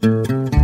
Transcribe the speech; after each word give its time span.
Thank 0.00 0.52
you. 0.52 0.57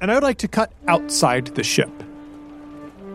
And 0.00 0.10
I 0.10 0.14
would 0.14 0.22
like 0.22 0.38
to 0.38 0.48
cut 0.48 0.72
outside 0.86 1.46
the 1.48 1.64
ship. 1.64 1.90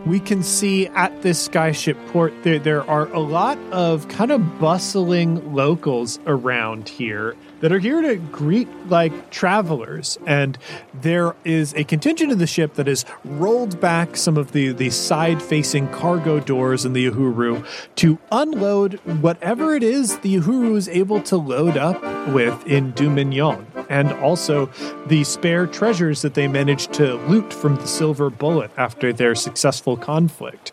We 0.04 0.18
can 0.18 0.42
see 0.42 0.88
at 0.88 1.22
this 1.22 1.48
skyship 1.48 1.96
port 2.08 2.32
there 2.42 2.58
there 2.58 2.88
are 2.90 3.06
a 3.12 3.20
lot 3.20 3.56
of 3.70 4.08
kind 4.08 4.32
of 4.32 4.58
bustling 4.58 5.54
locals 5.54 6.18
around 6.26 6.88
here 6.88 7.36
that 7.62 7.72
are 7.72 7.78
here 7.78 8.02
to 8.02 8.16
greet 8.16 8.68
like 8.88 9.30
travelers 9.30 10.18
and 10.26 10.58
there 10.92 11.34
is 11.44 11.72
a 11.74 11.84
contingent 11.84 12.30
of 12.30 12.38
the 12.38 12.46
ship 12.46 12.74
that 12.74 12.88
has 12.88 13.06
rolled 13.24 13.80
back 13.80 14.16
some 14.16 14.36
of 14.36 14.52
the 14.52 14.72
the 14.72 14.90
side 14.90 15.40
facing 15.40 15.88
cargo 15.88 16.38
doors 16.40 16.84
in 16.84 16.92
the 16.92 17.08
Uhuru 17.08 17.64
to 17.96 18.18
unload 18.30 18.94
whatever 19.22 19.74
it 19.74 19.82
is 19.82 20.18
the 20.18 20.36
Uhuru 20.36 20.76
is 20.76 20.88
able 20.88 21.22
to 21.22 21.36
load 21.36 21.76
up 21.76 22.02
with 22.28 22.66
in 22.66 22.92
Dumignon 22.92 23.64
and 23.88 24.12
also 24.14 24.66
the 25.06 25.22
spare 25.22 25.66
treasures 25.66 26.22
that 26.22 26.34
they 26.34 26.48
managed 26.48 26.92
to 26.94 27.14
loot 27.28 27.52
from 27.52 27.76
the 27.76 27.86
Silver 27.86 28.30
Bullet 28.30 28.70
after 28.76 29.12
their 29.12 29.34
successful 29.34 29.96
conflict. 29.96 30.72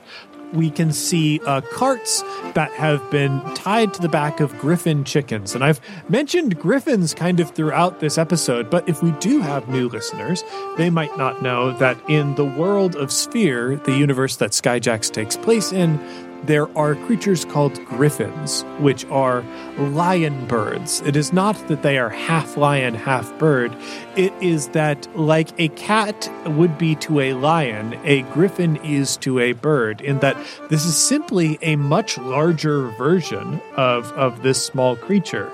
We 0.53 0.71
can 0.71 0.91
see 0.91 1.39
uh, 1.45 1.61
carts 1.73 2.21
that 2.53 2.71
have 2.73 3.09
been 3.11 3.39
tied 3.53 3.93
to 3.93 4.01
the 4.01 4.09
back 4.09 4.39
of 4.39 4.57
griffin 4.57 5.03
chickens. 5.03 5.55
And 5.55 5.63
I've 5.63 5.79
mentioned 6.09 6.59
griffins 6.59 7.13
kind 7.13 7.39
of 7.39 7.51
throughout 7.51 7.99
this 7.99 8.17
episode, 8.17 8.69
but 8.69 8.87
if 8.89 9.03
we 9.03 9.11
do 9.13 9.41
have 9.41 9.67
new 9.67 9.89
listeners, 9.89 10.43
they 10.77 10.89
might 10.89 11.15
not 11.17 11.41
know 11.41 11.71
that 11.77 11.97
in 12.09 12.35
the 12.35 12.45
world 12.45 12.95
of 12.95 13.11
Sphere, 13.11 13.75
the 13.85 13.95
universe 13.95 14.37
that 14.37 14.51
Skyjacks 14.51 15.11
takes 15.11 15.37
place 15.37 15.71
in, 15.71 15.99
there 16.43 16.75
are 16.77 16.95
creatures 16.95 17.43
called 17.45 17.83
griffins, 17.85 18.63
which 18.79 19.05
are 19.05 19.43
lion 19.77 20.47
birds. 20.47 21.01
It 21.01 21.15
is 21.15 21.33
not 21.33 21.55
that 21.67 21.83
they 21.83 21.97
are 21.97 22.09
half 22.09 22.55
lion, 22.55 22.95
half 22.95 23.37
bird. 23.37 23.75
It 24.19 24.33
is 24.41 24.67
that, 24.69 25.07
like 25.17 25.57
a 25.57 25.69
cat 25.69 26.29
would 26.45 26.77
be 26.77 26.95
to 26.95 27.21
a 27.21 27.35
lion, 27.35 27.97
a 28.03 28.23
griffin 28.33 28.75
is 28.83 29.15
to 29.17 29.39
a 29.39 29.53
bird, 29.53 30.01
in 30.01 30.19
that 30.19 30.35
this 30.69 30.83
is 30.83 30.97
simply 30.97 31.57
a 31.61 31.77
much 31.77 32.17
larger 32.17 32.89
version 32.89 33.61
of, 33.77 34.11
of 34.17 34.43
this 34.43 34.61
small 34.61 34.97
creature. 34.97 35.49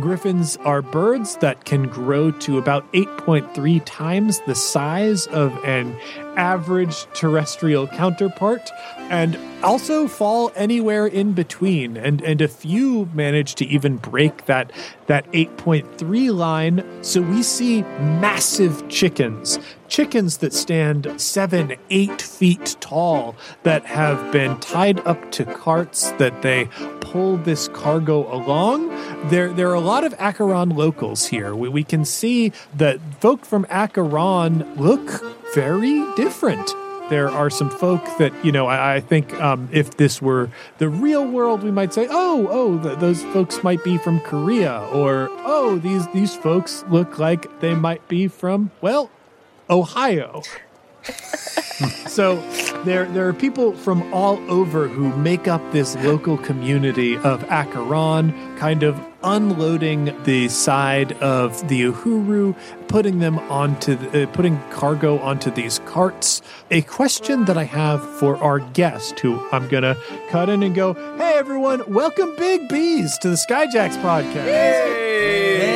Griffins 0.00 0.58
are 0.58 0.82
birds 0.82 1.36
that 1.36 1.64
can 1.64 1.88
grow 1.88 2.30
to 2.30 2.58
about 2.58 2.92
8.3 2.92 3.80
times 3.86 4.40
the 4.40 4.54
size 4.54 5.26
of 5.28 5.56
an 5.64 5.96
average 6.36 7.06
terrestrial 7.14 7.86
counterpart 7.86 8.70
and 9.10 9.36
also 9.62 10.06
fall 10.08 10.52
anywhere 10.54 11.06
in 11.06 11.32
between 11.32 11.96
and 11.96 12.22
and 12.22 12.40
a 12.40 12.48
few 12.48 13.08
manage 13.12 13.54
to 13.56 13.66
even 13.66 13.96
break 13.96 14.46
that 14.46 14.72
that 15.06 15.30
8.3 15.32 16.34
line 16.34 16.84
so 17.02 17.20
we 17.20 17.42
see 17.42 17.82
massive 18.20 18.88
chickens 18.88 19.58
chickens 19.90 20.38
that 20.38 20.54
stand 20.54 21.20
seven, 21.20 21.74
eight 21.90 22.22
feet 22.22 22.76
tall 22.80 23.34
that 23.64 23.84
have 23.84 24.32
been 24.32 24.58
tied 24.60 25.04
up 25.06 25.30
to 25.32 25.44
carts 25.44 26.12
that 26.12 26.42
they 26.42 26.66
pull 27.00 27.36
this 27.36 27.68
cargo 27.68 28.32
along. 28.32 28.88
There, 29.28 29.52
there 29.52 29.68
are 29.68 29.74
a 29.74 29.80
lot 29.80 30.04
of 30.04 30.14
Acheron 30.18 30.70
locals 30.70 31.26
here. 31.26 31.54
We, 31.54 31.68
we 31.68 31.84
can 31.84 32.04
see 32.04 32.52
that 32.74 33.00
folk 33.20 33.44
from 33.44 33.66
Acheron 33.68 34.64
look 34.76 35.22
very 35.54 36.06
different 36.14 36.70
there 37.10 37.28
are 37.28 37.50
some 37.50 37.68
folk 37.68 38.02
that 38.18 38.32
you 38.44 38.52
know 38.52 38.66
I, 38.66 38.94
I 38.94 39.00
think 39.00 39.34
um, 39.40 39.68
if 39.70 39.96
this 39.98 40.22
were 40.22 40.48
the 40.78 40.88
real 40.88 41.26
world, 41.26 41.62
we 41.62 41.70
might 41.70 41.92
say, 41.92 42.06
oh, 42.08 42.48
oh, 42.50 42.82
th- 42.82 42.98
those 42.98 43.22
folks 43.24 43.62
might 43.62 43.84
be 43.84 43.98
from 43.98 44.20
Korea, 44.20 44.88
or 44.92 45.28
oh, 45.44 45.78
these 45.78 46.06
these 46.14 46.34
folks 46.34 46.84
look 46.88 47.18
like 47.18 47.60
they 47.60 47.74
might 47.74 48.06
be 48.08 48.28
from 48.28 48.70
well, 48.80 49.10
Ohio. 49.68 50.42
so 52.06 52.36
there 52.84 53.04
there 53.06 53.28
are 53.28 53.34
people 53.34 53.74
from 53.74 54.12
all 54.14 54.38
over 54.50 54.88
who 54.88 55.14
make 55.16 55.48
up 55.48 55.60
this 55.72 55.96
local 55.96 56.38
community 56.38 57.16
of 57.18 57.42
Acheron, 57.50 58.56
kind 58.56 58.82
of 58.82 58.98
unloading 59.22 60.16
the 60.24 60.48
side 60.48 61.12
of 61.14 61.68
the 61.68 61.82
Uhuru, 61.82 62.56
putting 62.88 63.18
them 63.18 63.38
onto 63.50 63.96
the, 63.96 64.22
uh, 64.22 64.26
putting 64.32 64.58
cargo 64.70 65.18
onto 65.18 65.50
these 65.50 65.78
carts. 65.86 66.42
A 66.70 66.82
question 66.82 67.44
that 67.46 67.56
I 67.58 67.64
have 67.64 68.02
for 68.18 68.36
our 68.36 68.60
guest, 68.60 69.20
who 69.20 69.40
I'm 69.52 69.68
gonna 69.68 69.96
cut 70.28 70.48
in 70.48 70.62
and 70.62 70.74
go, 70.74 70.94
"Hey 71.16 71.34
everyone, 71.36 71.82
welcome 71.92 72.34
Big 72.36 72.68
Beaz 72.68 73.18
to 73.20 73.30
the 73.30 73.36
Skyjacks 73.36 73.96
podcast." 74.02 74.44
Hey. 74.44 75.70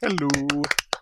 Hello. 0.00 0.28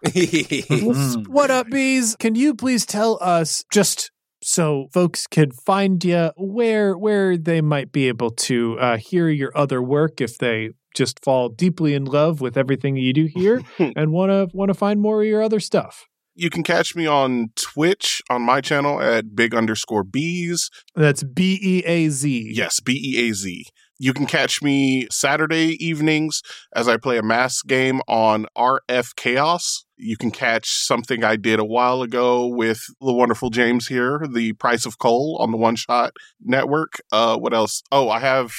what 1.27 1.51
up, 1.51 1.69
bees? 1.69 2.17
Can 2.19 2.35
you 2.35 2.55
please 2.55 2.87
tell 2.87 3.19
us 3.21 3.65
just 3.71 4.11
so 4.47 4.87
folks 4.93 5.27
can 5.27 5.51
find 5.51 6.05
you 6.05 6.31
where 6.37 6.97
where 6.97 7.37
they 7.37 7.61
might 7.61 7.91
be 7.91 8.07
able 8.07 8.31
to 8.31 8.79
uh, 8.79 8.97
hear 8.97 9.29
your 9.29 9.51
other 9.57 9.83
work 9.83 10.21
if 10.21 10.39
they 10.39 10.71
just 10.95 11.23
fall 11.25 11.49
deeply 11.49 11.95
in 11.95 12.05
love 12.05 12.41
with 12.41 12.57
everything 12.57 12.97
you 12.97 13.13
do 13.13 13.27
here 13.27 13.61
and 13.97 14.13
want 14.13 14.31
to 14.31 14.49
want 14.57 14.69
to 14.69 14.75
find 14.75 15.01
more 15.01 15.21
of 15.21 15.29
your 15.29 15.43
other 15.43 15.59
stuff. 15.59 16.07
You 16.37 16.49
can 16.49 16.63
catch 16.63 16.95
me 16.95 17.07
on 17.07 17.49
Twitch 17.57 18.23
on 18.31 18.43
my 18.43 18.61
channel 18.61 19.01
at 19.01 19.35
big 19.35 19.53
underscore 19.53 20.05
bees. 20.05 20.71
That's 20.95 21.25
B 21.25 21.59
E 21.61 21.83
A 21.85 22.09
Z. 22.09 22.53
Yes, 22.55 22.79
B 22.79 22.93
E 22.93 23.29
A 23.29 23.33
Z. 23.33 23.65
You 23.99 24.13
can 24.13 24.27
catch 24.27 24.63
me 24.63 25.07
Saturday 25.11 25.77
evenings 25.85 26.43
as 26.75 26.87
I 26.87 26.97
play 26.97 27.17
a 27.17 27.23
mass 27.23 27.63
game 27.63 28.01
on 28.07 28.47
RF 28.57 29.17
Chaos. 29.17 29.85
You 29.97 30.17
can 30.17 30.31
catch 30.31 30.69
something 30.69 31.25
I 31.25 31.37
did 31.37 31.59
a 31.59 31.65
while 31.65 32.03
ago 32.03 32.47
with 32.47 32.81
the 33.01 33.15
wonderful 33.15 33.49
James 33.49 33.87
here, 33.87 34.21
the 34.31 34.53
price 34.55 34.85
of 34.85 34.99
coal 34.99 35.39
on 35.41 35.51
the 35.51 35.57
One 35.57 35.77
Shot 35.77 36.13
Network. 36.43 37.01
Uh, 37.11 37.39
what 37.39 37.55
else? 37.55 37.83
Oh, 37.91 38.11
I 38.11 38.21
have 38.21 38.53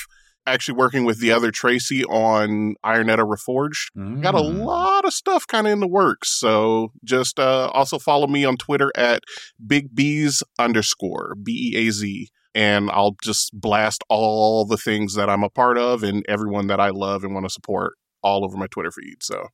actually 0.47 0.77
working 0.77 1.03
with 1.03 1.19
the 1.19 1.31
other 1.31 1.51
Tracy 1.51 2.03
on 2.05 2.75
Ironetta 2.83 3.27
Reforged. 3.27 3.91
Mm. 3.95 4.23
Got 4.23 4.33
a 4.33 4.41
lot 4.41 5.05
of 5.05 5.13
stuff 5.13 5.45
kind 5.45 5.67
of 5.67 5.73
in 5.73 5.81
the 5.81 5.87
works. 5.87 6.39
So 6.39 6.93
just 7.03 7.37
uh, 7.37 7.69
also 7.73 7.99
follow 7.99 8.27
me 8.27 8.45
on 8.45 8.57
Twitter 8.57 8.91
at 8.95 9.23
Big 9.65 9.93
Beaz 9.93 10.41
underscore 10.57 11.35
B 11.35 11.73
E 11.73 11.87
A 11.87 11.91
Z 11.91 12.29
and 12.57 12.89
I'll 12.89 13.15
just 13.23 13.51
blast 13.53 14.03
all 14.09 14.65
the 14.65 14.77
things 14.77 15.13
that 15.13 15.29
I'm 15.29 15.43
a 15.43 15.49
part 15.49 15.77
of 15.77 16.01
and 16.01 16.25
everyone 16.27 16.65
that 16.67 16.79
I 16.79 16.89
love 16.89 17.23
and 17.23 17.35
want 17.35 17.45
to 17.45 17.51
support 17.51 17.93
all 18.23 18.43
over 18.43 18.57
my 18.57 18.65
Twitter 18.65 18.89
feed. 18.89 19.21
So, 19.21 19.49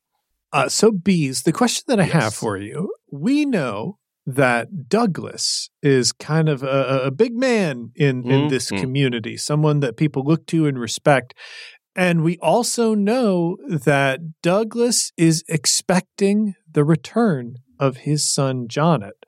uh, 0.54 0.70
so 0.70 0.90
bees, 0.90 1.44
the 1.44 1.52
question 1.52 1.84
that 1.88 2.00
I 2.00 2.06
yes. 2.06 2.14
have 2.14 2.34
for 2.34 2.58
you, 2.58 2.94
we 3.12 3.46
know 3.46 3.98
that 4.26 4.88
Douglas 4.88 5.70
is 5.82 6.14
kind 6.14 6.48
of 6.48 6.64
a, 6.64 7.02
a 7.04 7.12
big 7.12 7.36
man 7.36 7.92
in, 7.94 8.24
mm-hmm. 8.24 8.32
in 8.32 8.48
this 8.48 8.70
community, 8.70 9.36
someone 9.36 9.82
that 9.82 9.98
people 9.98 10.24
look 10.24 10.46
to 10.48 10.66
and 10.66 10.80
respect. 10.80 11.34
And 11.98 12.24
we 12.24 12.38
also 12.38 12.94
know 12.94 13.58
that 13.68 14.42
Douglas 14.42 15.12
is 15.18 15.44
expecting 15.50 16.56
the 16.72 16.86
return 16.86 17.58
of 17.78 17.98
his 17.98 18.34
son 18.34 18.70
Jonet. 18.70 19.26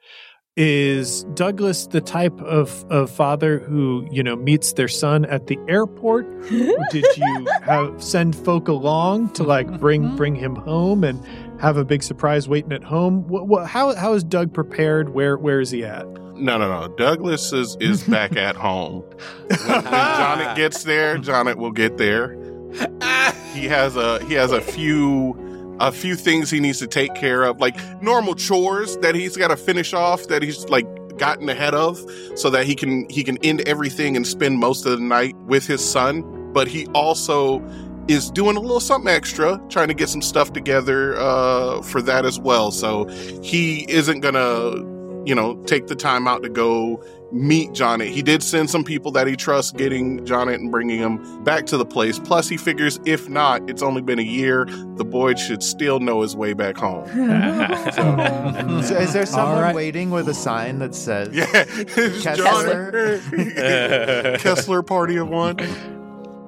Is 0.58 1.24
Douglas 1.34 1.88
the 1.88 2.00
type 2.00 2.40
of, 2.40 2.86
of 2.90 3.12
father 3.12 3.60
who, 3.60 4.08
you 4.10 4.24
know, 4.24 4.38
meets 4.38 4.72
their 4.72 4.88
son 4.88 5.26
at 5.26 5.48
the 5.48 5.60
airport? 5.68 6.26
Did 6.92 7.06
you 7.18 7.48
have 7.64 8.02
send 8.02 8.38
folk 8.38 8.70
along 8.70 9.32
to 9.34 9.44
like 9.44 9.82
bring 9.82 10.16
bring 10.16 10.34
him 10.34 10.56
home 10.56 11.04
and 11.04 11.22
have 11.60 11.76
a 11.76 11.84
big 11.84 12.04
surprise 12.04 12.48
waiting 12.48 12.72
at 12.72 12.86
home? 12.86 13.28
What, 13.28 13.50
what, 13.50 13.68
how 13.68 13.96
how 13.96 14.14
is 14.14 14.24
Doug 14.24 14.54
prepared? 14.54 15.10
Where 15.10 15.38
where 15.38 15.60
is 15.60 15.72
he 15.72 15.84
at? 15.84 16.08
No, 16.08 16.58
no, 16.58 16.70
no. 16.70 16.88
Douglas 16.96 17.52
is 17.52 17.76
is 17.82 18.06
back 18.06 18.36
at 18.38 18.56
home. 18.56 19.02
When, 19.48 19.60
when 19.68 19.84
Jonet 19.84 20.56
gets 20.56 20.86
there, 20.86 21.18
Jonet 21.18 21.58
will 21.58 21.74
get 21.74 21.98
there. 21.98 22.34
He 23.54 23.66
has 23.66 23.98
a 23.98 24.24
he 24.24 24.36
has 24.36 24.54
a 24.54 24.62
few 24.62 25.34
a 25.80 25.92
few 25.92 26.16
things 26.16 26.50
he 26.50 26.60
needs 26.60 26.80
to 26.80 26.88
take 26.88 27.14
care 27.16 27.44
of, 27.44 27.60
like 27.60 27.76
normal 28.02 28.36
chores 28.36 28.98
that 28.98 29.16
he's 29.16 29.36
got 29.36 29.50
to 29.50 29.58
finish 29.58 29.94
off 29.94 30.28
that 30.28 30.42
he's 30.42 30.68
like 30.70 30.88
gotten 31.18 31.48
ahead 31.50 31.74
of, 31.74 32.04
so 32.36 32.50
that 32.50 32.66
he 32.66 32.76
can 32.76 33.10
he 33.10 33.24
can 33.24 33.38
end 33.44 33.62
everything 33.62 34.16
and 34.16 34.26
spend 34.26 34.60
most 34.60 34.86
of 34.86 34.92
the 34.92 35.04
night 35.04 35.36
with 35.48 35.66
his 35.66 35.84
son. 35.84 36.24
But 36.54 36.68
he 36.68 36.86
also 36.88 37.62
is 38.08 38.30
doing 38.32 38.56
a 38.56 38.60
little 38.60 38.80
something 38.80 39.12
extra, 39.12 39.60
trying 39.70 39.88
to 39.88 39.94
get 39.94 40.10
some 40.10 40.22
stuff 40.22 40.54
together 40.54 41.16
uh, 41.18 41.82
for 41.82 42.02
that 42.02 42.26
as 42.26 42.40
well. 42.40 42.72
So 42.72 43.06
he 43.42 43.86
isn't 43.90 44.20
gonna, 44.20 44.78
you 45.26 45.36
know, 45.36 45.56
take 45.66 45.88
the 45.88 45.96
time 45.96 46.28
out 46.28 46.44
to 46.44 46.50
go 46.50 47.04
meet 47.36 47.74
Jonet. 47.74 48.08
He 48.08 48.22
did 48.22 48.42
send 48.42 48.70
some 48.70 48.84
people 48.86 49.12
that 49.12 49.28
he 49.28 49.36
trusts 49.36 49.72
getting 49.74 50.24
Jonet 50.26 50.56
and 50.56 50.72
bringing 50.72 50.98
him 51.00 51.44
back 51.44 51.66
to 51.68 51.78
the 51.78 51.86
place. 51.86 52.18
Plus, 52.18 52.48
he 52.48 52.56
figures 52.56 53.00
if 53.06 53.28
not, 53.28 53.70
it's 53.70 53.82
only 53.82 54.02
been 54.02 54.20
a 54.20 54.24
year, 54.24 54.66
the 54.96 55.04
boy 55.04 55.36
should 55.36 55.62
still 55.62 56.00
know 56.00 56.22
his 56.22 56.36
way 56.36 56.54
back 56.54 56.78
home. 56.78 57.06
So 58.86 58.96
is 58.98 59.14
there 59.14 59.26
someone 59.26 59.60
right. 59.62 59.76
waiting 59.76 60.12
with 60.12 60.28
a 60.30 60.34
sign 60.34 60.80
that 60.80 60.94
says 60.96 61.30
Yeah, 61.34 61.46
Kessler? 62.22 63.20
Kessler 64.40 64.84
party 64.84 65.18
of 65.18 65.28
one. 65.30 65.58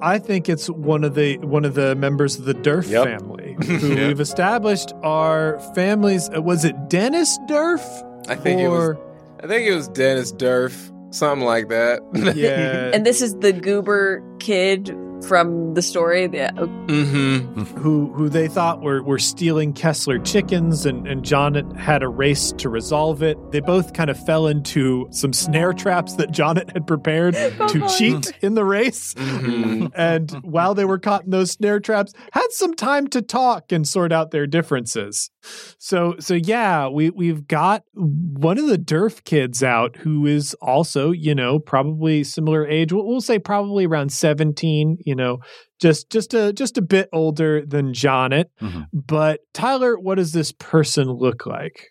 I 0.00 0.18
think 0.18 0.48
it's 0.48 0.68
one 0.70 1.02
of 1.04 1.14
the 1.14 1.38
one 1.38 1.64
of 1.64 1.74
the 1.74 1.94
members 1.96 2.38
of 2.38 2.44
the 2.44 2.54
Durf 2.54 2.88
Yep. 2.88 3.04
family 3.04 3.56
who 3.66 3.88
Yeah. 3.94 4.06
we've 4.08 4.20
established 4.20 4.92
are 5.02 5.58
families. 5.74 6.30
uh, 6.34 6.40
Was 6.40 6.64
it 6.64 6.88
Dennis 6.88 7.36
Durf? 7.48 7.82
I 8.28 8.36
think 8.36 8.60
it 8.60 8.68
was. 8.68 8.96
Or- 9.38 9.44
I 9.44 9.48
think 9.48 9.66
it 9.66 9.74
was 9.74 9.88
Dennis 9.88 10.32
Durf, 10.32 10.92
something 11.14 11.46
like 11.46 11.68
that. 11.68 12.00
yeah, 12.36 12.90
And 12.92 13.04
this 13.06 13.22
is 13.22 13.36
the 13.36 13.52
goober 13.52 14.22
kid 14.38 14.94
from 15.26 15.74
the 15.74 15.82
story. 15.82 16.28
Yeah. 16.32 16.50
mm-hmm. 16.52 17.62
who 17.78 18.12
who 18.12 18.28
they 18.28 18.48
thought 18.48 18.82
were 18.82 19.02
were 19.02 19.18
stealing 19.18 19.72
Kessler 19.72 20.18
chickens, 20.18 20.86
and 20.86 21.06
and 21.06 21.24
Jonet 21.24 21.76
had 21.76 22.02
a 22.02 22.08
race 22.08 22.52
to 22.58 22.68
resolve 22.68 23.22
it. 23.22 23.36
They 23.52 23.60
both 23.60 23.92
kind 23.92 24.10
of 24.10 24.24
fell 24.24 24.46
into 24.46 25.08
some 25.10 25.32
snare 25.32 25.72
traps 25.72 26.14
that 26.14 26.30
Jonet 26.30 26.72
had 26.72 26.86
prepared 26.86 27.34
to 27.68 27.88
cheat 27.96 28.32
in 28.42 28.54
the 28.54 28.64
race. 28.64 29.14
Mm-hmm. 29.14 29.86
and 29.94 30.30
while 30.42 30.74
they 30.74 30.84
were 30.84 30.98
caught 30.98 31.24
in 31.24 31.30
those 31.30 31.52
snare 31.52 31.80
traps, 31.80 32.12
had 32.32 32.50
some 32.50 32.74
time 32.74 33.06
to 33.08 33.22
talk 33.22 33.72
and 33.72 33.86
sort 33.86 34.12
out 34.12 34.30
their 34.30 34.46
differences. 34.46 35.30
So 35.78 36.16
so 36.18 36.34
yeah, 36.34 36.88
we 36.88 37.10
we've 37.10 37.46
got 37.46 37.84
one 37.94 38.58
of 38.58 38.66
the 38.66 38.78
Durf 38.78 39.24
kids 39.24 39.62
out 39.62 39.96
who 39.96 40.26
is 40.26 40.54
also, 40.54 41.10
you 41.10 41.34
know, 41.34 41.58
probably 41.58 42.24
similar 42.24 42.66
age. 42.66 42.92
We'll, 42.92 43.06
we'll 43.06 43.20
say 43.20 43.38
probably 43.38 43.86
around 43.86 44.12
17, 44.12 44.98
you 45.08 45.14
know, 45.14 45.38
just 45.80 46.10
just 46.10 46.34
a 46.34 46.52
just 46.52 46.76
a 46.76 46.82
bit 46.82 47.08
older 47.12 47.64
than 47.64 47.94
Jonet. 47.94 48.50
Mhm. 48.60 48.86
But 48.92 49.40
Tyler, 49.54 49.98
what 49.98 50.16
does 50.16 50.32
this 50.32 50.52
person 50.52 51.10
look 51.10 51.46
like? 51.46 51.90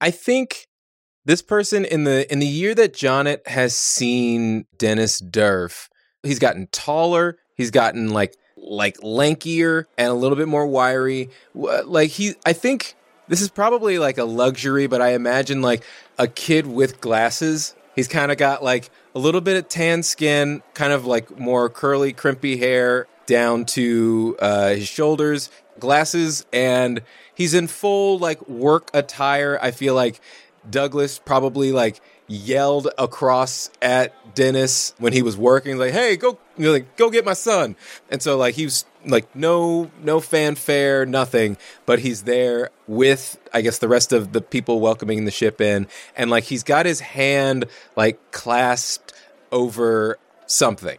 I 0.00 0.10
think 0.10 0.66
this 1.24 1.42
person 1.42 1.84
in 1.84 2.04
the 2.04 2.30
in 2.32 2.40
the 2.40 2.46
year 2.46 2.74
that 2.74 2.94
Jonet 2.94 3.46
has 3.46 3.76
seen 3.76 4.64
Dennis 4.76 5.20
Durf, 5.20 5.88
he's 6.22 6.38
gotten 6.40 6.66
taller. 6.72 7.38
He's 7.54 7.70
gotten 7.70 8.10
like 8.10 8.34
like 8.56 8.96
lankier 8.98 9.84
and 9.96 10.08
a 10.08 10.14
little 10.14 10.36
bit 10.36 10.48
more 10.48 10.66
wiry. 10.66 11.30
Like 11.54 12.10
he, 12.10 12.34
I 12.44 12.52
think 12.52 12.94
this 13.28 13.40
is 13.40 13.50
probably 13.50 13.98
like 13.98 14.18
a 14.18 14.24
luxury, 14.24 14.86
but 14.88 15.00
I 15.00 15.10
imagine 15.14 15.62
like 15.62 15.84
a 16.18 16.26
kid 16.26 16.66
with 16.66 17.00
glasses. 17.00 17.74
He's 17.98 18.06
kind 18.06 18.30
of 18.30 18.38
got 18.38 18.62
like 18.62 18.90
a 19.12 19.18
little 19.18 19.40
bit 19.40 19.56
of 19.56 19.68
tan 19.68 20.04
skin, 20.04 20.62
kind 20.72 20.92
of 20.92 21.04
like 21.04 21.36
more 21.36 21.68
curly, 21.68 22.12
crimpy 22.12 22.56
hair 22.56 23.08
down 23.26 23.64
to 23.64 24.36
uh, 24.38 24.68
his 24.68 24.86
shoulders, 24.86 25.50
glasses, 25.80 26.46
and 26.52 27.02
he's 27.34 27.54
in 27.54 27.66
full 27.66 28.20
like 28.20 28.48
work 28.48 28.88
attire. 28.94 29.58
I 29.60 29.72
feel 29.72 29.96
like 29.96 30.20
Douglas 30.70 31.18
probably 31.18 31.72
like 31.72 32.00
yelled 32.28 32.88
across 32.98 33.70
at 33.82 34.12
Dennis 34.34 34.94
when 34.98 35.12
he 35.12 35.22
was 35.22 35.36
working, 35.36 35.78
like, 35.78 35.92
"Hey, 35.92 36.16
go, 36.16 36.38
you 36.56 36.66
know, 36.66 36.72
like, 36.72 36.96
go 36.96 37.10
get 37.10 37.24
my 37.24 37.32
son." 37.32 37.74
And 38.10 38.22
so 38.22 38.36
like 38.36 38.54
he 38.54 38.64
was 38.64 38.84
like 39.06 39.34
no 39.34 39.90
no 40.02 40.20
fanfare, 40.20 41.06
nothing, 41.06 41.56
but 41.86 42.00
he's 42.00 42.22
there 42.24 42.70
with 42.86 43.38
I 43.52 43.62
guess 43.62 43.78
the 43.78 43.88
rest 43.88 44.12
of 44.12 44.32
the 44.32 44.40
people 44.40 44.80
welcoming 44.80 45.24
the 45.24 45.30
ship 45.30 45.60
in, 45.60 45.88
and 46.16 46.30
like 46.30 46.44
he's 46.44 46.62
got 46.62 46.86
his 46.86 47.00
hand 47.00 47.64
like 47.96 48.30
clasped 48.30 49.12
over 49.50 50.18
something, 50.46 50.98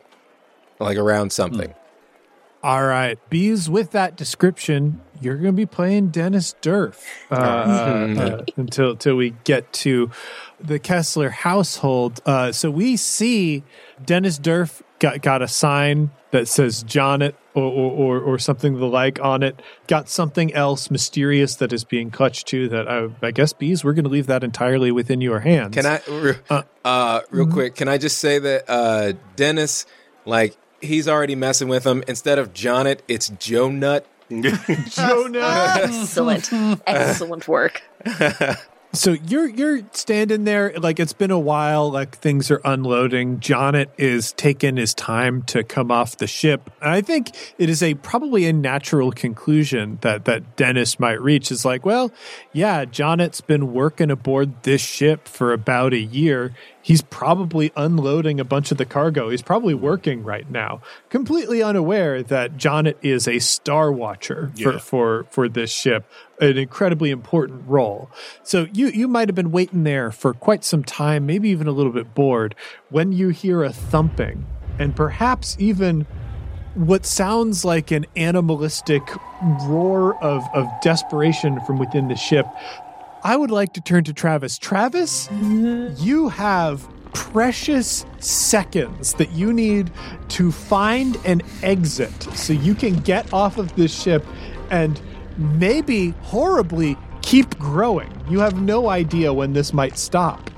like 0.80 0.98
around 0.98 1.32
something. 1.32 1.74
All 2.62 2.86
right, 2.86 3.18
bees. 3.30 3.70
With 3.70 3.92
that 3.92 4.18
description, 4.18 5.00
you're 5.22 5.36
going 5.36 5.54
to 5.54 5.54
be 5.54 5.66
playing 5.66 6.10
Dennis 6.10 6.56
Durf 6.62 7.02
uh, 7.32 7.36
uh, 7.36 8.46
until 8.58 8.92
until 8.92 9.16
we 9.16 9.30
get 9.46 9.72
to 9.74 10.12
the 10.62 10.80
Kessler 10.80 11.30
household. 11.30 12.22
Uh, 12.26 12.52
so 12.52 12.70
we 12.72 12.98
see 12.98 13.64
Dennis 14.04 14.40
Durf 14.40 14.82
got 15.00 15.22
got 15.22 15.42
a 15.42 15.48
sign 15.48 16.12
that 16.32 16.48
says 16.48 16.84
Jonet 16.84 17.36
or, 17.54 17.64
or 17.64 17.92
or 17.92 18.20
or 18.22 18.40
something 18.40 18.78
the 18.80 18.86
like 18.86 19.20
on 19.20 19.44
it. 19.44 19.62
Got 19.88 20.10
something 20.10 20.54
else 20.54 20.92
mysterious 20.92 21.56
that 21.56 21.74
is 21.74 21.84
being 21.84 22.12
clutched 22.12 22.48
to. 22.48 22.68
That 22.70 22.88
I, 22.88 23.10
I 23.26 23.32
guess 23.32 23.54
bees. 23.54 23.84
We're 23.84 23.94
going 23.94 24.06
to 24.06 24.12
leave 24.12 24.28
that 24.28 24.44
entirely 24.44 24.92
within 24.92 25.22
your 25.22 25.40
hands. 25.40 25.76
Can 25.76 25.86
I, 25.86 26.02
re- 26.08 26.36
Uh, 26.50 26.64
uh, 26.86 27.22
real 27.32 27.46
mhm. 27.48 27.54
quick, 27.54 27.76
can 27.76 27.88
I 27.88 27.98
just 27.98 28.20
say 28.20 28.40
that 28.40 28.66
uh, 28.68 29.14
Dennis, 29.36 29.86
like, 30.26 30.56
he's 30.82 31.08
already 31.08 31.36
messing 31.36 31.68
with 31.68 31.86
him. 31.86 32.04
Instead 32.08 32.40
of 32.40 32.54
Jonet, 32.54 33.02
it's 33.08 33.30
Joe 33.30 33.70
Nut. 33.70 34.06
Jonah? 34.30 35.40
Excellent. 35.82 36.54
Excellent 36.86 37.48
work. 37.48 37.82
So 38.92 39.12
you're 39.28 39.48
you're 39.48 39.82
standing 39.92 40.46
there 40.46 40.74
like 40.80 41.00
it's 41.00 41.14
been 41.14 41.30
a 41.30 41.38
while, 41.38 41.92
like 41.92 42.18
things 42.18 42.50
are 42.50 42.60
unloading. 42.66 43.40
Jonet 43.40 43.92
is 44.00 44.32
taking 44.34 44.78
his 44.78 44.96
time 44.96 45.44
to 45.44 45.64
come 45.64 45.92
off 45.92 46.18
the 46.18 46.26
ship. 46.26 46.72
And 46.82 46.90
I 46.90 47.02
think 47.02 47.30
it 47.60 47.70
is 47.70 47.84
a 47.84 47.94
probably 47.94 48.48
a 48.48 48.54
natural 48.54 49.12
conclusion 49.12 50.00
that 50.02 50.26
that 50.26 50.56
Dennis 50.56 51.00
might 51.00 51.22
reach 51.22 51.52
is 51.52 51.64
like, 51.66 51.86
well, 51.86 52.12
yeah, 52.52 52.84
Jonet's 52.84 53.42
been 53.42 53.74
working 53.74 54.10
aboard 54.10 54.64
this 54.64 54.82
ship 54.82 55.28
for 55.28 55.54
about 55.54 55.94
a 55.94 56.00
year. 56.00 56.56
He's 56.82 57.02
probably 57.02 57.72
unloading 57.76 58.40
a 58.40 58.46
bunch 58.46 58.72
of 58.72 58.78
the 58.78 58.86
cargo. 58.86 59.30
He's 59.30 59.42
probably 59.42 59.74
working 59.74 60.24
right 60.24 60.50
now, 60.50 60.82
completely 61.10 61.62
unaware 61.62 62.24
that 62.24 62.56
Jonet 62.58 62.96
is 63.02 63.28
a 63.28 63.40
star 63.40 63.92
watcher 63.92 64.52
for, 64.56 64.74
Yeah. 64.74 64.78
for 64.80 65.26
for 65.30 65.50
this 65.50 65.72
ship, 65.72 66.06
an 66.40 66.58
incredibly 66.58 67.10
important 67.12 67.64
role. 67.68 68.10
So 68.44 68.68
you 68.74 68.88
you 68.88 69.08
might 69.08 69.28
have 69.28 69.36
been 69.36 69.52
waiting 69.52 69.84
there 69.84 70.10
for 70.12 70.34
quite 70.34 70.64
some 70.64 70.84
time, 70.84 71.26
maybe 71.26 71.50
even 71.50 71.68
a 71.68 71.72
little 71.72 71.92
bit 71.92 72.16
bored, 72.16 72.56
when 72.90 73.12
you 73.12 73.30
hear 73.30 73.64
a 73.64 73.74
thumping 73.74 74.46
and 74.80 74.96
perhaps 74.96 75.58
even 75.60 76.08
what 76.76 77.06
sounds 77.06 77.66
like 77.66 77.92
an 77.92 78.06
animalistic 78.16 79.02
roar 79.68 80.16
of, 80.24 80.44
of 80.54 80.66
desperation 80.82 81.60
from 81.62 81.78
within 81.78 82.08
the 82.08 82.16
ship. 82.16 82.46
I 83.24 83.36
would 83.36 83.52
like 83.52 83.74
to 83.74 83.82
turn 83.82 84.06
to 84.06 84.14
Travis. 84.14 84.58
Travis, 84.58 85.30
you 85.98 86.30
have 86.30 86.88
precious 87.14 88.06
seconds 88.20 89.14
that 89.16 89.32
you 89.32 89.52
need 89.52 89.92
to 90.30 90.52
find 90.52 91.18
an 91.26 91.42
exit 91.62 92.24
so 92.36 92.54
you 92.54 92.76
can 92.76 92.94
get 93.00 93.34
off 93.34 93.58
of 93.58 93.76
this 93.76 93.94
ship 93.94 94.26
and 94.70 95.02
maybe 95.38 96.12
horribly 96.22 96.98
keep 97.22 97.58
growing. 97.58 98.10
You 98.30 98.40
have 98.40 98.62
no 98.62 98.90
idea 98.90 99.34
when 99.34 99.54
this 99.54 99.74
might 99.74 99.98
stop. 99.98 100.49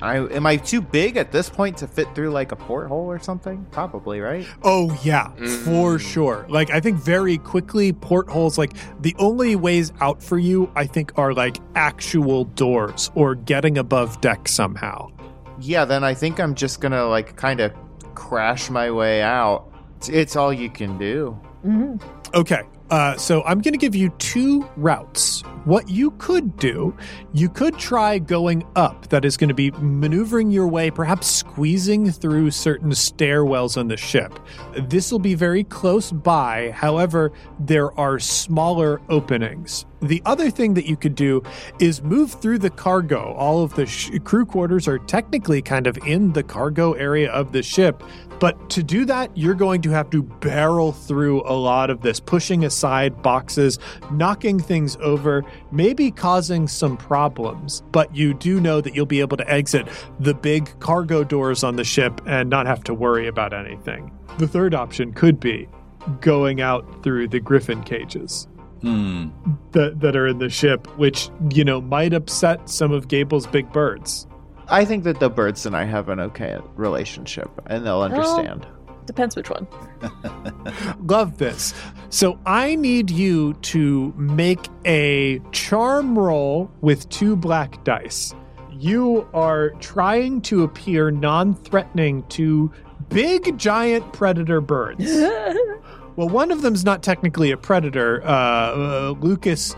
I, 0.00 0.16
am 0.16 0.46
I 0.46 0.56
too 0.56 0.80
big 0.80 1.16
at 1.16 1.32
this 1.32 1.48
point 1.48 1.76
to 1.78 1.86
fit 1.86 2.14
through 2.14 2.30
like 2.30 2.52
a 2.52 2.56
porthole 2.56 3.06
or 3.06 3.18
something? 3.18 3.66
Probably, 3.70 4.20
right? 4.20 4.46
Oh 4.62 4.98
yeah, 5.02 5.28
for 5.64 5.96
mm. 5.96 6.00
sure. 6.00 6.46
Like 6.48 6.70
I 6.70 6.80
think 6.80 6.98
very 6.98 7.38
quickly 7.38 7.92
portholes 7.92 8.58
like 8.58 8.72
the 9.00 9.14
only 9.18 9.56
ways 9.56 9.92
out 10.00 10.22
for 10.22 10.38
you 10.38 10.70
I 10.74 10.86
think 10.86 11.12
are 11.18 11.32
like 11.32 11.58
actual 11.74 12.44
doors 12.44 13.10
or 13.14 13.34
getting 13.34 13.78
above 13.78 14.20
deck 14.20 14.48
somehow. 14.48 15.08
Yeah, 15.60 15.84
then 15.84 16.04
I 16.04 16.14
think 16.14 16.40
I'm 16.40 16.54
just 16.54 16.80
gonna 16.80 17.04
like 17.06 17.36
kind 17.36 17.60
of 17.60 17.72
crash 18.14 18.70
my 18.70 18.90
way 18.90 19.22
out. 19.22 19.70
It's, 19.96 20.08
it's 20.08 20.36
all 20.36 20.52
you 20.52 20.70
can 20.70 20.98
do. 20.98 21.38
Mm-hmm. 21.64 21.96
Okay. 22.34 22.62
Uh, 22.90 23.16
so 23.16 23.42
I'm 23.44 23.60
going 23.60 23.72
to 23.72 23.78
give 23.78 23.94
you 23.94 24.10
two 24.18 24.68
routes. 24.76 25.42
What 25.64 25.88
you 25.88 26.10
could 26.12 26.56
do, 26.56 26.96
you 27.32 27.48
could 27.48 27.78
try 27.78 28.18
going 28.18 28.66
up. 28.74 29.08
That 29.10 29.24
is 29.24 29.36
going 29.36 29.48
to 29.48 29.54
be 29.54 29.70
maneuvering 29.72 30.50
your 30.50 30.66
way, 30.66 30.90
perhaps 30.90 31.28
squeezing 31.28 32.10
through 32.10 32.50
certain 32.50 32.90
stairwells 32.90 33.76
on 33.76 33.88
the 33.88 33.96
ship. 33.96 34.40
This 34.76 35.12
will 35.12 35.18
be 35.20 35.34
very 35.34 35.62
close 35.64 36.10
by. 36.10 36.70
However, 36.72 37.32
there 37.60 37.98
are 37.98 38.18
smaller 38.18 39.00
openings. 39.08 39.86
The 40.02 40.22
other 40.24 40.50
thing 40.50 40.74
that 40.74 40.86
you 40.86 40.96
could 40.96 41.14
do 41.14 41.42
is 41.78 42.02
move 42.02 42.32
through 42.32 42.58
the 42.58 42.70
cargo. 42.70 43.34
All 43.34 43.62
of 43.62 43.74
the 43.74 43.84
sh- 43.84 44.10
crew 44.24 44.46
quarters 44.46 44.88
are 44.88 44.98
technically 44.98 45.60
kind 45.60 45.86
of 45.86 45.98
in 46.06 46.32
the 46.32 46.42
cargo 46.42 46.94
area 46.94 47.30
of 47.30 47.52
the 47.52 47.62
ship. 47.62 48.02
But 48.38 48.70
to 48.70 48.82
do 48.82 49.04
that, 49.04 49.36
you're 49.36 49.54
going 49.54 49.82
to 49.82 49.90
have 49.90 50.08
to 50.10 50.22
barrel 50.22 50.92
through 50.92 51.42
a 51.42 51.52
lot 51.52 51.90
of 51.90 52.00
this, 52.00 52.18
pushing 52.18 52.64
aside 52.64 53.20
boxes, 53.20 53.78
knocking 54.10 54.58
things 54.58 54.96
over, 54.96 55.44
maybe 55.70 56.10
causing 56.10 56.66
some 56.66 56.96
problems. 56.96 57.82
But 57.92 58.16
you 58.16 58.32
do 58.32 58.58
know 58.58 58.80
that 58.80 58.94
you'll 58.94 59.04
be 59.04 59.20
able 59.20 59.36
to 59.36 59.50
exit 59.50 59.86
the 60.18 60.32
big 60.32 60.70
cargo 60.80 61.22
doors 61.22 61.62
on 61.62 61.76
the 61.76 61.84
ship 61.84 62.22
and 62.24 62.48
not 62.48 62.66
have 62.66 62.82
to 62.84 62.94
worry 62.94 63.26
about 63.26 63.52
anything. 63.52 64.10
The 64.38 64.48
third 64.48 64.74
option 64.74 65.12
could 65.12 65.38
be 65.38 65.68
going 66.22 66.62
out 66.62 67.02
through 67.02 67.28
the 67.28 67.40
griffin 67.40 67.82
cages 67.82 68.48
Hmm. 68.82 69.28
that, 69.72 70.00
that 70.00 70.16
are 70.16 70.26
in 70.26 70.38
the 70.38 70.48
ship, 70.48 70.86
which, 70.96 71.30
you 71.50 71.64
know, 71.64 71.80
might 71.80 72.14
upset 72.14 72.68
some 72.70 72.92
of 72.92 73.08
Gable's 73.08 73.46
big 73.46 73.70
birds. 73.72 74.26
I 74.68 74.84
think 74.84 75.04
that 75.04 75.20
the 75.20 75.28
birds 75.28 75.66
and 75.66 75.76
I 75.76 75.84
have 75.84 76.08
an 76.08 76.20
okay 76.20 76.58
relationship, 76.76 77.50
and 77.66 77.84
they'll 77.84 78.02
understand. 78.02 78.66
Depends 79.04 79.34
which 79.34 79.50
one. 79.50 79.66
Love 81.06 81.38
this. 81.38 81.74
So 82.10 82.38
I 82.46 82.76
need 82.76 83.10
you 83.10 83.54
to 83.54 84.14
make 84.16 84.68
a 84.84 85.40
charm 85.50 86.16
roll 86.16 86.70
with 86.80 87.08
two 87.08 87.34
black 87.34 87.82
dice. 87.82 88.32
You 88.70 89.28
are 89.34 89.70
trying 89.80 90.42
to 90.42 90.62
appear 90.62 91.10
non 91.10 91.54
threatening 91.54 92.22
to 92.28 92.70
big, 93.08 93.58
giant 93.58 94.12
predator 94.12 94.60
birds. 94.60 95.04
well, 96.20 96.28
one 96.28 96.50
of 96.50 96.60
them's 96.60 96.84
not 96.84 97.02
technically 97.02 97.50
a 97.50 97.56
predator. 97.56 98.22
Uh, 98.22 98.26
uh, 98.30 99.14
Lucas 99.20 99.74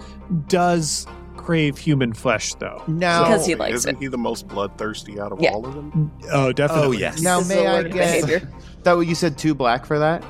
does 0.48 1.06
crave 1.36 1.78
human 1.78 2.12
flesh, 2.12 2.54
though. 2.54 2.82
Now, 2.88 3.22
Because 3.22 3.46
he 3.46 3.54
likes 3.54 3.76
Isn't 3.76 3.94
it. 3.96 4.00
he 4.00 4.06
the 4.08 4.18
most 4.18 4.48
bloodthirsty 4.48 5.20
out 5.20 5.30
of 5.30 5.40
Yeah. 5.40 5.52
all 5.52 5.64
of 5.64 5.74
them? 5.76 6.10
Oh, 6.32 6.50
definitely. 6.52 6.96
Oh, 6.96 7.00
yes. 7.00 7.22
now 7.22 7.38
This 7.38 7.50
is 7.50 7.54
may 7.56 7.66
a 7.66 7.70
I 7.70 7.72
learned 7.74 7.94
get 7.94 8.22
behavior. 8.22 8.52
that? 8.82 8.96
What 8.96 9.06
you 9.06 9.14
said, 9.14 9.38
two 9.38 9.54
black 9.54 9.86
for 9.86 10.00
that? 10.00 10.24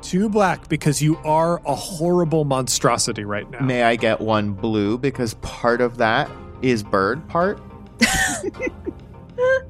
Two 0.00 0.28
black 0.28 0.68
because 0.68 1.00
you 1.00 1.16
are 1.18 1.62
a 1.64 1.76
horrible 1.76 2.44
monstrosity 2.44 3.24
right 3.24 3.48
now. 3.48 3.60
May 3.60 3.84
I 3.84 3.94
get 3.94 4.20
one 4.20 4.52
blue 4.52 4.98
because 4.98 5.34
part 5.34 5.80
of 5.80 5.98
that 5.98 6.28
is 6.60 6.82
bird 6.82 7.28
part? 7.28 7.60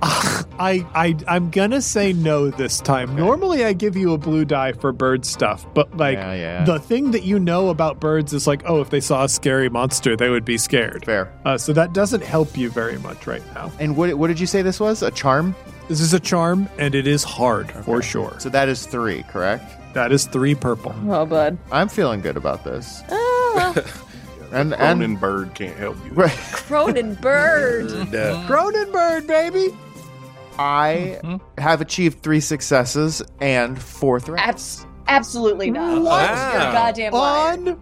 I, 0.58 0.84
I 0.94 1.16
I'm 1.28 1.50
gonna 1.50 1.80
say 1.82 2.12
no 2.12 2.50
this 2.50 2.80
time. 2.80 3.14
Normally 3.16 3.64
I 3.64 3.72
give 3.72 3.96
you 3.96 4.12
a 4.12 4.18
blue 4.18 4.44
die 4.44 4.72
for 4.72 4.92
bird 4.92 5.24
stuff, 5.24 5.66
but 5.74 5.96
like 5.96 6.16
Yeah, 6.18 6.34
yeah. 6.34 6.64
the 6.64 6.78
thing 6.78 7.10
that 7.12 7.22
you 7.24 7.38
know 7.38 7.68
about 7.68 8.00
birds 8.00 8.32
is 8.32 8.46
like, 8.46 8.62
oh, 8.66 8.80
if 8.80 8.90
they 8.90 9.00
saw 9.00 9.24
a 9.24 9.28
scary 9.28 9.68
monster, 9.68 10.16
they 10.16 10.28
would 10.30 10.44
be 10.44 10.58
scared. 10.58 11.04
Fair. 11.04 11.32
Uh, 11.44 11.56
so 11.58 11.72
that 11.72 11.92
doesn't 11.92 12.22
help 12.22 12.56
you 12.56 12.70
very 12.70 12.98
much 12.98 13.26
right 13.26 13.42
now. 13.54 13.70
And 13.80 13.96
what 13.96 14.12
what 14.14 14.26
did 14.28 14.40
you 14.40 14.46
say 14.46 14.62
this 14.62 14.80
was? 14.80 15.02
A 15.02 15.10
charm? 15.10 15.54
This 15.88 16.00
is 16.00 16.12
a 16.12 16.20
charm, 16.20 16.68
and 16.78 16.94
it 16.94 17.06
is 17.06 17.24
hard 17.24 17.70
for 17.70 18.02
sure. 18.02 18.34
So 18.38 18.48
that 18.50 18.68
is 18.68 18.84
three, 18.84 19.22
correct? 19.22 19.64
That 19.94 20.12
is 20.12 20.26
three 20.26 20.54
purple. 20.54 20.94
Oh, 21.08 21.24
bud. 21.24 21.56
I'm 21.72 21.88
feeling 21.88 22.20
good 22.20 22.36
about 22.36 22.62
this. 22.64 23.02
Ah, 23.10 23.74
And 24.52 24.70
Ronan 24.72 25.02
and 25.02 25.20
Bird 25.20 25.54
can't 25.54 25.76
help 25.76 25.96
you. 26.06 26.10
right, 26.12 26.30
Cronenberg. 26.30 27.88
Uh, 28.14 28.46
Cronenberg, 28.48 29.26
baby. 29.26 29.76
I 30.58 31.20
mm-hmm. 31.22 31.60
have 31.60 31.80
achieved 31.80 32.22
three 32.22 32.40
successes 32.40 33.22
and 33.40 33.80
four 33.80 34.20
threats. 34.20 34.44
Abs- 34.44 34.86
absolutely 35.06 35.70
not. 35.70 36.02
What? 36.02 36.28
You're 36.28 36.68
a 36.68 36.72
goddamn 36.72 37.12
liar. 37.12 37.52
On 37.52 37.80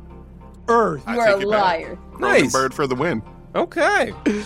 Earth. 0.68 1.04
You 1.09 1.14
I 1.14 1.16
are 1.16 1.37
a 1.37 1.38
take 1.38 1.50
back. 1.50 1.61
liar. 1.62 1.99
Nice. 2.18 2.52
Bird 2.52 2.75
for 2.75 2.87
the 2.87 2.95
win. 2.95 3.23
Okay. 3.54 4.12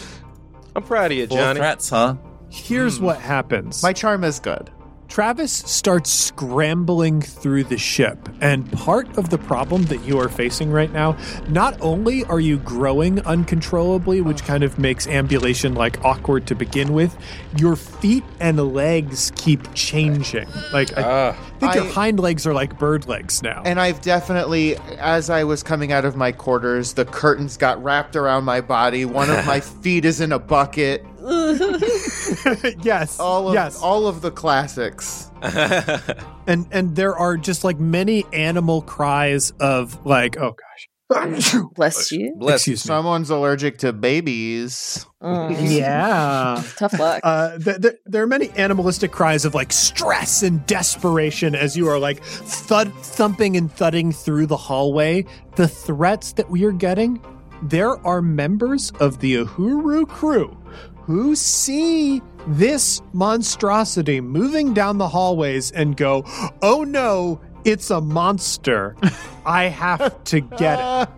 I'm 0.76 0.82
proud 0.82 1.10
of 1.10 1.18
you, 1.18 1.26
Four 1.26 1.38
Johnny. 1.38 1.58
threats, 1.58 1.88
huh? 1.88 2.14
Here's 2.48 2.98
hmm. 2.98 3.04
what 3.06 3.20
happens. 3.20 3.82
My 3.82 3.92
charm 3.92 4.24
is 4.24 4.38
good. 4.38 4.70
Travis 5.10 5.52
starts 5.52 6.08
scrambling 6.08 7.20
through 7.20 7.64
the 7.64 7.76
ship, 7.76 8.28
and 8.40 8.70
part 8.72 9.18
of 9.18 9.28
the 9.30 9.38
problem 9.38 9.82
that 9.86 10.00
you 10.04 10.20
are 10.20 10.28
facing 10.28 10.70
right 10.70 10.92
now, 10.92 11.16
not 11.48 11.76
only 11.80 12.22
are 12.26 12.38
you 12.38 12.58
growing 12.58 13.18
uncontrollably, 13.26 14.20
which 14.20 14.44
kind 14.44 14.62
of 14.62 14.78
makes 14.78 15.08
ambulation 15.08 15.74
like 15.74 16.02
awkward 16.04 16.46
to 16.46 16.54
begin 16.54 16.92
with, 16.92 17.16
your 17.58 17.74
feet 17.74 18.22
and 18.38 18.72
legs 18.72 19.32
keep 19.34 19.74
changing. 19.74 20.46
Like 20.72 20.96
I 20.96 21.02
Ah. 21.02 21.36
think 21.58 21.74
your 21.74 21.84
I- 21.84 21.88
hind 21.90 22.20
legs 22.20 22.46
are 22.46 22.54
like 22.54 22.78
bird 22.78 23.08
legs 23.08 23.42
now. 23.42 23.62
And 23.64 23.80
I've 23.80 24.00
definitely, 24.00 24.76
as 25.00 25.28
I 25.28 25.42
was 25.42 25.64
coming 25.64 25.90
out 25.90 26.04
of 26.04 26.14
my 26.14 26.30
quarters, 26.30 26.92
the 26.92 27.04
curtains 27.04 27.56
got 27.56 27.82
wrapped 27.82 28.14
around 28.14 28.44
my 28.44 28.60
body. 28.60 29.04
One 29.04 29.28
of 29.28 29.44
my 29.54 29.58
feet 29.58 30.04
is 30.04 30.20
in 30.20 30.30
a 30.30 30.38
bucket. 30.38 31.04
yes, 32.82 33.18
All 33.20 33.48
of 33.48 33.54
yes, 33.54 33.80
all 33.80 34.06
of 34.06 34.20
the 34.22 34.30
classics. 34.30 35.30
and 35.42 36.66
and 36.70 36.96
there 36.96 37.16
are 37.16 37.36
just 37.36 37.64
like 37.64 37.78
many 37.78 38.24
animal 38.32 38.82
cries 38.82 39.52
of 39.60 40.04
like, 40.06 40.36
oh 40.38 40.52
gosh, 40.52 40.88
Bless 41.74 42.12
you. 42.12 42.34
Bless 42.38 42.68
you. 42.68 42.76
Someone's 42.76 43.30
allergic 43.30 43.78
to 43.78 43.92
babies. 43.92 45.06
Mm. 45.22 45.50
Yeah. 45.80 46.62
Tough 46.76 46.98
luck. 46.98 47.20
Uh, 47.24 47.58
th- 47.58 47.80
th- 47.82 47.94
there 48.06 48.22
are 48.22 48.26
many 48.26 48.50
animalistic 48.50 49.10
cries 49.10 49.44
of 49.44 49.54
like 49.54 49.72
stress 49.72 50.42
and 50.42 50.64
desperation 50.66 51.54
as 51.54 51.76
you 51.76 51.88
are 51.88 51.98
like 51.98 52.22
thud 52.22 52.92
thumping 53.02 53.56
and 53.56 53.70
thudding 53.72 54.12
through 54.12 54.46
the 54.46 54.56
hallway. 54.56 55.24
The 55.56 55.68
threats 55.68 56.32
that 56.34 56.48
we 56.48 56.64
are 56.64 56.72
getting, 56.72 57.20
there 57.62 57.98
are 58.06 58.22
members 58.22 58.92
of 59.00 59.18
the 59.20 59.34
Uhuru 59.34 60.08
crew 60.08 60.56
who 61.10 61.34
see 61.34 62.22
this 62.46 63.02
monstrosity 63.12 64.20
moving 64.20 64.72
down 64.72 64.98
the 64.98 65.08
hallways 65.08 65.70
and 65.72 65.96
go, 65.96 66.24
"Oh 66.62 66.84
no, 66.84 67.40
it's 67.64 67.90
a 67.90 68.00
monster. 68.00 68.96
I 69.46 69.64
have 69.64 70.22
to 70.24 70.40
get 70.40 71.08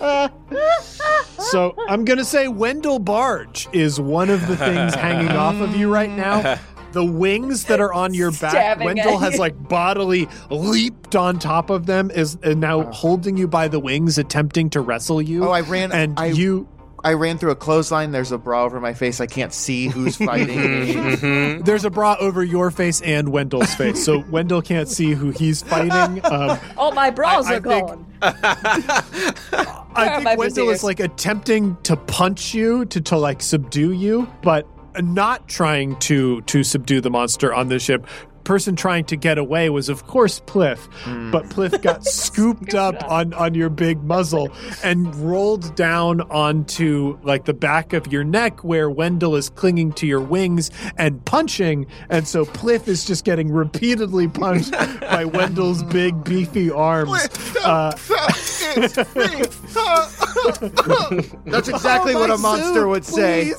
it." 0.00 0.32
So 1.38 1.74
I'm 1.88 2.04
gonna 2.04 2.24
say 2.24 2.48
Wendell 2.48 3.00
Barge 3.00 3.68
is 3.72 4.00
one 4.00 4.30
of 4.30 4.46
the 4.46 4.56
things 4.56 4.94
hanging 4.94 5.32
off 5.32 5.56
of 5.56 5.74
you 5.74 5.92
right 5.92 6.10
now. 6.10 6.58
The 6.92 7.04
wings 7.04 7.66
that 7.66 7.80
are 7.80 7.92
on 7.92 8.14
your 8.14 8.32
back, 8.32 8.50
Stabbing 8.50 8.84
Wendell 8.84 9.18
has 9.18 9.34
you. 9.34 9.38
like 9.38 9.68
bodily 9.68 10.28
leaped 10.50 11.14
on 11.14 11.38
top 11.38 11.70
of 11.70 11.86
them, 11.86 12.10
is 12.10 12.36
and 12.42 12.60
now 12.60 12.80
oh. 12.80 12.90
holding 12.90 13.36
you 13.36 13.46
by 13.46 13.68
the 13.68 13.78
wings, 13.78 14.18
attempting 14.18 14.70
to 14.70 14.80
wrestle 14.80 15.22
you. 15.22 15.44
Oh, 15.44 15.52
I 15.52 15.60
ran. 15.60 15.92
and 15.92 16.18
I, 16.18 16.26
you. 16.26 16.66
I 17.02 17.14
ran 17.14 17.38
through 17.38 17.50
a 17.52 17.56
clothesline. 17.56 18.12
There's 18.12 18.32
a 18.32 18.38
bra 18.38 18.64
over 18.64 18.80
my 18.80 18.94
face. 18.94 19.20
I 19.20 19.26
can't 19.26 19.52
see 19.52 19.88
who's 19.88 20.16
fighting. 20.16 20.58
Mhm. 20.58 21.64
There's 21.64 21.84
a 21.84 21.90
bra 21.90 22.16
over 22.20 22.44
your 22.44 22.70
face 22.70 23.00
and 23.00 23.30
Wendell's 23.30 23.74
face, 23.74 24.04
so 24.04 24.22
Wendell 24.30 24.62
can't 24.62 24.88
see 24.88 25.12
who 25.12 25.30
he's 25.30 25.62
fighting. 25.62 26.24
Um, 26.24 26.58
All 26.76 26.92
my 26.92 27.10
bras 27.10 27.46
I- 27.46 27.54
I 27.54 27.56
are 27.56 27.60
think- 27.60 27.88
gone. 27.88 28.06
I 28.22 28.32
think 30.24 30.38
Wendell 30.38 30.70
is 30.70 30.84
like 30.84 31.00
attempting 31.00 31.76
to 31.84 31.96
punch 31.96 32.54
you 32.54 32.84
to 32.86 33.00
to 33.00 33.16
like 33.16 33.42
subdue 33.42 33.92
you, 33.92 34.28
but 34.42 34.66
not 35.00 35.48
trying 35.48 35.96
to 36.00 36.42
to 36.42 36.62
subdue 36.62 37.00
the 37.00 37.10
monster 37.10 37.52
on 37.54 37.68
the 37.68 37.78
ship. 37.78 38.06
Person 38.50 38.74
trying 38.74 39.04
to 39.04 39.14
get 39.14 39.38
away 39.38 39.70
was 39.70 39.88
of 39.88 40.08
course 40.08 40.40
Pliff, 40.40 40.88
but 41.30 41.44
Pliff 41.50 41.80
got 41.82 42.04
scooped 42.18 42.74
up 42.74 42.96
on 43.08 43.32
on 43.34 43.54
your 43.54 43.68
big 43.70 44.02
muzzle 44.02 44.48
and 44.82 45.14
rolled 45.14 45.76
down 45.76 46.22
onto 46.22 47.16
like 47.22 47.44
the 47.44 47.54
back 47.54 47.92
of 47.92 48.12
your 48.12 48.24
neck 48.24 48.64
where 48.64 48.90
Wendell 48.90 49.36
is 49.36 49.50
clinging 49.50 49.92
to 49.92 50.04
your 50.04 50.20
wings 50.20 50.68
and 50.96 51.24
punching, 51.24 51.86
and 52.08 52.26
so 52.26 52.44
Pliff 52.44 52.88
is 52.88 53.04
just 53.04 53.24
getting 53.24 53.52
repeatedly 53.52 54.26
punched 54.26 54.72
by 55.00 55.24
Wendell's 55.24 55.84
big 55.84 56.24
beefy 56.24 56.72
arms. 56.72 57.28
Uh, 57.64 57.92
That's 61.44 61.68
exactly 61.68 62.14
Oh, 62.14 62.20
what 62.20 62.30
a 62.30 62.38
monster 62.38 62.74
suit, 62.74 62.88
would 62.88 63.04
say. 63.04 63.52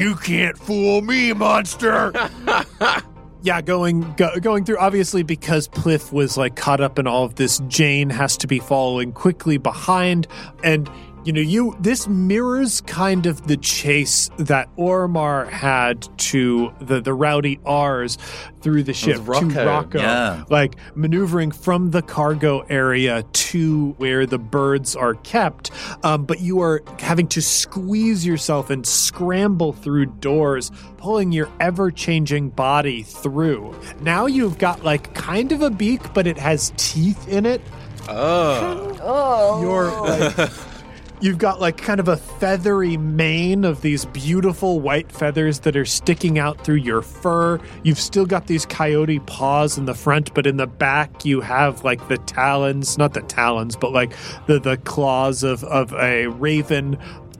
you 0.00 0.14
can't 0.16 0.56
fool 0.58 1.02
me, 1.02 1.32
monster. 1.34 1.65
yeah, 3.42 3.60
going 3.62 4.14
go, 4.16 4.38
going 4.40 4.64
through 4.64 4.78
obviously 4.78 5.22
because 5.22 5.68
Pliff 5.68 6.12
was 6.12 6.36
like 6.36 6.56
caught 6.56 6.80
up 6.80 6.98
in 6.98 7.06
all 7.06 7.24
of 7.24 7.36
this. 7.36 7.60
Jane 7.68 8.10
has 8.10 8.36
to 8.38 8.46
be 8.46 8.58
following 8.58 9.12
quickly 9.12 9.58
behind, 9.58 10.26
and 10.62 10.90
you 11.26 11.32
know, 11.32 11.40
you 11.40 11.76
this 11.80 12.06
mirrors 12.06 12.80
kind 12.82 13.26
of 13.26 13.48
the 13.48 13.56
chase 13.56 14.30
that 14.38 14.68
Oromar 14.76 15.50
had 15.50 16.06
to 16.18 16.72
the 16.80 17.00
the 17.00 17.12
rowdy 17.12 17.58
R's 17.66 18.16
through 18.60 18.84
the 18.84 18.94
ship 18.94 19.20
Rocco, 19.24 19.48
to 19.48 19.66
Rocco, 19.66 19.98
yeah. 19.98 20.44
like 20.50 20.76
maneuvering 20.94 21.50
from 21.50 21.90
the 21.90 22.00
cargo 22.00 22.60
area 22.68 23.24
to 23.24 23.90
where 23.98 24.24
the 24.24 24.38
birds 24.38 24.94
are 24.94 25.14
kept. 25.14 25.72
Um, 26.04 26.26
but 26.26 26.38
you 26.40 26.60
are 26.60 26.84
having 27.00 27.26
to 27.28 27.42
squeeze 27.42 28.24
yourself 28.24 28.70
and 28.70 28.86
scramble 28.86 29.72
through 29.72 30.06
doors, 30.06 30.70
pulling 30.96 31.32
your 31.32 31.48
ever 31.58 31.90
changing 31.90 32.50
body 32.50 33.02
through. 33.02 33.74
Now 34.00 34.26
you've 34.26 34.58
got 34.58 34.84
like 34.84 35.12
kind 35.14 35.50
of 35.50 35.60
a 35.60 35.70
beak, 35.70 36.14
but 36.14 36.28
it 36.28 36.38
has 36.38 36.72
teeth 36.76 37.26
in 37.26 37.46
it. 37.46 37.60
Oh. 38.08 38.96
Oh. 39.02 39.60
You're 39.60 40.36
like. 40.36 40.50
You've 41.18 41.38
got 41.38 41.62
like 41.62 41.78
kind 41.78 41.98
of 41.98 42.08
a 42.08 42.18
feathery 42.18 42.98
mane 42.98 43.64
of 43.64 43.80
these 43.80 44.04
beautiful 44.04 44.80
white 44.80 45.10
feathers 45.10 45.60
that 45.60 45.74
are 45.74 45.86
sticking 45.86 46.38
out 46.38 46.62
through 46.62 46.76
your 46.76 47.00
fur. 47.00 47.58
You've 47.82 47.98
still 47.98 48.26
got 48.26 48.48
these 48.48 48.66
coyote 48.66 49.20
paws 49.20 49.78
in 49.78 49.86
the 49.86 49.94
front, 49.94 50.34
but 50.34 50.46
in 50.46 50.58
the 50.58 50.66
back 50.66 51.24
you 51.24 51.40
have 51.40 51.84
like 51.84 52.06
the 52.08 52.18
talons, 52.18 52.98
not 52.98 53.14
the 53.14 53.22
talons, 53.22 53.76
but 53.76 53.92
like 53.92 54.12
the 54.46 54.60
the 54.60 54.76
claws 54.76 55.42
of 55.42 55.64
of 55.64 55.94
a 55.94 56.26
raven. 56.26 56.98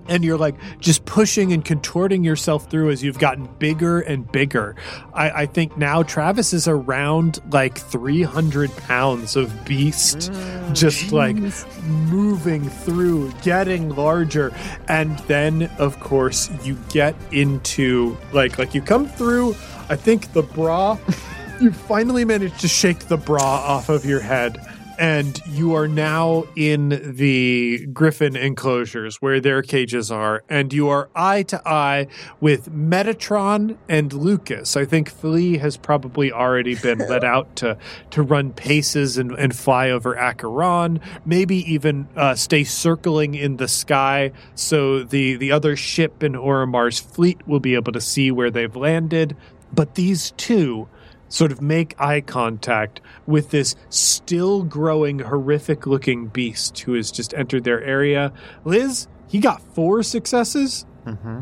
And 0.09 0.25
you're 0.25 0.39
like 0.39 0.55
just 0.79 1.05
pushing 1.05 1.53
and 1.53 1.65
contorting 1.65 2.25
yourself 2.25 2.71
through 2.71 2.91
as 2.91 3.03
you've 3.03 3.19
gotten 3.19 3.47
bigger 3.59 4.01
and 4.01 4.31
bigger. 4.31 4.77
I, 5.13 5.31
I 5.31 5.47
think 5.47 5.77
now 5.77 6.03
Travis 6.03 6.53
is 6.53 6.69
around 6.69 7.41
like 7.51 7.79
300 7.79 8.75
pounds 8.77 9.37
of 9.37 9.65
beast, 9.65 10.31
mm, 10.31 10.75
just 10.75 11.13
like 11.13 11.37
moving 11.85 12.69
through, 12.69 13.33
getting 13.43 13.91
larger, 13.91 14.55
and 14.89 15.19
then 15.21 15.71
of 15.79 15.99
course 16.01 16.51
you 16.65 16.77
get 16.91 17.15
into 17.33 18.17
like 18.33 18.59
like 18.59 18.75
you 18.75 18.83
come 18.83 19.09
through. 19.09 19.51
I 19.89 19.97
think 19.97 20.33
the 20.33 20.43
bra. 20.43 20.99
you 21.61 21.73
finally 21.73 22.25
manage 22.25 22.59
to 22.61 22.69
shake 22.69 23.01
the 23.07 23.17
bra 23.17 23.43
off 23.43 23.89
of 23.89 24.05
your 24.05 24.21
head. 24.21 24.59
And 24.99 25.41
you 25.49 25.75
are 25.75 25.89
now 25.89 26.45
in 26.57 27.15
the 27.17 27.87
griffin 27.93 28.37
enclosures 28.37 29.17
where 29.17 29.41
their 29.41 29.63
cages 29.63 30.11
are, 30.11 30.43
and 30.49 30.73
you 30.73 30.89
are 30.89 31.09
eye 31.15 31.43
to 31.45 31.69
eye 31.69 32.07
with 32.41 32.73
Metatron 32.73 33.77
and 33.89 34.13
Lucas. 34.13 34.77
I 34.77 34.85
think 34.85 35.11
Flea 35.11 35.59
has 35.59 35.77
probably 35.77 36.33
already 36.33 36.75
been 36.75 36.99
let 36.99 37.25
out 37.25 37.57
to 37.57 37.77
to 38.11 38.23
run 38.23 38.53
paces 38.53 39.19
and, 39.19 39.33
and 39.33 39.55
fly 39.55 39.91
over 39.91 40.17
Acheron, 40.17 41.01
maybe 41.25 41.57
even 41.71 42.09
uh, 42.17 42.35
stay 42.35 42.65
circling 42.65 43.35
in 43.35 43.57
the 43.57 43.69
sky 43.69 44.33
so 44.55 45.03
the, 45.03 45.37
the 45.37 45.53
other 45.53 45.77
ship 45.77 46.23
in 46.23 46.33
Oromar's 46.33 46.99
fleet 46.99 47.47
will 47.47 47.61
be 47.61 47.75
able 47.75 47.93
to 47.93 48.01
see 48.01 48.31
where 48.31 48.51
they've 48.51 48.75
landed. 48.75 49.37
But 49.73 49.95
these 49.95 50.33
two 50.33 50.89
sort 51.29 51.53
of 51.53 51.61
make 51.61 51.99
eye 52.01 52.21
contact 52.21 53.01
with 53.27 53.51
this 53.51 53.75
still 53.89 54.63
growing, 54.63 55.19
horrific 55.21 55.87
looking 55.87 56.27
beast 56.27 56.79
who 56.81 56.95
has 56.95 57.11
just 57.11 57.35
entered 57.35 57.65
their 57.65 57.83
area. 57.83 58.33
Liz, 58.65 59.09
he 59.29 59.39
got 59.39 59.61
four 59.75 60.03
successes. 60.03 60.87
Mm-hmm. 61.05 61.41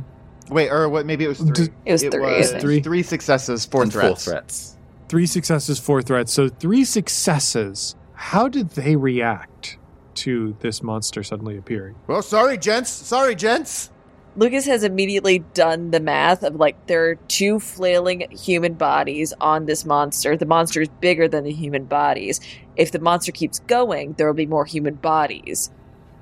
Wait, 0.51 0.71
or 0.71 0.89
what? 0.89 1.07
Maybe 1.07 1.25
it 1.25 1.29
was 1.29 1.39
three. 1.39 1.69
It 1.85 1.93
was 1.93 2.03
three, 2.03 2.21
was. 2.21 2.53
Three. 2.53 2.81
three 2.81 3.03
successes, 3.03 3.65
four 3.65 3.83
and 3.83 3.93
threats. 3.93 4.25
four 4.25 4.33
threats. 4.35 4.77
Three 5.09 5.27
successes, 5.27 5.79
four 5.79 6.03
threats. 6.03 6.33
So 6.33 6.49
three 6.49 6.85
successes. 6.85 7.95
How 8.13 8.49
did 8.49 8.71
they 8.71 8.97
react 8.97 9.79
to 10.15 10.57
this 10.61 10.83
monster 10.83 11.23
suddenly 11.23 11.57
appearing? 11.57 11.95
Well, 12.07 12.23
sorry, 12.23 12.59
gents. 12.59 12.91
Sorry, 12.91 13.35
gents. 13.35 13.91
Lucas 14.37 14.67
has 14.67 14.83
immediately 14.83 15.39
done 15.55 15.91
the 15.91 16.01
math 16.01 16.43
of 16.43 16.57
like 16.57 16.87
there 16.87 17.11
are 17.11 17.15
two 17.29 17.61
flailing 17.61 18.29
human 18.31 18.75
bodies 18.75 19.33
on 19.41 19.67
this 19.67 19.85
monster. 19.85 20.37
The 20.37 20.47
monster 20.47 20.83
is 20.83 20.89
bigger 21.01 21.29
than 21.29 21.45
the 21.45 21.53
human 21.53 21.85
bodies. 21.85 22.41
If 22.77 22.91
the 22.91 22.99
monster 22.99 23.31
keeps 23.31 23.61
going, 23.61 24.15
there 24.15 24.27
will 24.27 24.35
be 24.35 24.47
more 24.47 24.65
human 24.65 24.95
bodies 24.95 25.71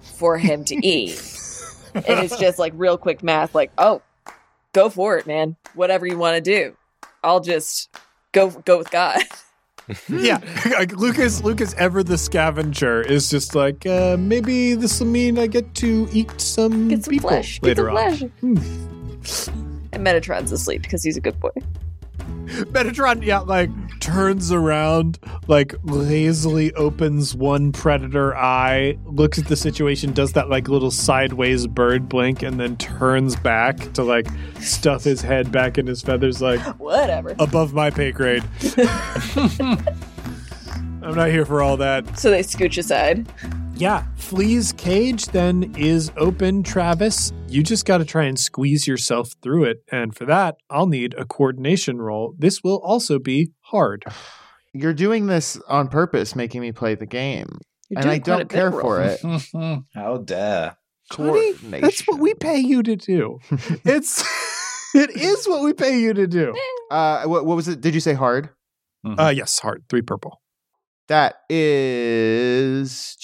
for 0.01 0.37
him 0.37 0.65
to 0.65 0.75
eat. 0.87 1.23
and 1.95 2.21
it's 2.21 2.39
just 2.39 2.59
like 2.59 2.75
real 2.77 2.99
quick 2.99 3.23
math 3.23 3.55
like, 3.55 3.73
oh, 3.79 4.03
go 4.73 4.91
for 4.91 5.17
it, 5.17 5.27
man. 5.27 5.57
Whatever 5.75 6.07
you 6.07 6.19
want 6.19 6.37
to 6.37 6.43
do. 6.43 6.77
I'll 7.25 7.41
just 7.41 7.89
go 8.33 8.51
go 8.51 8.79
with 8.79 8.91
God. 8.91 9.23
yeah, 10.09 10.39
like 10.79 10.97
Lucas, 10.97 11.43
Lucas, 11.43 11.75
ever 11.79 12.03
the 12.03 12.19
scavenger, 12.19 13.03
is 13.03 13.31
just 13.31 13.55
like 13.55 13.85
uh, 13.87 14.17
maybe 14.19 14.75
this 14.75 15.01
will 15.01 15.07
mean 15.09 15.39
I 15.39 15.47
get 15.47 15.75
to 15.77 16.09
eat 16.13 16.41
some 16.41 16.89
Get 16.89 17.05
some 17.05 17.11
people 17.11 17.31
flesh. 17.31 17.61
Get 17.61 17.69
later 17.69 17.89
some 17.89 17.97
on. 17.97 18.17
flesh. 18.17 19.49
And 19.93 20.07
Metatron's 20.07 20.53
asleep 20.53 20.83
because 20.83 21.03
he's 21.03 21.17
a 21.17 21.21
good 21.21 21.39
boy. 21.39 21.51
Metatron, 22.47 23.25
yeah, 23.25 23.39
like 23.41 23.71
turns 24.01 24.51
around, 24.53 25.19
like 25.47 25.75
lazily 25.85 26.73
opens 26.75 27.35
one 27.35 27.73
predator 27.73 28.37
eye, 28.37 28.99
looks 29.07 29.39
at 29.39 29.47
the 29.47 29.57
situation, 29.57 30.13
does 30.13 30.33
that 30.33 30.49
like 30.49 30.69
little 30.69 30.91
sideways 30.91 31.67
bird 31.67 32.09
blink, 32.09 32.43
and 32.43 32.59
then 32.59 32.77
turns 32.77 33.37
back 33.37 33.77
to 33.95 34.03
like 34.03 34.27
stuff 34.61 35.05
his 35.05 35.21
head 35.23 35.53
back 35.53 35.79
in 35.79 35.87
his 35.87 36.03
feathers, 36.03 36.43
like 36.43 36.61
Whatever. 36.79 37.35
above 37.39 37.73
my 37.75 37.91
pay 37.91 38.13
grade. 38.13 38.43
I'm 41.03 41.15
not 41.17 41.29
here 41.31 41.45
for 41.45 41.63
all 41.63 41.77
that. 41.79 42.19
So 42.19 42.31
they 42.31 42.43
scooch 42.43 42.79
aside. 42.79 43.27
Yeah, 43.83 44.05
Flea's 44.15 44.71
cage 44.71 45.27
then 45.27 45.75
is 45.77 46.13
open, 46.17 46.63
Travis. 46.63 47.33
You 47.49 47.65
just 47.65 47.85
got 47.85 47.99
to 47.99 48.05
try 48.05 48.27
and 48.27 48.39
squeeze 48.39 48.87
yourself 48.87 49.33
through 49.43 49.65
it. 49.65 49.79
And 49.91 50.15
for 50.15 50.25
that, 50.27 50.55
I'll 50.71 50.87
need 50.87 51.17
a 51.19 51.25
coordination 51.25 52.01
roll. 52.01 52.37
This 52.39 52.63
will 52.63 52.81
also 52.85 53.19
be 53.19 53.51
hard. 53.63 54.05
You're 54.73 54.95
doing 54.95 55.27
this 55.27 55.61
on 55.67 55.89
purpose, 55.89 56.37
making 56.37 56.61
me 56.61 56.71
play 56.71 56.95
the 56.95 57.07
game, 57.07 57.59
You're 57.91 58.03
and 58.03 58.09
I 58.09 58.19
don't 58.19 58.49
care 58.49 58.71
Roll. 58.71 58.83
for 58.83 59.03
it. 59.03 59.21
How 59.95 60.19
dare. 60.19 60.77
Honey, 61.11 61.55
that's 61.81 62.03
what 62.03 62.21
we 62.21 62.35
pay 62.35 62.61
you 62.61 62.85
to 62.85 62.95
do. 62.95 63.41
it's 63.85 64.23
it 64.95 65.11
is 65.11 65.49
what 65.49 65.65
we 65.65 65.73
pay 65.73 65.99
you 65.99 66.15
to 66.15 66.29
do. 66.29 66.55
Uh, 66.89 67.25
what, 67.25 67.45
what 67.47 67.57
was 67.57 67.67
it? 67.67 67.81
Did 67.81 67.95
you 67.95 68.01
say 68.01 68.15
hard? 68.15 68.51
Uh 69.19 69.33
yes, 69.35 69.59
hard. 69.59 69.83
Three 69.89 70.03
purple. 70.03 70.41
That 71.09 71.43
is 71.49 73.17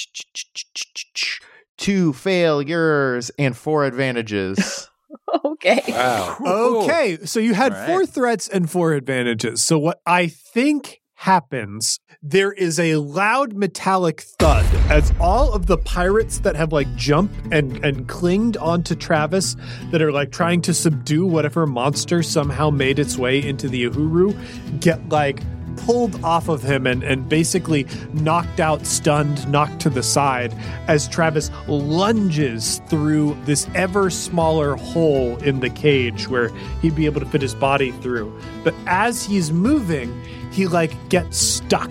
two 1.76 2.12
failures 2.12 3.30
and 3.38 3.56
four 3.56 3.84
advantages. 3.84 4.90
Okay. 5.44 5.82
Wow. 5.88 6.36
Okay, 6.40 7.18
so 7.24 7.40
you 7.40 7.52
had 7.54 7.72
All 7.72 7.78
right. 7.78 7.86
four 7.86 8.06
threats 8.06 8.48
and 8.48 8.70
four 8.70 8.92
advantages. 8.92 9.62
So 9.62 9.78
what 9.78 10.00
I 10.06 10.26
think 10.28 11.00
happens, 11.14 11.98
there 12.22 12.52
is 12.52 12.78
a 12.78 12.96
loud 12.96 13.52
metallic 13.54 14.20
thud 14.20 14.64
as 14.90 15.12
all 15.20 15.52
of 15.52 15.66
the 15.66 15.76
pirates 15.78 16.40
that 16.40 16.56
have 16.56 16.72
like 16.72 16.92
jumped 16.96 17.34
and 17.52 17.82
and 17.84 18.08
clinged 18.08 18.56
onto 18.58 18.94
Travis 18.94 19.56
that 19.90 20.00
are 20.00 20.12
like 20.12 20.30
trying 20.30 20.62
to 20.62 20.72
subdue 20.74 21.26
whatever 21.26 21.66
monster 21.66 22.22
somehow 22.22 22.70
made 22.70 22.98
its 22.98 23.18
way 23.18 23.42
into 23.42 23.68
the 23.68 23.84
Uhuru 23.90 24.80
get 24.80 25.08
like 25.08 25.40
pulled 25.84 26.22
off 26.24 26.48
of 26.48 26.62
him 26.62 26.86
and, 26.86 27.02
and 27.02 27.28
basically 27.28 27.86
knocked 28.12 28.60
out, 28.60 28.86
stunned, 28.86 29.48
knocked 29.50 29.80
to 29.80 29.90
the 29.90 30.02
side 30.02 30.54
as 30.86 31.08
Travis 31.08 31.50
lunges 31.66 32.80
through 32.88 33.36
this 33.44 33.68
ever 33.74 34.10
smaller 34.10 34.76
hole 34.76 35.36
in 35.38 35.60
the 35.60 35.70
cage 35.70 36.28
where 36.28 36.48
he'd 36.80 36.94
be 36.94 37.06
able 37.06 37.20
to 37.20 37.26
fit 37.26 37.42
his 37.42 37.54
body 37.54 37.92
through. 37.92 38.38
But 38.64 38.74
as 38.86 39.24
he's 39.24 39.52
moving, 39.52 40.22
he 40.50 40.66
like 40.66 41.08
gets 41.08 41.38
stuck 41.38 41.90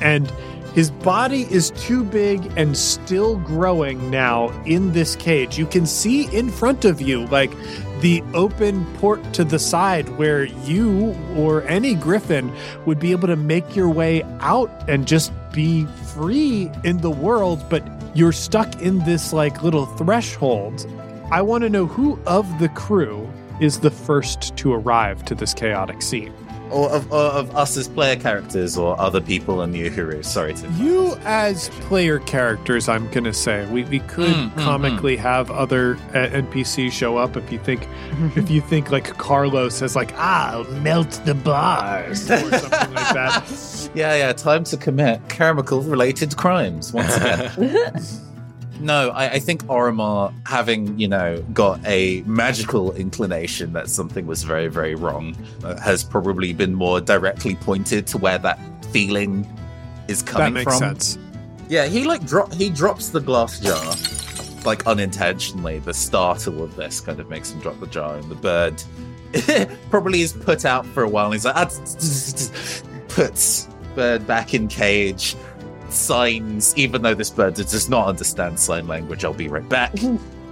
and 0.00 0.30
his 0.74 0.90
body 0.90 1.42
is 1.50 1.70
too 1.70 2.04
big 2.04 2.52
and 2.56 2.76
still 2.76 3.36
growing 3.38 4.10
now 4.10 4.50
in 4.64 4.92
this 4.92 5.16
cage. 5.16 5.58
You 5.58 5.66
can 5.66 5.86
see 5.86 6.32
in 6.36 6.50
front 6.50 6.84
of 6.84 7.00
you, 7.00 7.26
like 7.26 7.50
the 8.00 8.22
open 8.34 8.84
port 8.96 9.32
to 9.34 9.44
the 9.44 9.58
side 9.58 10.08
where 10.10 10.44
you 10.44 11.16
or 11.36 11.62
any 11.62 11.94
griffin 11.94 12.54
would 12.86 13.00
be 13.00 13.12
able 13.12 13.28
to 13.28 13.36
make 13.36 13.74
your 13.74 13.88
way 13.88 14.22
out 14.40 14.70
and 14.88 15.06
just 15.06 15.32
be 15.52 15.84
free 16.14 16.70
in 16.84 16.98
the 16.98 17.10
world, 17.10 17.64
but 17.68 17.82
you're 18.14 18.32
stuck 18.32 18.80
in 18.80 18.98
this 19.00 19.32
like 19.32 19.62
little 19.62 19.86
threshold. 19.86 20.86
I 21.30 21.42
want 21.42 21.62
to 21.62 21.68
know 21.68 21.86
who 21.86 22.18
of 22.26 22.46
the 22.58 22.68
crew 22.70 23.28
is 23.60 23.80
the 23.80 23.90
first 23.90 24.56
to 24.58 24.72
arrive 24.72 25.24
to 25.26 25.34
this 25.34 25.52
chaotic 25.52 26.00
scene. 26.02 26.32
Or 26.70 26.90
of, 26.90 27.10
or 27.12 27.18
of 27.18 27.54
us 27.56 27.76
as 27.76 27.88
player 27.88 28.16
characters 28.16 28.76
or 28.76 28.98
other 29.00 29.20
people 29.20 29.62
in 29.62 29.72
the 29.72 29.88
Uhuru. 29.88 30.24
Sorry 30.24 30.54
to. 30.54 30.68
You 30.72 31.16
as 31.24 31.68
player 31.88 32.18
characters, 32.20 32.88
I'm 32.88 33.08
gonna 33.10 33.32
say 33.32 33.64
we, 33.66 33.84
we 33.84 34.00
could 34.00 34.28
Mm, 34.34 34.50
mm, 34.52 34.62
comically 34.64 35.16
have 35.16 35.50
other 35.50 35.96
uh, 36.14 36.28
NPCs 36.28 36.92
show 36.92 37.16
up 37.16 37.36
if 37.36 37.50
you 37.50 37.58
think 37.58 37.86
if 38.36 38.50
you 38.50 38.60
think 38.60 38.90
like 38.90 39.16
Carlos 39.16 39.80
has 39.80 39.96
like 39.96 40.12
ah 40.16 40.52
I'll 40.52 40.64
melt 40.82 41.20
the 41.24 41.34
bars 41.34 42.30
or 42.30 42.36
something 42.38 42.94
like 42.94 43.14
that. 43.14 43.88
Yeah, 43.94 44.14
yeah. 44.16 44.32
Time 44.34 44.64
to 44.64 44.76
commit 44.76 45.26
chemical 45.30 45.80
related 45.80 46.36
crimes 46.36 46.92
once 46.92 47.16
again. 47.16 47.50
No, 48.80 49.10
I, 49.10 49.30
I 49.32 49.38
think 49.38 49.64
Oromar, 49.64 50.32
having, 50.46 50.98
you 50.98 51.08
know, 51.08 51.42
got 51.52 51.84
a 51.84 52.22
magical 52.22 52.92
inclination 52.92 53.72
that 53.72 53.88
something 53.88 54.26
was 54.26 54.44
very, 54.44 54.68
very 54.68 54.94
wrong, 54.94 55.36
uh, 55.64 55.78
has 55.80 56.04
probably 56.04 56.52
been 56.52 56.74
more 56.74 57.00
directly 57.00 57.56
pointed 57.56 58.06
to 58.08 58.18
where 58.18 58.38
that 58.38 58.58
feeling 58.92 59.46
is 60.06 60.22
coming 60.22 60.46
from. 60.46 60.54
That 60.54 60.60
makes 60.60 60.78
from. 60.78 60.96
sense. 60.96 61.18
Yeah, 61.68 61.86
he 61.86 62.04
like 62.04 62.24
drop 62.26 62.52
he 62.54 62.70
drops 62.70 63.10
the 63.10 63.20
glass 63.20 63.60
jar, 63.60 63.94
like 64.64 64.86
unintentionally. 64.86 65.80
The 65.80 65.92
startle 65.92 66.62
of 66.62 66.76
this 66.76 67.00
kind 67.00 67.20
of 67.20 67.28
makes 67.28 67.50
him 67.50 67.60
drop 67.60 67.78
the 67.78 67.86
jar, 67.86 68.16
and 68.16 68.30
the 68.30 68.34
bird 68.34 68.82
probably 69.90 70.22
is 70.22 70.32
put 70.32 70.64
out 70.64 70.86
for 70.86 71.02
a 71.02 71.08
while. 71.08 71.26
And 71.26 71.34
he's 71.34 71.44
like, 71.44 71.56
ah, 71.56 71.68
puts 73.08 73.68
bird 73.94 74.26
back 74.26 74.54
in 74.54 74.68
cage, 74.68 75.36
signs, 75.90 76.76
even 76.76 77.02
though 77.02 77.14
this 77.14 77.30
bird 77.30 77.54
does 77.54 77.88
not 77.88 78.08
understand 78.08 78.58
sign 78.58 78.86
language. 78.86 79.24
I'll 79.24 79.34
be 79.34 79.48
right 79.48 79.68
back, 79.68 79.94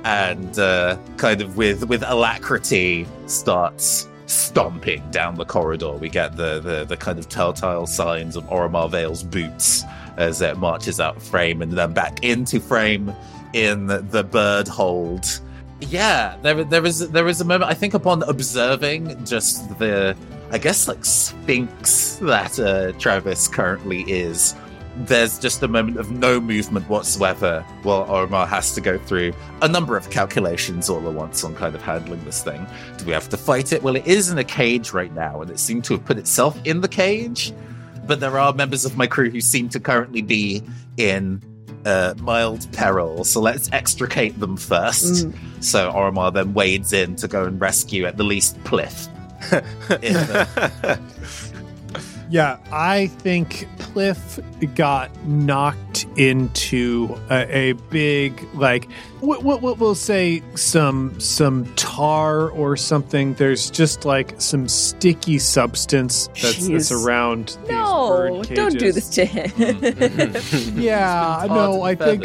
and 0.04 0.58
uh, 0.58 0.98
kind 1.16 1.40
of 1.40 1.56
with 1.56 1.88
with 1.88 2.02
alacrity 2.02 3.06
starts 3.26 4.08
stomping 4.26 5.02
down 5.10 5.36
the 5.36 5.44
corridor. 5.44 5.92
We 5.92 6.08
get 6.08 6.36
the 6.36 6.60
the, 6.60 6.84
the 6.84 6.96
kind 6.96 7.18
of 7.18 7.28
telltale 7.28 7.86
signs 7.86 8.36
of 8.36 8.44
Oromar 8.44 8.90
Vale's 8.90 9.22
boots 9.22 9.84
as 10.16 10.40
it 10.40 10.56
marches 10.56 11.00
out 11.00 11.20
frame 11.20 11.62
and 11.62 11.72
then 11.72 11.92
back 11.92 12.24
into 12.24 12.60
frame 12.60 13.14
in 13.52 13.86
the 13.86 14.24
bird 14.24 14.68
hold. 14.68 15.40
Yeah, 15.80 16.36
there 16.42 16.64
there 16.64 16.86
is 16.86 17.10
there 17.10 17.28
is 17.28 17.40
a 17.40 17.44
moment 17.44 17.70
I 17.70 17.74
think 17.74 17.94
upon 17.94 18.22
observing 18.22 19.24
just 19.24 19.78
the 19.78 20.16
I 20.50 20.58
guess 20.58 20.88
like 20.88 21.04
sphinx 21.04 22.16
that 22.22 22.58
uh, 22.58 22.92
Travis 22.98 23.48
currently 23.48 24.02
is. 24.02 24.54
There's 24.98 25.38
just 25.38 25.62
a 25.62 25.68
moment 25.68 25.98
of 25.98 26.10
no 26.10 26.40
movement 26.40 26.88
whatsoever 26.88 27.64
while 27.82 28.06
Oromar 28.06 28.48
has 28.48 28.74
to 28.74 28.80
go 28.80 28.98
through 28.98 29.32
a 29.62 29.68
number 29.68 29.96
of 29.96 30.10
calculations 30.10 30.88
all 30.88 31.06
at 31.06 31.14
once 31.14 31.44
on 31.44 31.54
kind 31.54 31.74
of 31.74 31.82
handling 31.82 32.24
this 32.24 32.42
thing. 32.42 32.66
Do 32.96 33.04
we 33.04 33.12
have 33.12 33.28
to 33.28 33.36
fight 33.36 33.72
it? 33.72 33.82
Well, 33.82 33.96
it 33.96 34.06
is 34.06 34.30
in 34.30 34.38
a 34.38 34.44
cage 34.44 34.92
right 34.92 35.14
now, 35.14 35.42
and 35.42 35.50
it 35.50 35.58
seemed 35.58 35.84
to 35.84 35.94
have 35.94 36.04
put 36.04 36.18
itself 36.18 36.58
in 36.64 36.80
the 36.80 36.88
cage 36.88 37.52
but 38.06 38.20
there 38.20 38.38
are 38.38 38.52
members 38.52 38.84
of 38.84 38.96
my 38.96 39.06
crew 39.06 39.30
who 39.30 39.40
seem 39.40 39.68
to 39.70 39.80
currently 39.80 40.22
be 40.22 40.62
in 40.96 41.42
uh, 41.84 42.14
mild 42.20 42.70
peril. 42.72 43.24
So 43.24 43.40
let's 43.40 43.70
extricate 43.72 44.38
them 44.40 44.56
first. 44.56 45.26
So 45.60 45.92
Oromar 45.92 46.32
then 46.32 46.54
wades 46.54 46.92
in 46.92 47.16
to 47.16 47.28
go 47.28 47.44
and 47.44 47.60
rescue 47.60 48.06
at 48.06 48.16
the 48.16 48.24
least 48.24 48.56
the- 48.64 49.10
Yeah, 52.28 52.58
I 52.72 53.06
think 53.06 53.68
Pliff 53.78 54.74
got 54.74 55.10
knocked 55.24 56.06
into 56.16 57.16
a, 57.30 57.56
a 57.56 57.72
big 57.72 58.46
like 58.54 58.88
what 59.20 59.42
what 59.42 59.62
what 59.62 59.78
we'll 59.78 59.94
say 59.94 60.42
some 60.54 61.18
some 61.20 61.64
tar 61.74 62.50
or 62.50 62.76
something. 62.76 63.34
There's 63.34 63.70
just 63.70 64.04
like 64.04 64.40
some 64.40 64.68
sticky 64.68 65.38
substance 65.38 66.28
that's, 66.40 66.68
that's 66.68 66.90
Jeez. 66.90 67.04
around. 67.04 67.58
these 67.62 67.68
No, 67.70 68.08
bird 68.08 68.54
don't 68.54 68.78
do 68.78 68.92
this 68.92 69.08
to 69.10 69.24
him. 69.24 69.46
Yeah, 70.76 71.46
no, 71.48 71.82
I 71.82 71.94
think 71.94 72.24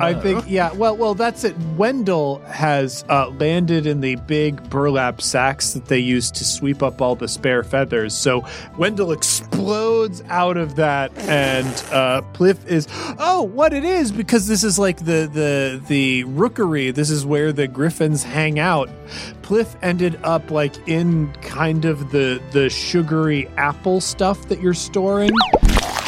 I 0.00 0.14
think 0.14 0.44
yeah. 0.48 0.72
Well, 0.72 0.96
well, 0.96 1.14
that's 1.14 1.44
it. 1.44 1.56
Wendell 1.76 2.38
has 2.46 3.04
uh, 3.08 3.28
landed 3.30 3.86
in 3.86 4.00
the 4.00 4.16
big 4.16 4.68
burlap 4.70 5.20
sacks 5.20 5.72
that 5.72 5.86
they 5.86 5.98
use 5.98 6.30
to 6.32 6.44
sweep 6.44 6.82
up 6.82 7.00
all 7.00 7.14
the 7.14 7.28
spare 7.28 7.62
feathers. 7.62 8.14
So 8.14 8.46
Wendell 8.76 9.12
explodes 9.12 10.22
out 10.28 10.56
of 10.56 10.76
that, 10.76 11.16
and 11.18 11.66
uh, 11.90 12.22
Pliff 12.32 12.64
is 12.66 12.86
oh, 13.18 13.42
what 13.42 13.72
it 13.72 13.84
is 13.84 14.12
because 14.12 14.46
this 14.46 14.64
is 14.64 14.78
like 14.78 14.98
the 14.98 15.28
the 15.32 15.82
the 15.88 16.24
rookery. 16.36 16.90
This 16.90 17.10
is 17.10 17.24
where 17.24 17.52
the 17.52 17.68
griffins 17.68 18.22
hang 18.22 18.58
out. 18.58 18.88
Pliff 19.42 19.76
ended 19.82 20.18
up 20.22 20.50
like 20.50 20.76
in 20.88 21.32
kind 21.42 21.84
of 21.84 22.10
the 22.10 22.42
the 22.52 22.68
sugary 22.70 23.48
apple 23.56 24.00
stuff 24.00 24.48
that 24.48 24.60
you're 24.60 24.74
storing 24.74 25.30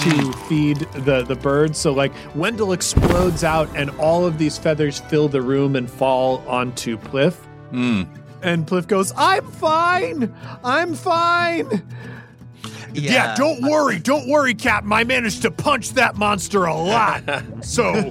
to 0.00 0.32
feed 0.48 0.78
the 1.04 1.22
the 1.22 1.36
birds. 1.36 1.78
So 1.78 1.92
like 1.92 2.12
Wendell 2.34 2.72
explodes 2.72 3.44
out, 3.44 3.68
and 3.76 3.90
all 3.98 4.24
of 4.26 4.38
these 4.38 4.56
feathers 4.58 5.00
fill 5.00 5.28
the 5.28 5.42
room 5.42 5.76
and 5.76 5.90
fall 5.90 6.38
onto 6.48 6.96
Pliff. 6.98 7.34
Hmm. 7.70 8.02
And 8.42 8.66
Pliff 8.66 8.86
goes, 8.86 9.12
"I'm 9.16 9.46
fine. 9.50 10.34
I'm 10.64 10.94
fine." 10.94 11.82
Yeah. 12.92 13.34
don't 13.36 13.62
worry, 13.62 13.98
don't 13.98 14.28
worry, 14.28 14.54
Captain. 14.54 14.92
I 14.92 15.04
managed 15.04 15.42
to 15.42 15.50
punch 15.50 15.90
that 15.90 16.16
monster 16.16 16.64
a 16.64 16.74
lot, 16.74 17.22
so 17.60 18.10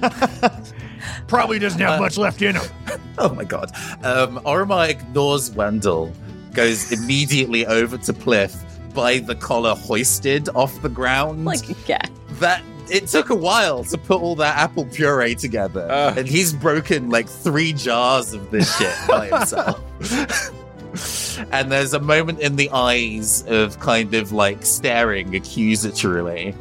probably 1.26 1.58
doesn't 1.58 1.80
have 1.80 2.00
much 2.00 2.18
left 2.18 2.42
in 2.42 2.56
him. 2.56 2.64
Oh 3.18 3.34
my 3.34 3.44
god. 3.44 3.70
Um, 4.02 4.38
Oromar 4.46 4.88
ignores 4.88 5.50
Wendell, 5.50 6.10
goes 6.54 6.90
immediately 6.90 7.66
over 7.66 7.98
to 7.98 8.14
Pliff 8.14 8.56
by 8.94 9.18
the 9.18 9.34
collar 9.34 9.74
hoisted 9.74 10.48
off 10.54 10.80
the 10.80 10.88
ground. 10.88 11.44
like, 11.44 11.60
yeah. 11.86 12.00
that 12.38 12.62
it 12.90 13.08
took 13.08 13.28
a 13.28 13.34
while 13.34 13.84
to 13.84 13.98
put 13.98 14.22
all 14.22 14.34
that 14.36 14.56
apple 14.56 14.86
puree 14.86 15.34
together, 15.34 15.86
Ugh. 15.90 16.18
and 16.18 16.26
he's 16.26 16.54
broken 16.54 17.10
like 17.10 17.28
three 17.28 17.74
jars 17.74 18.32
of 18.32 18.50
this 18.50 18.74
shit 18.78 18.94
by 19.06 19.26
himself. 19.26 19.80
and 21.52 21.70
there's 21.70 21.94
a 21.94 22.00
moment 22.00 22.40
in 22.40 22.56
the 22.56 22.68
eyes 22.70 23.44
of 23.46 23.78
kind 23.80 24.14
of 24.14 24.32
like 24.32 24.64
staring 24.66 25.30
accusatorily. 25.32 26.54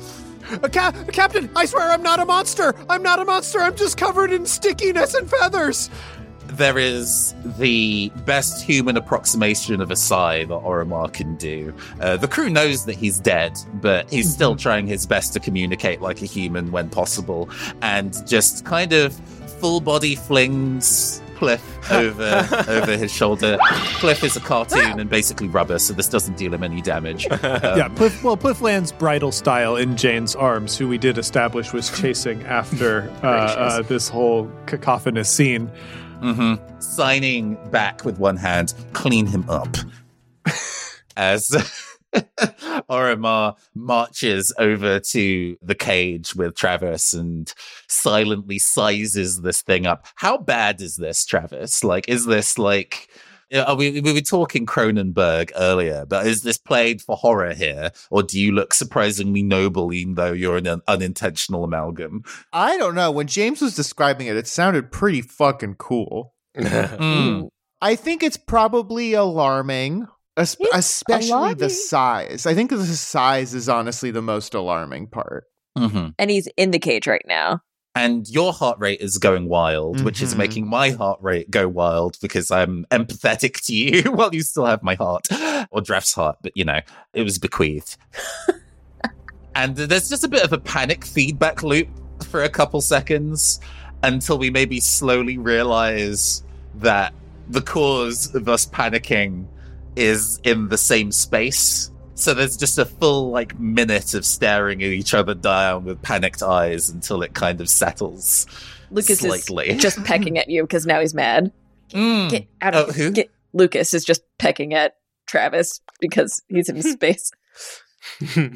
Uh, 0.52 0.68
Ca- 0.68 0.92
Captain, 1.12 1.50
I 1.56 1.66
swear 1.66 1.90
I'm 1.90 2.04
not 2.04 2.20
a 2.20 2.26
monster. 2.26 2.76
I'm 2.90 3.04
not 3.04 3.20
a 3.20 3.26
monster. 3.26 3.60
I'm 3.60 3.76
just 3.76 3.98
covered 3.98 4.32
in 4.32 4.46
stickiness 4.46 5.14
and 5.14 5.30
feathers. 5.30 5.90
There 6.48 6.80
is 6.80 7.36
the 7.60 8.12
best 8.26 8.64
human 8.64 8.98
approximation 8.98 9.82
of 9.82 9.92
a 9.92 9.96
sigh 9.96 10.46
that 10.46 10.54
Oromar 10.54 11.14
can 11.14 11.36
do. 11.36 11.74
Uh, 12.02 12.18
the 12.18 12.28
crew 12.28 12.50
knows 12.50 12.86
that 12.86 12.96
he's 12.96 13.20
dead, 13.20 13.58
but 13.76 14.10
he's 14.10 14.34
still 14.34 14.56
trying 14.56 14.88
his 14.88 15.06
best 15.06 15.32
to 15.34 15.40
communicate 15.40 16.02
like 16.02 16.22
a 16.24 16.26
human 16.26 16.72
when 16.72 16.90
possible, 16.90 17.50
and 17.84 18.16
just 18.28 18.66
kind 18.66 18.94
of 18.94 19.14
full 19.60 19.80
body 19.80 20.16
flings 20.16 21.22
Pliff 21.40 21.92
over 21.92 22.72
over 22.72 22.98
his 22.98 23.12
shoulder. 23.12 23.58
Pliff 24.00 24.24
is 24.24 24.36
a 24.36 24.42
cartoon 24.42 25.00
and 25.00 25.10
basically 25.10 25.48
rubber, 25.48 25.80
so 25.80 25.94
this 25.94 26.10
doesn't 26.10 26.38
deal 26.38 26.54
him 26.54 26.64
any 26.64 26.82
damage. 26.82 27.28
Um, 27.40 27.78
yeah, 27.78 27.88
Pliff, 27.88 28.22
well, 28.22 28.36
Pliff 28.38 28.62
lands 28.62 28.92
bridal 28.92 29.32
style 29.32 29.76
in 29.78 29.96
Jane's 29.96 30.36
arms, 30.36 30.78
who 30.78 30.88
we 30.88 30.98
did 30.98 31.18
establish 31.18 31.72
was 31.74 31.90
chasing 31.90 32.44
after 32.44 33.10
uh, 33.24 33.28
uh, 33.28 33.82
this 33.84 34.08
whole 34.10 34.52
cacophonous 34.66 35.30
scene. 35.30 35.68
hmm 36.20 36.56
Signing 36.80 37.56
back 37.72 38.04
with 38.04 38.20
one 38.20 38.36
hand, 38.38 38.74
clean 38.94 39.26
him 39.26 39.50
up. 39.50 39.76
As 41.16 41.50
Oromar 42.90 43.56
marches 43.76 44.54
over 44.58 45.00
to 45.00 45.58
the 45.62 45.76
cage 45.76 46.36
with 46.36 46.56
Travis 46.56 47.14
and 47.14 47.54
silently 47.88 48.60
sizes 48.60 49.42
this 49.42 49.62
thing 49.62 49.86
up. 49.86 50.06
How 50.16 50.38
bad 50.38 50.82
is 50.82 50.96
this, 50.96 51.26
Travis? 51.26 51.84
Like, 51.84 52.08
is 52.10 52.26
this 52.26 52.58
like. 52.58 53.10
Are 53.52 53.76
we, 53.76 54.00
we 54.00 54.14
were 54.14 54.22
talking 54.22 54.68
Cronenberg 54.68 55.50
earlier, 55.56 56.06
but 56.06 56.28
is 56.28 56.44
this 56.44 56.60
played 56.60 57.02
for 57.02 57.16
horror 57.16 57.56
here? 57.56 57.90
Or 58.12 58.22
do 58.22 58.40
you 58.40 58.52
look 58.52 58.76
surprisingly 58.76 59.42
noble 59.42 59.92
even 59.92 60.14
though 60.14 60.34
you're 60.34 60.58
an 60.58 60.82
unintentional 60.88 61.64
amalgam? 61.64 62.22
I 62.54 62.78
don't 62.78 62.94
know. 62.94 63.10
When 63.10 63.26
James 63.26 63.60
was 63.60 63.76
describing 63.76 64.28
it, 64.28 64.38
it 64.38 64.46
sounded 64.46 64.92
pretty 64.92 65.24
fucking 65.24 65.76
cool. 65.76 66.36
Mm. 66.60 67.50
I 67.82 67.96
think 67.96 68.24
it's 68.24 68.38
probably 68.38 69.14
alarming, 69.14 70.08
es- 70.40 70.58
especially 70.74 71.54
the 71.54 71.70
size. 71.70 72.46
I 72.46 72.54
think 72.54 72.70
the 72.72 72.84
size 72.86 73.54
is 73.54 73.70
honestly 73.70 74.12
the 74.12 74.22
most 74.22 74.54
alarming 74.54 75.08
part. 75.08 75.46
Mhm. 75.78 76.14
And 76.18 76.32
he's 76.32 76.48
in 76.58 76.72
the 76.72 76.80
cage 76.80 77.08
right 77.08 77.26
now. 77.28 77.62
and 77.96 78.30
your 78.30 78.54
heart 78.54 78.78
rate 78.80 79.02
is 79.02 79.18
going 79.18 79.50
wild, 79.50 80.02
which 80.06 80.22
is 80.22 80.34
Mhm. 80.34 80.38
making 80.38 80.68
my 80.70 80.92
heart 80.92 81.20
rate 81.22 81.50
go 81.52 81.68
wild 81.68 82.18
because 82.22 82.50
I'm 82.52 82.86
empathetic 82.92 83.66
to 83.66 83.74
you 83.76 84.04
while 84.12 84.30
you 84.34 84.42
still 84.44 84.66
have 84.66 84.84
my 84.84 84.94
heart 84.96 85.28
or 85.72 85.82
Draft's 85.82 86.14
heart, 86.14 86.38
but 86.42 86.56
you 86.56 86.64
know, 86.64 86.80
it 87.14 87.24
was 87.24 87.40
bequeathed. 87.40 87.98
and 89.56 89.76
there's 89.76 90.08
just 90.08 90.24
a 90.24 90.28
bit 90.28 90.44
of 90.44 90.54
a 90.54 90.58
panic 90.60 91.04
feedback 91.04 91.64
loop 91.64 91.88
for 92.24 92.44
a 92.44 92.50
couple 92.50 92.80
seconds 92.80 93.60
until 94.04 94.38
we 94.38 94.50
maybe 94.50 94.80
slowly 94.80 95.38
realize 95.38 96.44
that 96.76 97.14
the 97.50 97.62
cause 97.62 98.34
of 98.36 98.48
us 98.48 98.66
panicking 98.68 99.46
is 100.00 100.40
in 100.44 100.70
the 100.70 100.78
same 100.78 101.12
space. 101.12 101.92
So 102.16 102.34
there's 102.34 102.58
just 102.58 102.78
a 102.78 102.86
full 102.86 103.30
like 103.32 103.60
minute 103.60 104.14
of 104.14 104.26
staring 104.26 104.82
at 104.84 104.90
each 104.90 105.14
other 105.14 105.34
down 105.34 105.86
with 105.86 106.02
panicked 106.02 106.42
eyes 106.44 106.90
until 106.90 107.22
it 107.22 107.34
kind 107.34 107.62
of 107.62 107.70
settles. 107.70 108.46
Lucas 108.92 109.20
Slightly. 109.20 109.70
is 109.70 109.82
just 109.82 110.04
pecking 110.04 110.38
at 110.38 110.50
you 110.50 110.64
because 110.64 110.86
now 110.86 111.00
he's 111.00 111.14
mad. 111.14 111.52
Mm. 111.92 112.30
Get 112.30 112.48
out 112.62 112.76
of 112.76 112.90
Oh, 112.90 112.92
who? 112.92 113.12
Get, 113.12 113.30
Lucas 113.54 113.94
is 113.94 114.04
just 114.04 114.22
pecking 114.38 114.74
at 114.74 114.96
Travis 115.28 115.82
because 116.00 116.42
he's 116.50 116.70
in 116.70 116.82
space. 116.82 117.32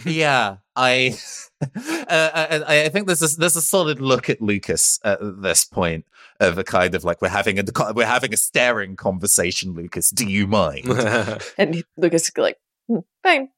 Yeah, 0.06 0.58
I, 0.76 1.18
uh, 1.62 2.62
I, 2.68 2.84
I 2.86 2.90
think 2.90 3.08
there's 3.08 3.22
a, 3.22 3.38
there's 3.38 3.56
a 3.56 3.62
solid 3.62 4.02
look 4.02 4.30
at 4.30 4.42
Lucas 4.42 5.00
at 5.04 5.20
this 5.42 5.66
point 5.66 6.06
of 6.40 6.58
a 6.58 6.64
kind 6.64 6.96
of 6.96 7.04
like 7.04 7.22
we're 7.22 7.30
having 7.30 7.60
a 7.60 7.64
we're 7.94 8.06
having 8.06 8.34
a 8.34 8.38
staring 8.38 8.96
conversation. 8.96 9.74
Lucas, 9.74 10.10
do 10.10 10.28
you 10.28 10.48
mind? 10.48 10.86
And 11.58 11.84
Lucas 11.98 12.24
is 12.24 12.38
like, 12.38 12.58
"Hmm, 12.88 13.00
fine. 13.22 13.50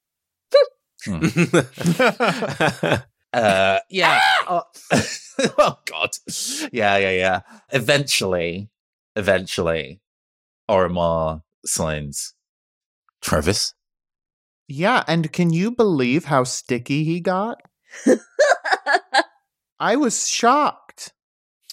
uh, 3.33 3.79
yeah. 3.89 4.21
oh, 4.47 4.63
oh 5.57 5.79
God. 5.85 6.09
Yeah, 6.71 6.97
yeah, 6.97 7.11
yeah. 7.11 7.41
Eventually, 7.71 8.69
eventually, 9.15 10.01
Oromar 10.69 11.43
signs. 11.65 12.33
Travis. 13.21 13.73
Yeah, 14.67 15.03
and 15.07 15.31
can 15.31 15.51
you 15.53 15.71
believe 15.71 16.25
how 16.25 16.43
sticky 16.43 17.03
he 17.03 17.19
got? 17.19 17.61
I 19.79 19.95
was 19.95 20.27
shocked. 20.27 21.11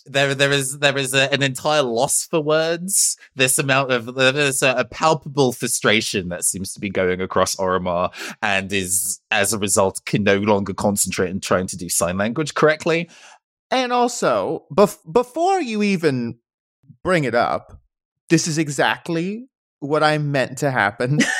there 0.04 0.34
there 0.34 0.50
is 0.50 0.80
there 0.80 0.98
is 0.98 1.14
a, 1.14 1.32
an 1.32 1.42
entire 1.42 1.82
loss 1.82 2.26
for 2.26 2.40
words. 2.40 3.16
This 3.36 3.58
amount 3.58 3.92
of 3.92 4.14
there 4.14 4.36
is 4.36 4.62
a, 4.62 4.74
a 4.78 4.84
palpable 4.84 5.52
frustration 5.52 6.28
that 6.30 6.44
seems 6.44 6.74
to 6.74 6.80
be 6.80 6.90
going 6.90 7.20
across 7.20 7.56
Oromar, 7.56 8.10
and 8.42 8.72
is 8.72 9.20
as 9.30 9.52
a 9.52 9.58
result 9.58 10.02
can 10.04 10.22
no 10.24 10.36
longer 10.36 10.74
concentrate 10.74 11.30
in 11.30 11.40
trying 11.40 11.68
to 11.68 11.76
do 11.76 11.88
sign 11.88 12.18
language 12.18 12.54
correctly. 12.54 13.08
And 13.70 13.92
also, 13.92 14.66
bef- 14.74 14.98
before 15.10 15.60
you 15.60 15.82
even 15.82 16.38
bring 17.02 17.24
it 17.24 17.34
up, 17.34 17.80
this 18.28 18.46
is 18.46 18.58
exactly 18.58 19.46
what 19.78 20.02
I 20.02 20.18
meant 20.18 20.58
to 20.58 20.70
happen. 20.70 21.20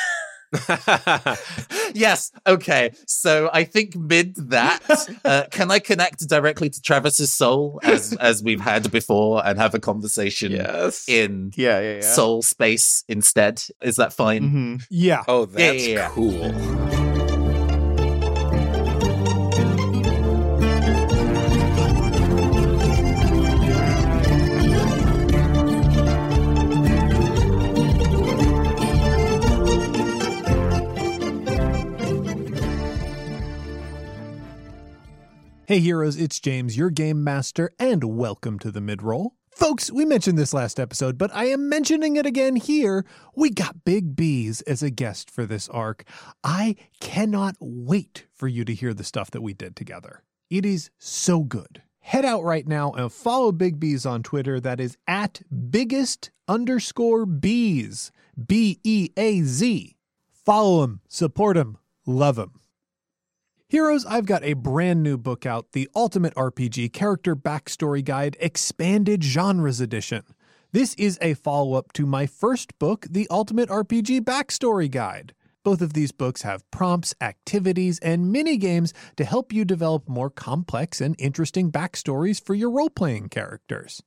yes. 1.93 2.31
Okay. 2.45 2.91
So 3.07 3.49
I 3.53 3.63
think 3.63 3.95
mid 3.95 4.35
that, 4.49 4.81
uh, 5.25 5.43
can 5.51 5.71
I 5.71 5.79
connect 5.79 6.27
directly 6.27 6.69
to 6.69 6.81
Travis's 6.81 7.33
soul 7.33 7.79
as 7.83 8.13
as 8.19 8.43
we've 8.43 8.61
had 8.61 8.91
before 8.91 9.45
and 9.45 9.59
have 9.59 9.73
a 9.73 9.79
conversation 9.79 10.51
yes. 10.51 11.07
in 11.07 11.51
yeah, 11.55 11.79
yeah, 11.79 11.93
yeah. 11.95 12.01
soul 12.01 12.41
space 12.41 13.03
instead? 13.07 13.63
Is 13.81 13.97
that 13.97 14.13
fine? 14.13 14.43
Mhm. 14.43 14.85
Yeah. 14.89 15.23
Oh, 15.27 15.45
that's 15.45 15.87
Yeah, 15.87 15.93
yeah, 15.93 15.99
yeah. 15.99 16.09
cool. 16.09 17.02
Hey 35.73 35.79
heroes, 35.79 36.17
it's 36.17 36.39
James, 36.39 36.77
your 36.77 36.91
game 36.91 37.23
master, 37.23 37.71
and 37.79 38.03
welcome 38.03 38.59
to 38.59 38.69
the 38.69 38.79
midroll. 38.79 39.31
Folks, 39.49 39.91
we 39.91 40.05
mentioned 40.05 40.37
this 40.37 40.53
last 40.53 40.79
episode, 40.79 41.17
but 41.17 41.33
I 41.33 41.45
am 41.45 41.67
mentioning 41.67 42.15
it 42.15 42.27
again 42.27 42.57
here. 42.57 43.07
We 43.35 43.49
got 43.49 43.83
Big 43.83 44.15
Beaz 44.15 44.61
as 44.67 44.83
a 44.83 44.91
guest 44.91 45.31
for 45.31 45.47
this 45.47 45.67
arc. 45.69 46.03
I 46.43 46.75
cannot 46.99 47.55
wait 47.59 48.27
for 48.35 48.47
you 48.47 48.63
to 48.65 48.73
hear 48.75 48.93
the 48.93 49.03
stuff 49.03 49.31
that 49.31 49.41
we 49.41 49.55
did 49.55 49.75
together. 49.75 50.21
It 50.47 50.63
is 50.63 50.91
so 50.99 51.39
good. 51.39 51.81
Head 52.01 52.23
out 52.23 52.43
right 52.43 52.67
now 52.67 52.91
and 52.91 53.11
follow 53.11 53.51
Big 53.51 53.79
Beaz 53.79 54.07
on 54.07 54.21
Twitter. 54.21 54.59
That 54.59 54.79
is 54.79 54.95
at 55.07 55.41
biggest 55.71 56.29
underscore 56.47 57.25
bees. 57.25 58.11
B 58.45 58.79
E 58.83 59.09
A 59.17 59.41
Z. 59.41 59.95
Follow 60.45 60.83
him, 60.83 61.01
support 61.07 61.57
him, 61.57 61.79
love 62.05 62.37
him. 62.37 62.59
Heroes, 63.73 64.05
I've 64.05 64.27
got 64.27 64.43
a 64.43 64.53
brand 64.53 65.01
new 65.01 65.17
book 65.17 65.47
out, 65.47 65.71
the 65.71 65.89
Ultimate 65.95 66.35
RPG 66.35 66.93
Character 66.93 67.35
Backstory 67.35 68.05
Guide 68.05 68.37
Expanded 68.39 69.23
Genres 69.23 69.81
Edition. 69.81 70.21
This 70.73 70.93
is 70.93 71.17
a 71.23 71.33
follow 71.33 71.73
up 71.73 71.91
to 71.93 72.05
my 72.05 72.27
first 72.27 72.77
book, 72.77 73.07
the 73.09 73.27
Ultimate 73.31 73.69
RPG 73.69 74.21
Backstory 74.21 74.91
Guide. 74.91 75.33
Both 75.63 75.81
of 75.81 75.93
these 75.93 76.11
books 76.11 76.43
have 76.43 76.69
prompts, 76.69 77.15
activities, 77.19 77.97
and 78.03 78.31
mini 78.31 78.57
games 78.57 78.93
to 79.17 79.25
help 79.25 79.51
you 79.51 79.65
develop 79.65 80.07
more 80.07 80.29
complex 80.29 81.01
and 81.01 81.15
interesting 81.17 81.71
backstories 81.71 82.39
for 82.39 82.53
your 82.53 82.69
role 82.69 82.91
playing 82.91 83.29
characters. 83.29 84.03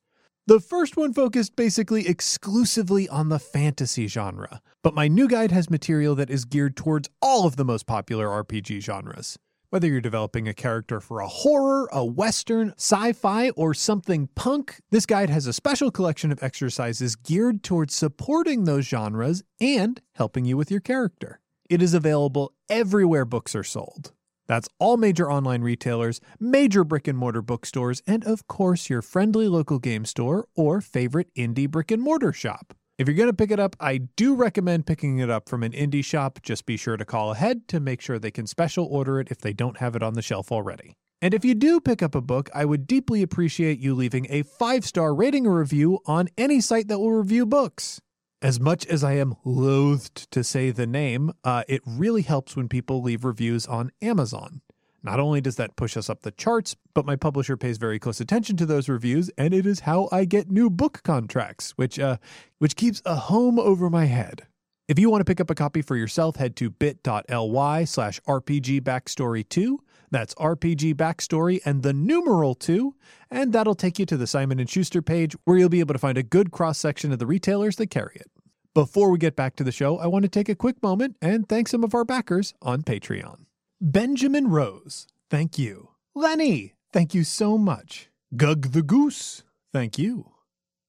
The 0.46 0.60
first 0.60 0.96
one 0.96 1.12
focused 1.12 1.56
basically 1.56 2.06
exclusively 2.06 3.08
on 3.08 3.30
the 3.30 3.40
fantasy 3.40 4.06
genre, 4.06 4.60
but 4.84 4.94
my 4.94 5.08
new 5.08 5.26
guide 5.26 5.50
has 5.50 5.68
material 5.68 6.14
that 6.14 6.30
is 6.30 6.44
geared 6.44 6.76
towards 6.76 7.08
all 7.20 7.48
of 7.48 7.56
the 7.56 7.64
most 7.64 7.84
popular 7.84 8.28
RPG 8.28 8.80
genres. 8.80 9.36
Whether 9.70 9.88
you're 9.88 10.00
developing 10.00 10.46
a 10.46 10.54
character 10.54 11.00
for 11.00 11.18
a 11.18 11.26
horror, 11.26 11.88
a 11.92 12.04
western, 12.04 12.70
sci 12.76 13.12
fi, 13.14 13.50
or 13.50 13.74
something 13.74 14.28
punk, 14.36 14.78
this 14.92 15.06
guide 15.06 15.28
has 15.28 15.48
a 15.48 15.52
special 15.52 15.90
collection 15.90 16.30
of 16.30 16.40
exercises 16.40 17.16
geared 17.16 17.64
towards 17.64 17.92
supporting 17.92 18.62
those 18.62 18.86
genres 18.86 19.42
and 19.60 20.00
helping 20.14 20.44
you 20.44 20.56
with 20.56 20.70
your 20.70 20.78
character. 20.78 21.40
It 21.68 21.82
is 21.82 21.94
available 21.94 22.52
everywhere 22.68 23.24
books 23.24 23.56
are 23.56 23.64
sold. 23.64 24.12
That's 24.46 24.68
all 24.78 24.96
major 24.96 25.28
online 25.28 25.62
retailers, 25.62 26.20
major 26.38 26.84
brick 26.84 27.08
and 27.08 27.18
mortar 27.18 27.42
bookstores, 27.42 28.02
and 28.06 28.22
of 28.24 28.46
course 28.46 28.88
your 28.88 29.02
friendly 29.02 29.48
local 29.48 29.80
game 29.80 30.04
store 30.04 30.46
or 30.54 30.80
favorite 30.80 31.34
indie 31.34 31.68
brick 31.68 31.90
and 31.90 32.00
mortar 32.00 32.32
shop. 32.32 32.72
If 32.98 33.06
you're 33.06 33.16
going 33.16 33.28
to 33.28 33.34
pick 33.34 33.50
it 33.50 33.60
up, 33.60 33.76
I 33.78 33.98
do 33.98 34.34
recommend 34.34 34.86
picking 34.86 35.18
it 35.18 35.28
up 35.28 35.50
from 35.50 35.62
an 35.62 35.72
indie 35.72 36.04
shop. 36.04 36.38
Just 36.42 36.64
be 36.64 36.78
sure 36.78 36.96
to 36.96 37.04
call 37.04 37.32
ahead 37.32 37.68
to 37.68 37.78
make 37.78 38.00
sure 38.00 38.18
they 38.18 38.30
can 38.30 38.46
special 38.46 38.86
order 38.86 39.20
it 39.20 39.28
if 39.30 39.38
they 39.38 39.52
don't 39.52 39.76
have 39.78 39.94
it 39.96 40.02
on 40.02 40.14
the 40.14 40.22
shelf 40.22 40.50
already. 40.50 40.96
And 41.20 41.34
if 41.34 41.44
you 41.44 41.54
do 41.54 41.78
pick 41.78 42.02
up 42.02 42.14
a 42.14 42.22
book, 42.22 42.48
I 42.54 42.64
would 42.64 42.86
deeply 42.86 43.20
appreciate 43.20 43.78
you 43.78 43.94
leaving 43.94 44.26
a 44.30 44.44
five 44.44 44.86
star 44.86 45.14
rating 45.14 45.46
or 45.46 45.58
review 45.58 45.98
on 46.06 46.28
any 46.38 46.58
site 46.62 46.88
that 46.88 46.98
will 46.98 47.12
review 47.12 47.44
books. 47.44 48.00
As 48.40 48.60
much 48.60 48.86
as 48.86 49.04
I 49.04 49.12
am 49.14 49.34
loathed 49.44 50.30
to 50.30 50.42
say 50.42 50.70
the 50.70 50.86
name, 50.86 51.32
uh, 51.44 51.64
it 51.68 51.82
really 51.86 52.22
helps 52.22 52.56
when 52.56 52.68
people 52.68 53.02
leave 53.02 53.24
reviews 53.24 53.66
on 53.66 53.90
Amazon. 54.00 54.62
Not 55.06 55.20
only 55.20 55.40
does 55.40 55.54
that 55.54 55.76
push 55.76 55.96
us 55.96 56.10
up 56.10 56.22
the 56.22 56.32
charts, 56.32 56.74
but 56.92 57.06
my 57.06 57.14
publisher 57.14 57.56
pays 57.56 57.78
very 57.78 58.00
close 58.00 58.20
attention 58.20 58.56
to 58.56 58.66
those 58.66 58.88
reviews, 58.88 59.30
and 59.38 59.54
it 59.54 59.64
is 59.64 59.80
how 59.80 60.08
I 60.10 60.24
get 60.24 60.50
new 60.50 60.68
book 60.68 61.04
contracts, 61.04 61.70
which 61.76 61.96
uh, 61.96 62.16
which 62.58 62.74
keeps 62.74 63.02
a 63.06 63.14
home 63.14 63.60
over 63.60 63.88
my 63.88 64.06
head. 64.06 64.48
If 64.88 64.98
you 64.98 65.08
want 65.08 65.20
to 65.20 65.24
pick 65.24 65.40
up 65.40 65.48
a 65.48 65.54
copy 65.54 65.80
for 65.80 65.94
yourself, 65.94 66.36
head 66.36 66.56
to 66.56 66.70
bit.ly 66.70 67.84
slash 67.84 68.20
RPG 68.26 68.80
Backstory 68.80 69.48
2. 69.48 69.78
That's 70.10 70.34
RPG 70.34 70.94
Backstory 70.94 71.60
and 71.64 71.84
the 71.84 71.92
numeral 71.92 72.56
2, 72.56 72.92
and 73.30 73.52
that'll 73.52 73.76
take 73.76 74.00
you 74.00 74.06
to 74.06 74.16
the 74.16 74.26
Simon 74.26 74.64
& 74.66 74.68
Schuster 74.68 75.02
page 75.02 75.36
where 75.44 75.56
you'll 75.56 75.68
be 75.68 75.80
able 75.80 75.94
to 75.94 76.00
find 76.00 76.18
a 76.18 76.22
good 76.24 76.50
cross-section 76.50 77.12
of 77.12 77.20
the 77.20 77.26
retailers 77.26 77.76
that 77.76 77.90
carry 77.90 78.16
it. 78.16 78.30
Before 78.74 79.10
we 79.10 79.18
get 79.18 79.36
back 79.36 79.54
to 79.56 79.64
the 79.64 79.72
show, 79.72 79.98
I 79.98 80.08
want 80.08 80.24
to 80.24 80.28
take 80.28 80.48
a 80.48 80.54
quick 80.54 80.82
moment 80.82 81.16
and 81.22 81.48
thank 81.48 81.68
some 81.68 81.84
of 81.84 81.94
our 81.94 82.04
backers 82.04 82.54
on 82.60 82.82
Patreon. 82.82 83.45
Benjamin 83.80 84.48
Rose, 84.48 85.06
thank 85.28 85.58
you. 85.58 85.90
Lenny, 86.14 86.72
thank 86.94 87.12
you 87.12 87.24
so 87.24 87.58
much. 87.58 88.08
Gug 88.34 88.72
the 88.72 88.82
Goose, 88.82 89.42
thank 89.70 89.98
you. 89.98 90.32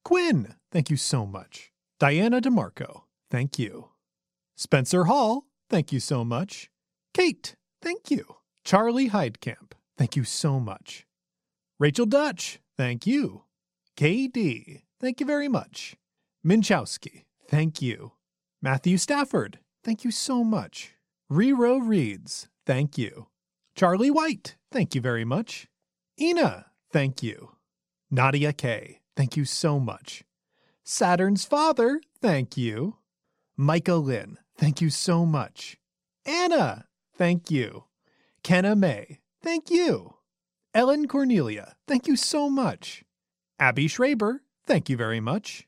Quinn, 0.05 0.55
thank 0.71 0.89
you 0.89 0.95
so 0.95 1.25
much. 1.25 1.73
Diana 1.99 2.39
DeMarco, 2.39 3.01
thank 3.29 3.59
you. 3.59 3.89
Spencer 4.55 5.03
Hall, 5.03 5.43
thank 5.69 5.91
you 5.91 5.99
so 5.99 6.23
much. 6.23 6.69
Kate, 7.13 7.57
thank 7.81 8.09
you. 8.09 8.37
Charlie 8.63 9.09
Heidkamp, 9.09 9.73
thank 9.97 10.15
you 10.15 10.23
so 10.23 10.57
much. 10.57 11.05
Rachel 11.79 12.05
Dutch, 12.05 12.59
thank 12.77 13.05
you. 13.05 13.43
KD, 13.97 14.83
thank 15.01 15.19
you 15.19 15.25
very 15.25 15.49
much. 15.49 15.97
Minchowski, 16.45 17.25
thank 17.49 17.81
you. 17.81 18.13
Matthew 18.61 18.97
Stafford, 18.97 19.59
thank 19.83 20.05
you 20.05 20.11
so 20.11 20.41
much. 20.45 20.93
Rero 21.29 21.79
Reeds, 21.79 22.47
thank 22.67 22.97
you. 22.97 23.27
Charlie 23.75 24.11
White, 24.11 24.57
thank 24.71 24.93
you 24.93 25.01
very 25.01 25.23
much. 25.23 25.67
Ina, 26.19 26.65
thank 26.91 27.23
you. 27.23 27.53
Nadia 28.11 28.51
K, 28.51 28.99
thank 29.15 29.37
you 29.37 29.45
so 29.45 29.79
much. 29.79 30.23
Saturn's 30.83 31.45
father, 31.45 32.01
thank 32.21 32.57
you. 32.57 32.97
Micah 33.55 33.95
Lynn, 33.95 34.37
thank 34.57 34.81
you 34.81 34.89
so 34.89 35.25
much. 35.25 35.77
Anna, 36.25 36.85
thank 37.15 37.49
you. 37.49 37.85
Kenna 38.43 38.75
May, 38.75 39.19
thank 39.41 39.71
you. 39.71 40.15
Ellen 40.73 41.07
Cornelia, 41.07 41.75
thank 41.87 42.05
you 42.05 42.17
so 42.17 42.49
much. 42.49 43.03
Abby 43.59 43.87
Schraber, 43.87 44.39
thank 44.65 44.89
you 44.89 44.97
very 44.97 45.21
much. 45.21 45.67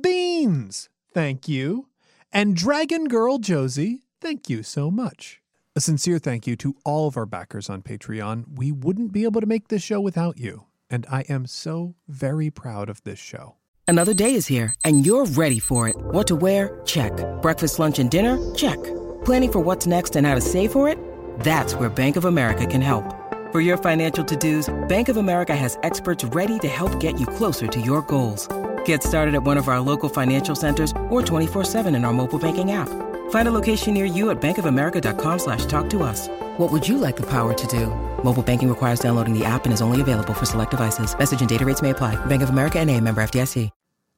Beans, 0.00 0.88
thank 1.12 1.48
you. 1.48 1.88
And 2.32 2.56
Dragon 2.56 3.08
Girl 3.08 3.38
Josie, 3.38 4.04
thank 4.20 4.48
you 4.48 4.62
so 4.62 4.90
much. 4.90 5.39
A 5.80 5.82
sincere 5.82 6.18
thank 6.18 6.46
you 6.46 6.56
to 6.56 6.76
all 6.84 7.08
of 7.08 7.16
our 7.16 7.24
backers 7.24 7.70
on 7.70 7.80
Patreon. 7.80 8.44
We 8.54 8.70
wouldn't 8.70 9.12
be 9.12 9.24
able 9.24 9.40
to 9.40 9.46
make 9.46 9.68
this 9.68 9.82
show 9.82 9.98
without 9.98 10.36
you, 10.36 10.64
and 10.90 11.06
I 11.10 11.22
am 11.30 11.46
so 11.46 11.94
very 12.06 12.50
proud 12.50 12.90
of 12.90 13.02
this 13.04 13.18
show. 13.18 13.56
Another 13.88 14.12
day 14.12 14.34
is 14.34 14.46
here, 14.46 14.74
and 14.84 15.06
you're 15.06 15.24
ready 15.24 15.58
for 15.58 15.88
it. 15.88 15.96
What 15.98 16.26
to 16.26 16.36
wear? 16.36 16.82
Check. 16.84 17.12
Breakfast, 17.40 17.78
lunch, 17.78 17.98
and 17.98 18.10
dinner? 18.10 18.36
Check. 18.54 18.78
Planning 19.24 19.52
for 19.52 19.60
what's 19.60 19.86
next 19.86 20.16
and 20.16 20.26
how 20.26 20.34
to 20.34 20.42
save 20.42 20.70
for 20.70 20.86
it? 20.86 20.98
That's 21.40 21.74
where 21.74 21.88
Bank 21.88 22.16
of 22.16 22.26
America 22.26 22.66
can 22.66 22.82
help. 22.82 23.16
For 23.50 23.62
your 23.62 23.78
financial 23.78 24.22
to-dos, 24.22 24.68
Bank 24.86 25.08
of 25.08 25.16
America 25.16 25.56
has 25.56 25.78
experts 25.82 26.24
ready 26.26 26.58
to 26.58 26.68
help 26.68 27.00
get 27.00 27.18
you 27.18 27.26
closer 27.26 27.66
to 27.68 27.80
your 27.80 28.02
goals. 28.02 28.48
Get 28.84 29.02
started 29.02 29.34
at 29.34 29.44
one 29.44 29.56
of 29.56 29.68
our 29.68 29.80
local 29.80 30.10
financial 30.10 30.54
centers 30.54 30.92
or 31.08 31.22
24-7 31.22 31.94
in 31.96 32.04
our 32.04 32.12
mobile 32.12 32.38
banking 32.38 32.70
app. 32.70 33.09
Find 33.30 33.48
a 33.48 33.52
location 33.52 33.94
near 33.94 34.04
you 34.04 34.30
at 34.30 34.40
bankofamerica.com 34.40 35.38
slash 35.40 35.64
talk 35.66 35.90
to 35.90 36.04
us. 36.04 36.28
What 36.58 36.70
would 36.70 36.86
you 36.86 36.96
like 36.98 37.16
the 37.16 37.28
power 37.28 37.52
to 37.52 37.66
do? 37.66 37.86
Mobile 38.22 38.44
banking 38.44 38.68
requires 38.68 39.00
downloading 39.00 39.36
the 39.36 39.44
app 39.44 39.64
and 39.64 39.72
is 39.72 39.82
only 39.82 40.00
available 40.00 40.34
for 40.34 40.46
select 40.46 40.70
devices. 40.70 41.18
Message 41.18 41.40
and 41.40 41.48
data 41.48 41.64
rates 41.64 41.82
may 41.82 41.90
apply. 41.90 42.14
Bank 42.26 42.42
of 42.42 42.50
America 42.50 42.78
and 42.78 42.88
a 42.88 43.00
member 43.00 43.20
FDIC. 43.20 43.70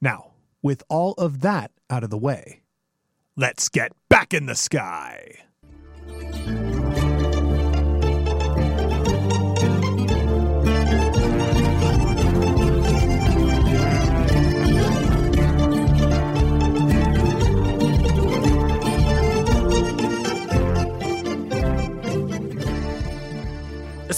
Now, 0.03 0.33
with 0.63 0.83
all 0.91 1.15
of 1.15 1.41
that 1.43 1.71
out 1.89 2.03
of 2.03 2.11
the 2.11 2.19
way, 2.19 2.61
let's 3.37 3.69
get 3.69 3.93
back 4.09 4.35
in 4.35 4.47
the 4.47 4.57
sky. 4.57 5.45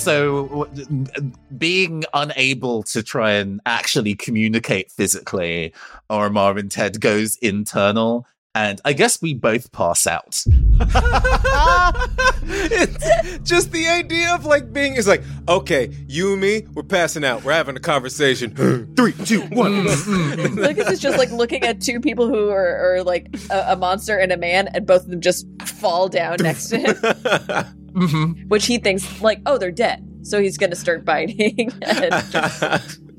So, 0.04 0.64
uh, 0.64 1.20
being 1.56 2.04
unable 2.12 2.82
to 2.84 3.02
try 3.02 3.32
and 3.32 3.60
actually 3.64 4.14
communicate 4.14 4.90
physically, 4.92 5.72
Oromar 6.10 6.58
and 6.58 6.70
Ted 6.70 7.00
goes 7.00 7.36
internal, 7.36 8.26
and 8.54 8.80
I 8.84 8.92
guess 8.92 9.20
we 9.22 9.34
both 9.34 9.72
pass 9.72 10.06
out. 10.06 10.42
It's 12.46 13.48
just 13.48 13.72
the 13.72 13.88
idea 13.88 14.34
of 14.34 14.44
like 14.44 14.72
being 14.72 14.96
is 14.96 15.06
like, 15.06 15.22
okay, 15.48 15.90
you 16.06 16.32
and 16.32 16.40
me, 16.40 16.66
we're 16.74 16.82
passing 16.82 17.24
out. 17.24 17.42
We're 17.42 17.52
having 17.52 17.76
a 17.76 17.80
conversation. 17.80 18.54
Three, 18.96 19.12
two, 19.12 19.42
one. 19.42 19.72
Mm, 19.72 19.86
mm, 19.86 20.34
mm. 20.34 20.56
Lucas 20.66 20.90
is 20.90 21.00
just 21.00 21.18
like 21.18 21.30
looking 21.30 21.62
at 21.62 21.80
two 21.80 22.00
people 22.00 22.28
who 22.28 22.50
are, 22.50 22.96
are 22.96 23.02
like 23.02 23.34
a, 23.50 23.72
a 23.72 23.76
monster 23.76 24.18
and 24.18 24.32
a 24.32 24.36
man, 24.36 24.68
and 24.68 24.86
both 24.86 25.04
of 25.04 25.10
them 25.10 25.20
just 25.20 25.46
fall 25.62 26.08
down 26.08 26.36
next 26.40 26.68
to 26.68 26.78
him, 26.78 26.96
Mhm. 27.94 28.48
which 28.48 28.66
he 28.66 28.78
thinks 28.78 29.22
like, 29.22 29.40
oh, 29.46 29.56
they're 29.58 29.70
dead. 29.70 30.04
So 30.22 30.40
he's 30.40 30.56
gonna 30.58 30.76
start 30.76 31.04
biting. 31.04 31.70
and 31.82 32.12
just- 32.30 33.00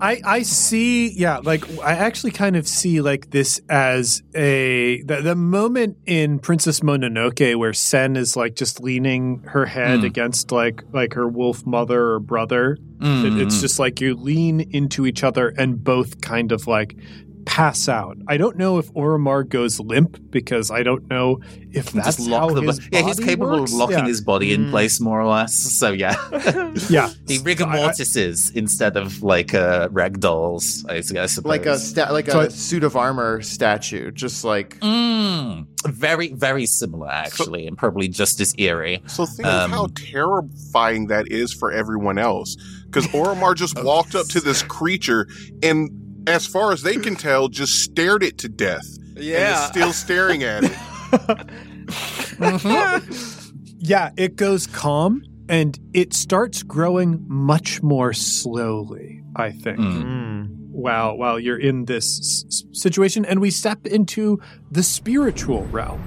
I 0.00 0.20
I 0.24 0.42
see 0.42 1.10
yeah 1.12 1.38
like 1.38 1.62
I 1.78 1.92
actually 1.92 2.32
kind 2.32 2.56
of 2.56 2.66
see 2.66 3.00
like 3.00 3.30
this 3.30 3.60
as 3.68 4.20
a 4.34 5.00
the, 5.02 5.20
the 5.22 5.36
moment 5.36 5.96
in 6.06 6.40
Princess 6.40 6.80
Mononoke 6.80 7.54
where 7.56 7.72
San 7.72 8.16
is 8.16 8.36
like 8.36 8.56
just 8.56 8.80
leaning 8.80 9.42
her 9.44 9.64
head 9.64 10.00
Mm. 10.00 10.04
against 10.06 10.50
like 10.50 10.82
like 10.92 11.12
her 11.14 11.28
wolf 11.28 11.64
mother 11.66 12.02
or 12.14 12.18
brother 12.18 12.72
It- 12.72 12.80
Mm, 13.04 13.40
it's 13.42 13.56
mm. 13.58 13.60
just 13.60 13.78
like 13.78 14.00
you 14.00 14.14
lean 14.14 14.60
into 14.60 15.06
each 15.06 15.22
other 15.22 15.48
and 15.56 15.82
both 15.84 16.20
kind 16.20 16.50
of 16.52 16.66
like 16.66 16.96
pass 17.44 17.88
out. 17.88 18.16
I 18.28 18.36
don't 18.36 18.56
know 18.56 18.78
if 18.78 18.92
Oromar 18.94 19.48
goes 19.48 19.80
limp 19.80 20.18
because 20.30 20.70
I 20.70 20.82
don't 20.82 21.08
know 21.10 21.40
if 21.72 21.90
that's 21.92 22.16
just 22.16 22.30
how 22.30 22.50
the 22.50 22.62
his 22.62 22.88
yeah, 22.92 23.02
he's 23.02 23.18
capable 23.18 23.60
works. 23.60 23.72
of 23.72 23.78
locking 23.78 23.98
Yeah. 23.98 24.06
his 24.06 24.20
body 24.20 24.52
in 24.52 24.66
Mm. 24.66 24.70
place 24.70 25.00
more 25.00 25.20
or 25.20 25.26
less. 25.26 25.52
So 25.82 25.90
yeah, 25.92 26.14
yeah. 26.88 27.10
he 27.26 27.38
rigor 27.38 27.64
I- 27.64 27.78
I- 27.78 27.82
mortises 27.82 28.50
instead 28.54 28.96
of 28.96 29.22
like 29.22 29.54
uh, 29.54 29.88
ragdolls. 29.88 30.84
I, 30.88 30.96
I 30.96 31.26
suppose 31.26 31.48
like 31.48 31.66
a 31.66 31.78
sta- 31.78 32.12
like 32.12 32.28
a 32.28 32.32
So 32.32 32.40
I- 32.42 32.48
suit 32.48 32.84
of 32.84 32.96
armor 32.96 33.42
statue, 33.42 34.10
just 34.12 34.44
like 34.44 34.78
Mm, 34.80 35.66
very 35.88 36.32
very 36.32 36.66
similar 36.66 37.08
actually, 37.10 37.66
and 37.66 37.76
probably 37.76 38.08
just 38.08 38.40
as 38.40 38.54
eerie. 38.58 39.02
So 39.06 39.26
think 39.26 39.48
Um, 39.48 39.72
of 39.72 39.78
how 39.78 39.86
terrifying 39.96 41.08
that 41.08 41.30
is 41.30 41.52
for 41.52 41.72
everyone 41.72 42.18
else. 42.18 42.56
Because 42.86 43.06
Oromar 43.08 43.54
just 43.56 43.82
walked 43.84 44.14
up 44.14 44.26
to 44.28 44.40
this 44.40 44.62
creature 44.62 45.26
and, 45.62 45.90
as 46.26 46.46
far 46.46 46.72
as 46.72 46.82
they 46.82 46.96
can 46.96 47.16
tell, 47.16 47.48
just 47.48 47.80
stared 47.82 48.22
it 48.22 48.38
to 48.38 48.48
death. 48.48 48.86
And 49.10 49.18
is 49.18 49.26
yeah. 49.26 49.66
still 49.66 49.92
staring 49.92 50.42
at 50.42 50.64
it. 50.64 50.72
Yeah, 53.84 54.10
it 54.16 54.36
goes 54.36 54.68
calm 54.68 55.24
and 55.48 55.76
it 55.92 56.14
starts 56.14 56.62
growing 56.62 57.24
much 57.26 57.82
more 57.82 58.12
slowly, 58.12 59.22
I 59.34 59.50
think. 59.50 59.78
Mm. 59.80 60.68
While 60.70 61.18
while 61.18 61.38
you're 61.40 61.58
in 61.58 61.86
this 61.86 62.20
s- 62.20 62.62
situation 62.72 63.24
and 63.24 63.40
we 63.40 63.50
step 63.50 63.84
into 63.86 64.40
the 64.70 64.82
spiritual 64.84 65.64
realm 65.66 66.02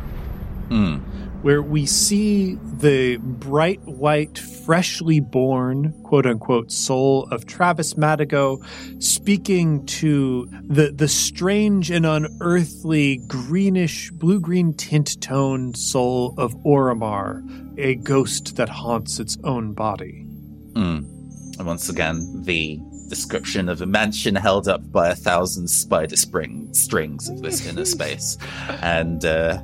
Mm. 0.70 1.02
Where 1.46 1.62
we 1.62 1.86
see 1.86 2.56
the 2.80 3.18
bright 3.18 3.80
white 3.86 4.40
freshly 4.40 5.20
born 5.20 5.94
quote 6.02 6.26
unquote 6.26 6.72
soul 6.72 7.28
of 7.30 7.46
Travis 7.46 7.94
Madigo 7.94 8.66
speaking 9.00 9.86
to 9.86 10.50
the 10.64 10.92
the 10.92 11.08
strange 11.08 11.92
and 11.92 12.04
unearthly 12.04 13.18
greenish 13.28 14.10
blue 14.10 14.40
green 14.40 14.74
tint 14.74 15.22
toned 15.22 15.78
soul 15.78 16.34
of 16.40 16.56
Oromar 16.64 17.44
a 17.78 17.94
ghost 17.94 18.56
that 18.56 18.68
haunts 18.68 19.20
its 19.20 19.38
own 19.44 19.74
body. 19.74 20.26
Mm. 20.74 21.60
And 21.60 21.68
once 21.68 21.90
again, 21.90 22.42
the 22.42 22.80
description 23.08 23.70
of 23.70 23.84
a 23.84 23.86
mansion 23.86 24.34
held 24.34 24.68
up 24.68 24.92
by 24.92 25.10
a 25.10 25.16
thousand 25.16 25.68
spider 25.68 26.18
spring 26.18 26.74
strings 26.74 27.30
of 27.30 27.44
this 27.44 27.68
inner 27.68 27.86
space, 27.96 28.36
and 28.82 29.24
uh, 29.24 29.62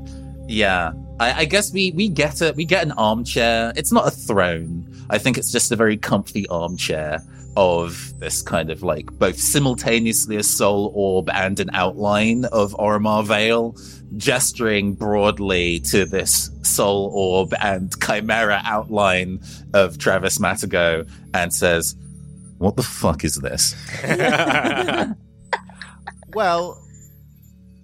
yeah, 0.47 0.91
I, 1.21 1.41
I 1.41 1.45
guess 1.45 1.71
we 1.71 1.91
we 1.91 2.07
get 2.10 2.41
a 2.41 2.51
we 2.57 2.65
get 2.65 2.84
an 2.84 2.93
armchair. 2.93 3.71
It's 3.75 3.91
not 3.91 4.07
a 4.07 4.12
throne. 4.12 4.88
I 5.12 5.19
think 5.19 5.38
it's 5.38 5.51
just 5.51 5.71
a 5.71 5.75
very 5.75 5.95
comfy 5.95 6.47
armchair 6.47 7.21
of 7.55 8.17
this 8.19 8.41
kind 8.41 8.71
of 8.71 8.81
like 8.81 9.05
both 9.19 9.38
simultaneously 9.38 10.38
a 10.38 10.43
soul 10.43 10.91
orb 10.95 11.29
and 11.29 11.60
an 11.60 11.69
outline 11.73 12.45
of 12.45 12.73
Oromar 12.73 13.23
Vale, 13.23 13.75
gesturing 14.17 14.95
broadly 14.95 15.79
to 15.81 16.05
this 16.05 16.49
soul 16.63 17.12
orb 17.13 17.53
and 17.62 17.93
chimera 18.01 18.62
outline 18.65 19.41
of 19.75 19.99
Travis 19.99 20.39
Madigo 20.39 21.07
and 21.36 21.53
says, 21.53 21.95
What 22.57 22.77
the 22.77 22.84
fuck 22.84 23.23
is 23.23 23.36
this? 23.36 23.75
well, 26.34 26.84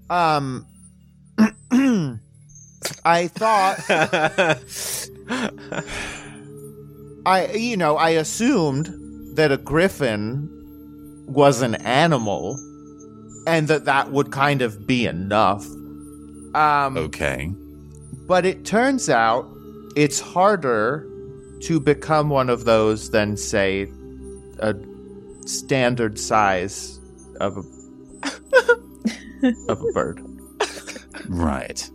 um, 0.10 0.66
I 3.06 3.28
thought 3.28 3.80
I 7.26 7.52
you 7.54 7.78
know 7.78 7.98
I 7.98 8.12
assumed 8.12 8.88
that 9.36 9.52
a 9.52 9.58
griffin 9.58 10.50
was 11.28 11.62
an 11.62 11.76
animal, 11.76 12.56
and 13.46 13.68
that 13.68 13.86
that 13.86 14.12
would 14.12 14.32
kind 14.32 14.62
of 14.62 14.88
be 14.88 15.06
enough. 15.06 15.66
Um, 16.56 16.98
Okay. 16.98 17.52
But 18.28 18.46
it 18.46 18.66
turns 18.66 19.10
out 19.10 19.48
it's 19.96 20.20
harder 20.20 21.08
to 21.64 21.80
become 21.80 22.30
one 22.30 22.50
of 22.50 22.66
those 22.66 23.12
than, 23.12 23.38
say, 23.38 23.88
a 24.60 24.76
standard 25.46 26.20
size 26.20 27.00
of 27.40 27.58
a 27.58 27.64
of 29.70 29.82
a 29.82 29.92
bird. 29.94 30.22
Right. 31.28 31.90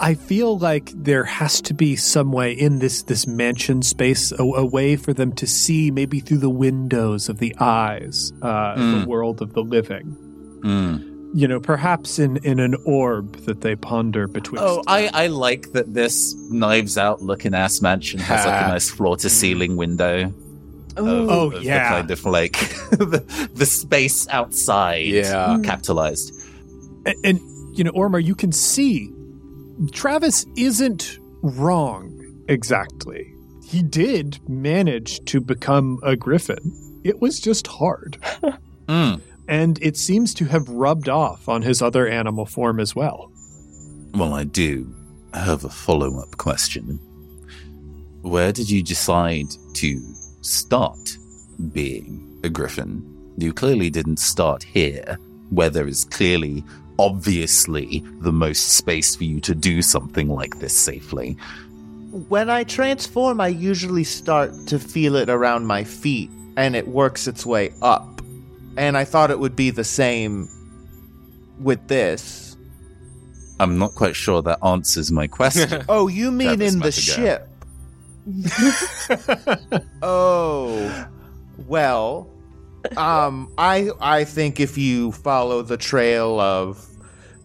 I 0.00 0.14
feel 0.14 0.58
like 0.58 0.92
there 0.94 1.24
has 1.24 1.60
to 1.62 1.74
be 1.74 1.96
some 1.96 2.30
way 2.32 2.52
in 2.52 2.78
this 2.78 3.02
this 3.02 3.26
mansion 3.26 3.82
space, 3.82 4.30
a, 4.32 4.42
a 4.42 4.64
way 4.64 4.96
for 4.96 5.12
them 5.12 5.32
to 5.32 5.46
see 5.46 5.90
maybe 5.90 6.20
through 6.20 6.38
the 6.38 6.50
windows 6.50 7.28
of 7.28 7.38
the 7.38 7.54
eyes, 7.58 8.32
uh, 8.42 8.74
Mm. 8.76 9.00
the 9.02 9.08
world 9.08 9.42
of 9.42 9.54
the 9.54 9.62
living. 9.62 10.16
Mm. 10.62 11.04
You 11.34 11.46
know, 11.48 11.60
perhaps 11.60 12.18
in 12.18 12.36
in 12.38 12.58
an 12.60 12.74
orb 12.86 13.36
that 13.46 13.60
they 13.60 13.76
ponder 13.76 14.26
between. 14.28 14.62
Oh, 14.62 14.82
I, 14.86 15.10
I 15.12 15.26
like 15.26 15.72
that 15.72 15.92
this 15.92 16.34
knives 16.50 16.96
out 16.96 17.20
looking 17.20 17.52
ass 17.54 17.82
mansion 17.82 18.18
has 18.20 18.46
like 18.46 18.64
a 18.64 18.68
nice 18.68 18.88
floor 18.90 19.16
to 19.18 19.28
ceiling 19.28 19.76
window. 19.76 20.24
of- 20.24 20.32
Oh, 20.96 21.50
of 21.52 21.62
yeah. 21.62 21.88
The 21.90 21.94
kind 21.96 22.10
of 22.10 22.24
like 22.24 22.52
the, 22.90 23.48
the 23.54 23.66
space 23.66 24.26
outside 24.28 25.06
Yeah. 25.06 25.58
capitalized. 25.62 26.32
and, 27.04 27.16
and 27.24 27.40
you 27.76 27.84
know, 27.84 27.92
Oromar, 27.92 28.24
you 28.24 28.34
can 28.34 28.50
see 28.50 29.12
Travis 29.92 30.44
isn't 30.56 31.18
wrong 31.42 32.44
exactly. 32.48 33.32
He 33.64 33.82
did 33.82 34.38
manage 34.48 35.24
to 35.26 35.40
become 35.40 36.00
a 36.02 36.16
griffin. 36.16 36.72
It 37.04 37.20
was 37.20 37.40
just 37.40 37.66
hard. 37.66 38.18
Mm. 38.88 39.20
And 39.46 39.78
it 39.82 39.98
seems 39.98 40.32
to 40.34 40.46
have 40.46 40.66
rubbed 40.68 41.10
off 41.10 41.46
on 41.46 41.60
his 41.60 41.82
other 41.82 42.08
animal 42.08 42.46
form 42.46 42.80
as 42.80 42.96
well. 42.96 43.30
Well, 44.14 44.32
I 44.32 44.44
do 44.44 44.94
have 45.34 45.64
a 45.64 45.68
follow 45.68 46.18
up 46.18 46.38
question. 46.38 46.98
Where 48.22 48.50
did 48.50 48.70
you 48.70 48.82
decide 48.82 49.48
to 49.74 50.00
start 50.40 51.18
being 51.72 52.40
a 52.44 52.48
griffin? 52.48 53.02
You 53.36 53.52
clearly 53.52 53.90
didn't 53.90 54.18
start 54.18 54.62
here, 54.62 55.18
where 55.50 55.70
there 55.70 55.86
is 55.86 56.04
clearly, 56.04 56.64
obviously, 56.98 58.04
the 58.20 58.32
most 58.32 58.72
space 58.72 59.14
for 59.14 59.24
you 59.24 59.40
to 59.40 59.54
do 59.54 59.82
something 59.82 60.28
like 60.28 60.58
this 60.58 60.76
safely. 60.76 61.36
when 62.28 62.48
I 62.50 62.64
transform, 62.64 63.40
I 63.40 63.48
usually 63.48 64.04
start 64.04 64.50
to 64.68 64.78
feel 64.78 65.14
it 65.16 65.28
around 65.28 65.66
my 65.66 65.84
feet, 65.84 66.30
and 66.56 66.74
it 66.74 66.88
works 66.88 67.26
its 67.28 67.44
way 67.46 67.72
up. 67.82 68.22
And 68.76 68.96
I 68.96 69.04
thought 69.04 69.30
it 69.30 69.38
would 69.38 69.56
be 69.56 69.70
the 69.70 69.84
same 69.84 70.48
with 71.60 71.86
this. 71.88 72.56
I'm 73.60 73.78
not 73.78 73.94
quite 73.94 74.14
sure 74.14 74.40
that 74.42 74.58
answers 74.64 75.10
my 75.10 75.26
question. 75.26 75.84
Oh, 75.88 76.08
you 76.08 76.30
mean 76.30 76.62
in 76.62 76.78
the 76.78 76.92
ship? 76.92 77.48
oh, 80.02 81.08
well, 81.66 82.30
um, 82.96 83.52
I 83.58 83.90
I 84.00 84.24
think 84.24 84.60
if 84.60 84.78
you 84.78 85.12
follow 85.12 85.62
the 85.62 85.76
trail 85.76 86.38
of 86.40 86.84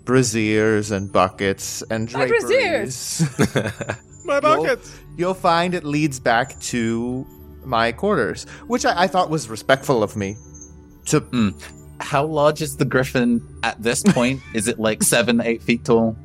braziers 0.06 0.92
and 0.92 1.12
buckets 1.12 1.82
and 1.90 2.12
My 2.14 2.26
draperies, 2.28 3.22
My 4.26 4.40
You'll- 4.42 4.78
You'll 5.16 5.34
find 5.36 5.74
it 5.76 5.84
leads 5.84 6.20
back 6.20 6.60
to 6.62 7.26
my 7.64 7.92
quarters, 7.92 8.46
which 8.68 8.84
I, 8.86 9.04
I 9.04 9.08
thought 9.08 9.30
was 9.30 9.48
respectful 9.48 10.02
of 10.04 10.16
me. 10.16 10.36
To 11.06 11.22
mm. 11.22 11.54
How 12.00 12.26
large 12.26 12.62
is 12.62 12.76
the 12.78 12.86
griffin 12.86 13.42
at 13.64 13.82
this 13.82 14.02
point? 14.04 14.42
is 14.54 14.68
it 14.68 14.80
like 14.80 15.04
seven, 15.04 15.40
eight 15.42 15.62
feet 15.62 15.86
tall? 15.86 16.18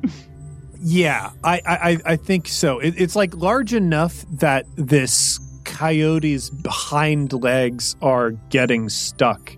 Yeah, 0.81 1.31
I 1.43 1.61
I, 1.65 1.91
I- 1.91 1.97
I 2.05 2.15
think 2.15 2.47
so. 2.47 2.79
It, 2.79 2.95
it's 2.97 3.15
like 3.15 3.35
large 3.35 3.73
enough 3.73 4.25
that 4.39 4.65
this 4.75 5.39
coyote's 5.69 6.51
hind 6.67 7.33
legs 7.33 7.95
are 8.01 8.31
getting 8.49 8.89
stuck 8.89 9.55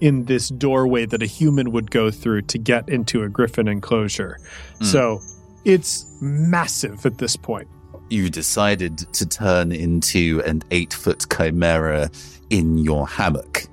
in 0.00 0.24
this 0.24 0.48
doorway 0.48 1.04
that 1.06 1.22
a 1.22 1.26
human 1.26 1.72
would 1.72 1.90
go 1.90 2.10
through 2.10 2.42
to 2.42 2.58
get 2.58 2.88
into 2.88 3.22
a 3.22 3.28
griffin 3.28 3.68
enclosure. 3.68 4.38
So 4.82 5.20
it's 5.64 6.06
massive 6.22 7.04
at 7.04 7.18
this 7.18 7.36
point. 7.36 7.68
You 8.08 8.30
decided 8.30 8.98
to 9.12 9.26
turn 9.26 9.72
into 9.72 10.42
an 10.46 10.62
eight 10.70 10.92
foot 10.94 11.26
chimera 11.30 12.10
in 12.48 12.78
your 12.78 13.06
hammock. 13.06 13.64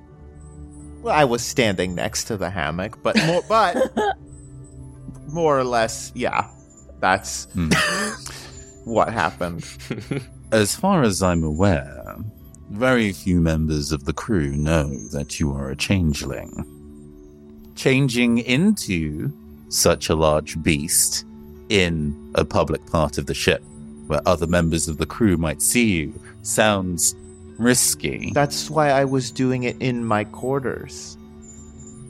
well, 1.02 1.16
I 1.16 1.24
was 1.24 1.42
standing 1.42 1.96
next 1.96 2.26
to 2.26 2.38
the 2.38 2.50
hammock, 2.50 3.02
but 3.02 3.16
more, 3.26 3.42
but 3.48 3.78
more 5.30 5.58
or 5.58 5.64
less, 5.64 6.12
yeah, 6.14 6.50
that's 7.00 7.46
Hmm. 7.54 7.70
what 8.84 9.12
happened. 9.14 9.66
As 10.52 10.74
far 10.74 11.04
as 11.04 11.22
I'm 11.22 11.44
aware, 11.44 12.16
very 12.70 13.12
few 13.12 13.42
members 13.42 13.92
of 13.92 14.06
the 14.06 14.14
crew 14.14 14.52
know 14.52 14.88
that 15.10 15.42
you 15.42 15.52
are 15.52 15.70
a 15.70 15.76
changeling. 15.76 16.66
Changing 17.76 18.38
into 18.40 19.32
such 19.68 20.08
a 20.08 20.16
large 20.16 20.62
beast 20.64 21.26
in 21.68 22.32
a 22.36 22.46
public 22.46 22.86
part 22.88 23.18
of 23.18 23.26
the 23.26 23.34
ship 23.34 23.62
where 24.08 24.22
other 24.26 24.48
members 24.48 24.88
of 24.88 24.98
the 24.98 25.06
crew 25.06 25.36
might 25.36 25.62
see 25.62 25.92
you 25.98 26.22
sounds 26.44 27.14
risky. 27.58 28.32
That's 28.34 28.70
why 28.70 28.92
I 28.92 29.04
was 29.04 29.32
doing 29.32 29.64
it 29.64 29.76
in 29.82 30.06
my 30.06 30.24
quarters. 30.24 31.18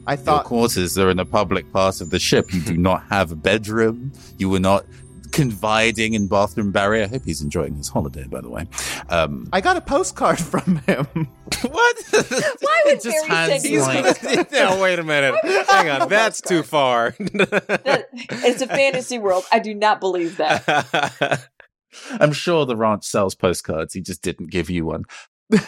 I 0.05 0.13
Your 0.13 0.23
thought 0.23 0.45
quarters 0.45 0.95
are 0.97 1.09
in 1.09 1.17
a 1.17 1.25
public 1.25 1.71
part 1.73 2.01
of 2.01 2.11
the 2.11 2.19
ship. 2.19 2.53
You 2.53 2.61
do 2.61 2.77
not 2.89 3.03
have 3.09 3.31
a 3.31 3.35
bedroom. 3.35 4.11
You 4.37 4.49
were 4.51 4.59
not 4.59 4.85
confiding 5.37 6.13
in 6.15 6.27
bathroom 6.27 6.71
barrier. 6.71 7.03
I 7.03 7.07
hope 7.07 7.23
he's 7.25 7.41
enjoying 7.41 7.75
his 7.75 7.87
holiday, 7.87 8.23
by 8.25 8.41
the 8.41 8.49
way. 8.49 8.67
Um, 9.09 9.47
I 9.53 9.61
got 9.61 9.77
a 9.77 9.81
postcard 9.81 10.39
from 10.39 10.77
him. 10.79 11.05
what? 11.61 11.97
Why 12.11 12.81
would 12.85 13.01
Just 13.01 13.27
Barry 13.27 13.59
send 13.59 13.63
you 13.65 13.81
like- 13.81 14.23
like, 14.23 14.51
now 14.51 14.81
wait 14.81 14.99
a 14.99 15.03
minute. 15.03 15.35
Hang 15.69 15.89
on, 15.89 16.09
that's 16.09 16.41
too 16.41 16.63
far. 16.63 17.11
that? 17.19 18.07
It's 18.13 18.61
a 18.61 18.67
fantasy 18.67 19.19
world. 19.19 19.45
I 19.51 19.59
do 19.59 19.73
not 19.73 19.99
believe 19.99 20.37
that. 20.37 21.47
I'm 22.19 22.33
sure 22.33 22.65
the 22.65 22.75
ranch 22.75 23.05
sells 23.05 23.35
postcards. 23.35 23.93
He 23.93 24.01
just 24.01 24.21
didn't 24.21 24.51
give 24.51 24.69
you 24.69 24.85
one. 24.85 25.03
It 25.49 25.61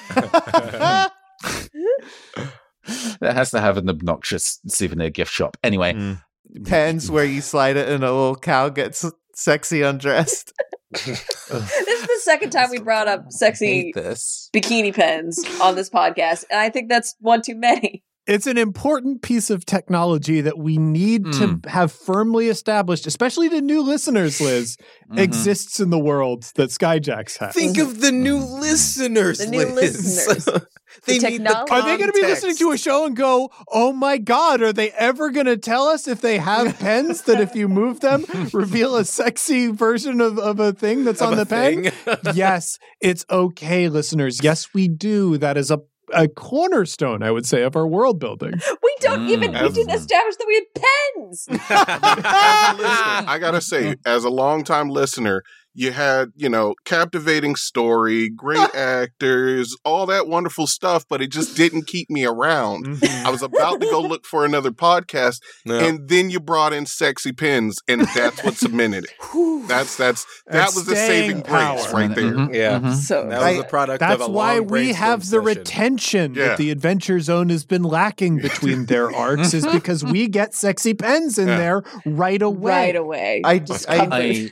has 3.34 3.52
to 3.52 3.62
have 3.62 3.78
an 3.78 3.90
obnoxious 3.90 4.60
souvenir 4.68 5.10
gift 5.10 5.32
shop. 5.32 5.58
Anyway, 5.64 5.94
Mm. 5.94 6.22
Pens 6.66 7.12
where 7.12 7.26
you 7.26 7.42
slide 7.42 7.78
it 7.78 7.88
and 7.88 8.04
a 8.04 8.12
little 8.12 8.36
cow 8.36 8.70
gets 8.70 9.06
sexy 9.40 9.82
undressed. 9.82 10.54
this 10.92 11.08
is 11.08 12.02
the 12.02 12.20
second 12.24 12.50
time 12.50 12.70
we 12.72 12.80
brought 12.80 13.08
up 13.08 13.32
sexy 13.32 13.92
this. 13.94 14.50
bikini 14.54 14.94
pens 14.94 15.44
on 15.62 15.76
this 15.76 15.90
podcast, 15.90 16.46
and 16.50 16.60
I 16.60 16.70
think 16.70 16.90
that's 16.90 17.16
one 17.20 17.42
too 17.42 17.56
many. 17.56 18.04
It's 18.30 18.46
an 18.46 18.60
important 18.60 19.24
piece 19.24 19.50
of 19.50 19.66
technology 19.66 20.40
that 20.42 20.58
we 20.60 20.78
need 20.78 21.24
Mm. 21.26 21.64
to 21.64 21.70
have 21.70 21.92
firmly 21.92 22.48
established, 22.48 23.08
especially 23.08 23.50
to 23.50 23.60
new 23.60 23.82
listeners, 23.82 24.40
Liz, 24.40 24.78
Mhm. 25.12 25.18
exists 25.20 25.80
in 25.80 25.90
the 25.90 25.98
world 25.98 26.46
that 26.56 26.70
Skyjacks 26.70 27.38
has. 27.40 27.56
Think 27.56 27.80
of 27.80 28.02
the 28.02 28.12
new 28.12 28.38
listeners. 28.38 29.40
The 29.40 29.48
new 29.48 29.66
Liz. 29.66 29.96
listeners. 29.98 30.46
they 31.08 31.18
The 31.18 31.30
need 31.30 31.42
the 31.42 31.50
technology. 31.50 31.72
Are 31.74 31.82
they 31.82 31.98
going 31.98 32.12
to 32.12 32.20
be 32.22 32.28
listening 32.28 32.56
to 32.58 32.72
a 32.72 32.78
show 32.78 33.06
and 33.08 33.16
go, 33.16 33.50
"Oh 33.72 33.94
my 33.94 34.18
God"? 34.20 34.62
Are 34.62 34.74
they 34.74 34.92
ever 34.92 35.32
going 35.32 35.46
to 35.48 35.58
tell 35.58 35.88
us 35.88 36.08
if 36.08 36.22
they 36.22 36.38
have 36.38 36.78
pens 36.80 37.24
that 37.24 37.42
if 37.42 37.56
you 37.56 37.68
move 37.68 38.00
them, 38.02 38.26
reveal 38.54 38.96
a 38.96 39.06
sexy 39.06 39.68
version 39.72 40.22
of, 40.22 40.38
of 40.38 40.60
a 40.60 40.72
thing 40.72 41.04
that's 41.04 41.22
Of 41.22 41.32
on 41.32 41.38
the 41.38 41.46
pen? 41.48 41.92
yes, 42.36 42.78
it's 43.02 43.26
okay, 43.32 43.90
listeners. 43.90 44.40
Yes, 44.44 44.68
we 44.74 44.88
do. 44.88 45.38
That 45.40 45.58
is 45.58 45.72
a 45.72 45.80
a 46.14 46.28
cornerstone, 46.28 47.24
I 47.24 47.32
would 47.32 47.46
say, 47.46 47.64
of 47.64 47.76
our 47.76 47.88
world 47.88 48.20
building. 48.20 48.54
We 48.84 48.96
don't 49.02 49.20
Mm. 49.22 49.30
even 49.30 49.52
we 49.54 49.70
didn't 49.70 49.94
establish 49.96 50.36
that 50.36 50.46
we 50.48 50.56
had 50.56 50.84
pens. 50.84 51.48
I 51.50 53.38
gotta 53.40 53.62
say, 53.62 53.96
as 54.06 54.24
a 54.24 54.30
longtime 54.30 54.90
listener, 54.90 55.44
you 55.74 55.92
had, 55.92 56.32
you 56.36 56.50
know, 56.50 56.74
captivating 56.86 57.56
story, 57.56 58.30
great 58.30 58.74
actors, 58.76 59.76
all 59.86 60.06
that 60.08 60.28
wonderful 60.28 60.68
stuff, 60.68 61.06
but 61.10 61.22
it 61.22 61.32
just 61.32 61.56
didn't 61.56 61.88
keep 61.88 62.10
me 62.10 62.26
around. 62.26 62.86
Mm-hmm. 62.86 63.28
I 63.28 63.30
was 63.30 63.42
about 63.44 63.80
to 63.82 63.88
go 63.90 64.02
look 64.12 64.26
for 64.26 64.46
another 64.46 64.72
podcast, 64.72 65.40
No. 65.66 65.78
and 65.80 66.10
then 66.10 66.30
you 66.30 66.40
brought 66.40 66.74
in 66.74 66.86
sexy 66.86 67.32
pins, 67.32 67.78
and 67.88 68.02
that's 68.16 68.44
what 68.44 68.56
cemented 68.56 69.06
it. 69.06 69.68
That's 69.68 69.96
that's 69.98 70.26
that 70.48 70.54
That's 70.54 70.76
was 70.76 70.86
the 70.88 70.96
saving 70.96 71.42
grace 71.42 71.94
right 71.94 72.14
there. 72.14 72.34
Mhm, 72.34 72.54
Yeah. 72.54 72.80
mhm. 72.80 72.96
So 72.96 73.28
That 73.30 73.38
was 73.38 73.46
I- 73.46 73.52
a 73.52 73.64
product 73.64 74.00
That's 74.00 74.22
of 74.22 74.30
a 74.30 74.32
why 74.32 74.58
long 74.58 74.68
we 74.68 74.94
have 74.94 75.20
the 75.22 75.26
session. 75.26 75.44
retention 75.46 76.34
Yeah. 76.34 76.48
that 76.50 76.58
the 76.58 76.72
Adventure 76.72 77.20
Zone 77.20 77.50
has 77.50 77.66
been 77.66 77.84
lacking 77.84 78.38
between 78.40 78.86
their 78.88 79.12
arcs, 79.16 79.54
is 79.54 79.68
because 79.68 80.04
we 80.04 80.28
get 80.28 80.54
sexy 80.56 80.94
pens 80.94 81.38
in 81.38 81.48
Yeah. 81.48 81.58
there 81.58 81.84
right 82.06 82.42
away. 82.42 82.72
right 82.72 82.96
away. 82.96 83.42
I- 83.46 83.60
just 83.60 83.88
I- 83.90 83.98
covered. 83.98 84.14
I, 84.14 84.50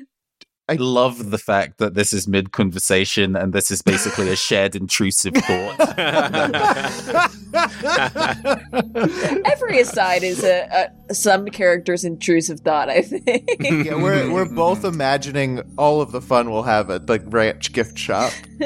I 0.70 0.74
love 0.74 1.32
the 1.32 1.38
fact 1.38 1.78
that 1.78 1.94
this 1.94 2.12
is 2.12 2.28
mid 2.28 2.52
conversation 2.52 3.38
and 3.38 3.54
this 3.54 3.72
is 3.72 3.82
basically 3.82 4.30
a 4.30 4.36
shared 4.36 4.76
intrusive 4.76 5.34
thought. 5.34 5.98
Every 9.46 9.80
aside 9.80 10.24
is 10.24 10.44
a, 10.44 10.92
a 11.10 11.14
some 11.14 11.46
character's 11.46 12.04
intrusive 12.04 12.60
thought. 12.60 12.90
I 12.90 13.02
think. 13.02 13.50
Yeah, 13.60 13.96
we're 13.96 14.30
we're 14.30 14.54
both 14.54 14.84
imagining 14.84 15.62
all 15.78 16.02
of 16.02 16.12
the 16.12 16.20
fun 16.20 16.52
we'll 16.52 16.64
have 16.64 16.90
at 16.90 17.08
the 17.08 17.20
ranch 17.20 17.72
gift 17.72 17.98
shop. 17.98 18.34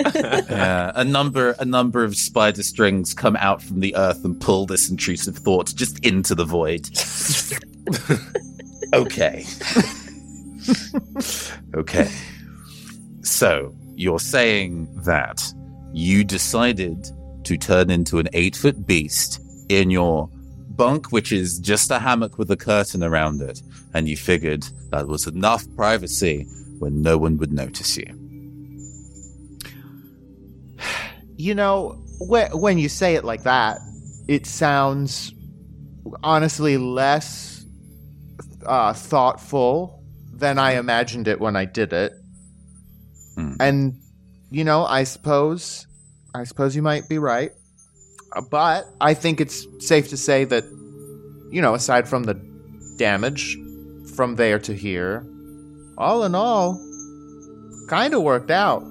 Yeah, 0.52 0.92
a 0.96 1.04
number 1.04 1.56
a 1.60 1.66
number 1.66 2.04
of 2.04 2.16
spider 2.16 2.64
strings 2.64 3.14
come 3.14 3.36
out 3.36 3.62
from 3.62 3.82
the 3.82 3.96
earth 3.96 4.26
and 4.26 4.40
pull 4.40 4.66
this 4.66 4.90
intrusive 4.90 5.38
thought 5.38 5.74
just 5.76 6.04
into 6.06 6.34
the 6.34 6.46
void. 6.46 6.88
okay. 8.94 9.46
okay. 11.76 12.10
So, 13.22 13.76
you're 13.96 14.20
saying 14.20 14.88
that 15.04 15.42
you 15.94 16.24
decided 16.24 17.10
to 17.44 17.58
turn 17.58 17.90
into 17.90 18.20
an 18.20 18.28
8-foot 18.34 18.86
beast 18.86 19.42
in 19.70 19.90
your 19.90 20.30
bunk 20.70 21.12
which 21.12 21.32
is 21.32 21.60
just 21.60 21.92
a 21.92 22.00
hammock 22.00 22.38
with 22.38 22.50
a 22.50 22.58
curtain 22.58 23.04
around 23.04 23.42
it 23.42 23.62
and 23.94 24.08
you 24.08 24.16
figured 24.18 24.66
that 24.90 25.08
was 25.08 25.28
enough 25.28 25.66
privacy 25.76 26.48
when 26.80 27.02
no 27.02 27.18
one 27.18 27.38
would 27.38 27.52
notice 27.52 27.98
you. 27.98 28.06
You 31.38 31.56
know, 31.56 31.94
wh- 32.20 32.54
when 32.54 32.78
you 32.78 32.88
say 32.88 33.16
it 33.16 33.24
like 33.24 33.42
that, 33.44 33.80
it 34.28 34.46
sounds 34.46 35.34
honestly 36.22 36.78
less 36.78 37.66
uh, 38.68 38.94
thoughtful 38.94 40.01
than 40.42 40.60
I 40.60 40.74
imagined 40.74 41.28
it 41.30 41.40
when 41.40 41.56
I 41.56 41.64
did 41.66 41.94
it. 41.94 42.12
Hmm. 43.36 43.54
And 43.60 43.98
you 44.50 44.66
know, 44.66 44.84
I 44.86 45.04
suppose, 45.06 45.88
I 46.36 46.44
suppose 46.44 46.76
you 46.76 46.82
might 46.82 47.08
be 47.08 47.18
right, 47.18 47.52
Uh, 48.36 48.42
but 48.42 48.86
I 49.00 49.14
think 49.14 49.40
it's 49.40 49.66
safe 49.80 50.10
to 50.10 50.18
say 50.18 50.44
that, 50.46 50.64
you 51.52 51.62
know, 51.62 51.74
aside 51.74 52.08
from 52.10 52.24
the 52.24 52.34
damage 52.98 53.58
from 54.16 54.36
there 54.36 54.60
to 54.60 54.74
here, 54.74 55.26
all 55.98 56.24
in 56.26 56.36
all, 56.36 56.78
kind 57.88 58.14
of 58.14 58.22
worked 58.24 58.52
out. 58.52 58.84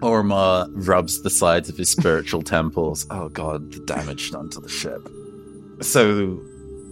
Orma 0.00 0.66
rubs 0.88 1.22
the 1.22 1.30
sides 1.30 1.68
of 1.68 1.76
his 1.76 1.90
spiritual 1.90 2.42
temples. 2.56 3.06
Oh 3.10 3.28
god, 3.28 3.70
the 3.72 3.80
damage 3.80 4.30
done 4.30 4.48
to 4.50 4.60
the 4.60 4.68
ship. 4.68 5.02
So 5.80 6.40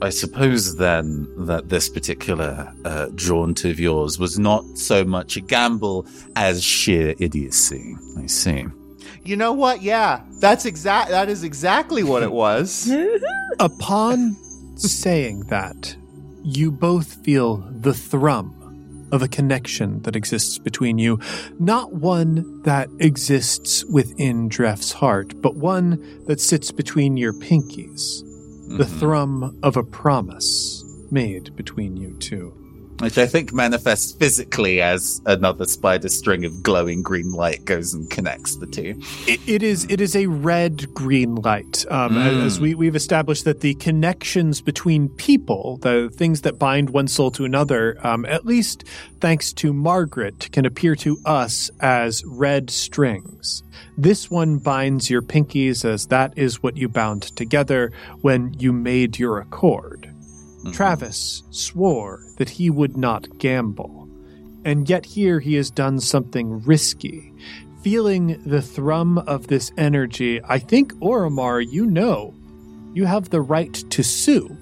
I 0.03 0.09
suppose 0.09 0.77
then 0.77 1.29
that 1.47 1.69
this 1.69 1.91
particular 1.91 2.73
uh, 2.85 3.09
jaunt 3.15 3.65
of 3.67 3.79
yours 3.79 4.19
was 4.19 4.39
not 4.39 4.65
so 4.79 5.05
much 5.05 5.37
a 5.37 5.41
gamble 5.43 6.07
as 6.37 6.65
sheer 6.65 7.15
idiocy. 7.19 7.97
I 8.19 8.27
see. 8.27 8.65
You 9.25 9.37
know 9.37 9.53
what? 9.53 9.83
Yeah, 9.83 10.23
that's 10.41 10.65
exact. 10.65 11.11
That 11.11 11.29
is 11.29 11.45
exactly 11.45 12.03
what 12.03 12.23
it 12.23 12.33
was. 12.33 12.91
Upon 13.61 14.37
saying 14.77 15.41
that, 15.49 15.97
you 16.43 16.73
both 16.73 17.23
feel 17.23 17.59
the 17.71 17.93
thrum 17.93 18.57
of 19.13 19.23
a 19.23 19.29
connection 19.29 20.01
that 20.03 20.17
exists 20.17 20.57
between 20.57 20.97
you. 20.99 21.21
Not 21.59 21.93
one 21.93 22.63
that 22.63 22.89
exists 23.01 23.85
within 23.85 24.49
Dref's 24.49 24.93
heart, 24.93 25.43
but 25.43 25.57
one 25.57 26.25
that 26.27 26.41
sits 26.41 26.71
between 26.71 27.19
your 27.19 27.35
pinkies. 27.35 28.23
The 28.77 28.85
Mhm. 28.85 28.99
thrum 29.01 29.57
of 29.63 29.77
a 29.77 29.83
promise 29.83 30.85
made 31.11 31.55
between 31.57 31.97
you 31.97 32.15
two. 32.21 32.53
Which 33.01 33.17
I 33.17 33.27
think 33.27 33.53
manifests 33.53 34.13
physically 34.13 34.83
as 34.83 35.23
another 35.27 35.65
spider 35.65 36.09
string 36.09 36.45
of 36.45 36.63
glowing 36.63 37.03
green 37.03 37.33
light 37.33 37.65
goes 37.65 37.95
and 37.95 38.11
connects 38.11 38.57
the 38.57 38.67
two. 38.67 39.01
It, 39.27 39.41
it 39.47 39.63
is 39.63 39.87
it 39.89 40.01
is 40.01 40.15
a 40.15 40.27
red 40.27 40.93
green 40.95 41.37
light. 41.37 41.87
Um, 41.91 42.11
Mm. 42.11 42.45
As 42.45 42.61
we 42.61 42.75
we've 42.75 42.97
established 42.97 43.45
that 43.45 43.61
the 43.61 43.75
connections 43.75 44.61
between 44.61 45.09
people, 45.09 45.79
the 45.79 46.11
things 46.13 46.43
that 46.43 46.59
bind 46.59 46.91
one 46.91 47.09
soul 47.09 47.31
to 47.33 47.45
another, 47.45 47.97
um, 48.07 48.27
at 48.27 48.45
least 48.45 48.85
thanks 49.21 49.53
to 49.55 49.73
Margaret, 49.73 50.51
can 50.53 50.67
appear 50.67 50.95
to 50.97 51.19
us 51.25 51.71
as 51.81 52.25
red 52.27 52.69
strings. 52.69 53.63
This 53.97 54.31
one 54.31 54.59
binds 54.59 55.09
your 55.09 55.23
pinkies, 55.23 55.85
as 55.85 56.07
that 56.09 56.37
is 56.37 56.63
what 56.63 56.77
you 56.77 56.89
bound 56.89 57.23
together 57.37 57.93
when 58.21 58.55
you 58.59 58.73
made 58.73 59.19
your 59.19 59.39
accord. 59.39 60.10
Travis 60.73 61.43
swore 61.51 62.23
that 62.37 62.51
he 62.51 62.69
would 62.71 62.97
not 62.97 63.39
gamble. 63.39 64.09
And 64.65 64.89
yet 64.89 65.07
here 65.07 65.41
he 65.41 65.55
has 65.55 65.71
done 65.71 66.01
something 66.01 66.61
risky. 66.63 67.33
Feeling 67.83 68.43
the 68.45 68.61
thrum 68.61 69.19
of 69.19 69.47
this 69.47 69.73
energy, 69.79 70.41
I 70.45 70.59
think, 70.59 70.93
Oromar, 70.97 71.65
you 71.67 71.87
know, 71.87 72.35
you 72.93 73.07
have 73.07 73.31
the 73.31 73.41
right 73.41 73.73
to 73.73 74.03
sue, 74.03 74.55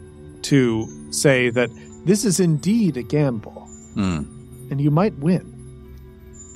to 0.43 0.87
say 1.13 1.51
that 1.51 1.71
this 2.05 2.25
is 2.25 2.39
indeed 2.39 2.97
a 2.97 3.03
gamble, 3.03 3.67
Hmm. 3.95 4.23
and 4.71 4.81
you 4.81 4.91
might 4.91 5.19
win. 5.19 5.55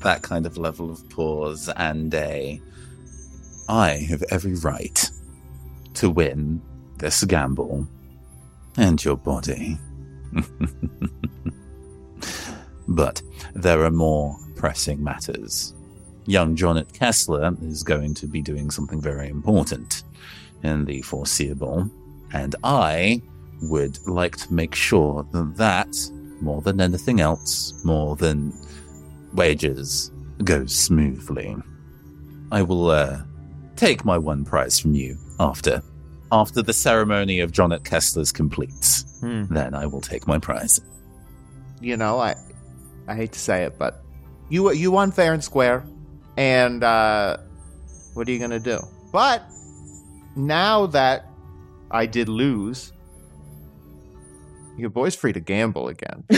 that 0.02 0.22
kind 0.22 0.46
of 0.46 0.58
level 0.58 0.90
of 0.90 1.08
pause 1.10 1.68
and 1.76 2.12
a 2.14 2.60
I 3.68 3.90
have 4.08 4.24
every 4.30 4.54
right 4.54 5.08
to 5.94 6.10
win 6.10 6.60
this 6.98 7.22
gamble 7.22 7.86
and 8.76 9.02
your 9.04 9.16
body. 9.16 9.78
but 12.88 13.22
there 13.54 13.84
are 13.84 13.90
more 13.90 14.36
pressing 14.56 15.02
matters. 15.02 15.74
Young 16.26 16.54
Jonet 16.54 16.92
Kessler 16.92 17.56
is 17.62 17.82
going 17.82 18.14
to 18.14 18.26
be 18.26 18.40
doing 18.40 18.70
something 18.70 19.00
very 19.00 19.28
important 19.28 20.04
in 20.62 20.84
the 20.84 21.02
foreseeable, 21.02 21.90
and 22.32 22.54
I 22.62 23.20
would 23.62 23.98
like 24.06 24.36
to 24.36 24.52
make 24.52 24.74
sure 24.74 25.26
that 25.32 25.56
that, 25.56 25.96
more 26.40 26.62
than 26.62 26.80
anything 26.80 27.20
else, 27.20 27.74
more 27.84 28.16
than 28.16 28.52
wages 29.32 30.12
goes 30.44 30.74
smoothly. 30.74 31.56
I 32.50 32.62
will 32.62 32.90
uh, 32.90 33.22
take 33.76 34.04
my 34.04 34.18
one 34.18 34.44
prize 34.44 34.78
from 34.78 34.94
you 34.94 35.16
after 35.40 35.82
after 36.32 36.62
the 36.62 36.72
ceremony 36.72 37.40
of 37.40 37.52
Jonet 37.52 37.84
Kessler's 37.84 38.32
completes. 38.32 39.04
Hmm. 39.20 39.44
Then 39.52 39.74
I 39.74 39.86
will 39.86 40.00
take 40.00 40.26
my 40.26 40.38
prize. 40.38 40.80
You 41.80 41.96
know, 41.96 42.18
I 42.18 42.34
I 43.06 43.14
hate 43.14 43.32
to 43.32 43.38
say 43.38 43.64
it, 43.64 43.78
but 43.78 44.02
you 44.48 44.72
you 44.72 44.90
won 44.90 45.12
fair 45.12 45.34
and 45.34 45.44
square, 45.44 45.84
and 46.36 46.82
uh, 46.82 47.36
what 48.14 48.26
are 48.26 48.32
you 48.32 48.38
gonna 48.38 48.58
do? 48.58 48.80
But 49.12 49.42
now 50.34 50.86
that 50.86 51.26
I 51.90 52.06
did 52.06 52.28
lose, 52.28 52.92
your 54.78 54.90
boy's 54.90 55.14
free 55.14 55.32
to 55.34 55.40
gamble 55.40 55.88
again. 55.88 56.24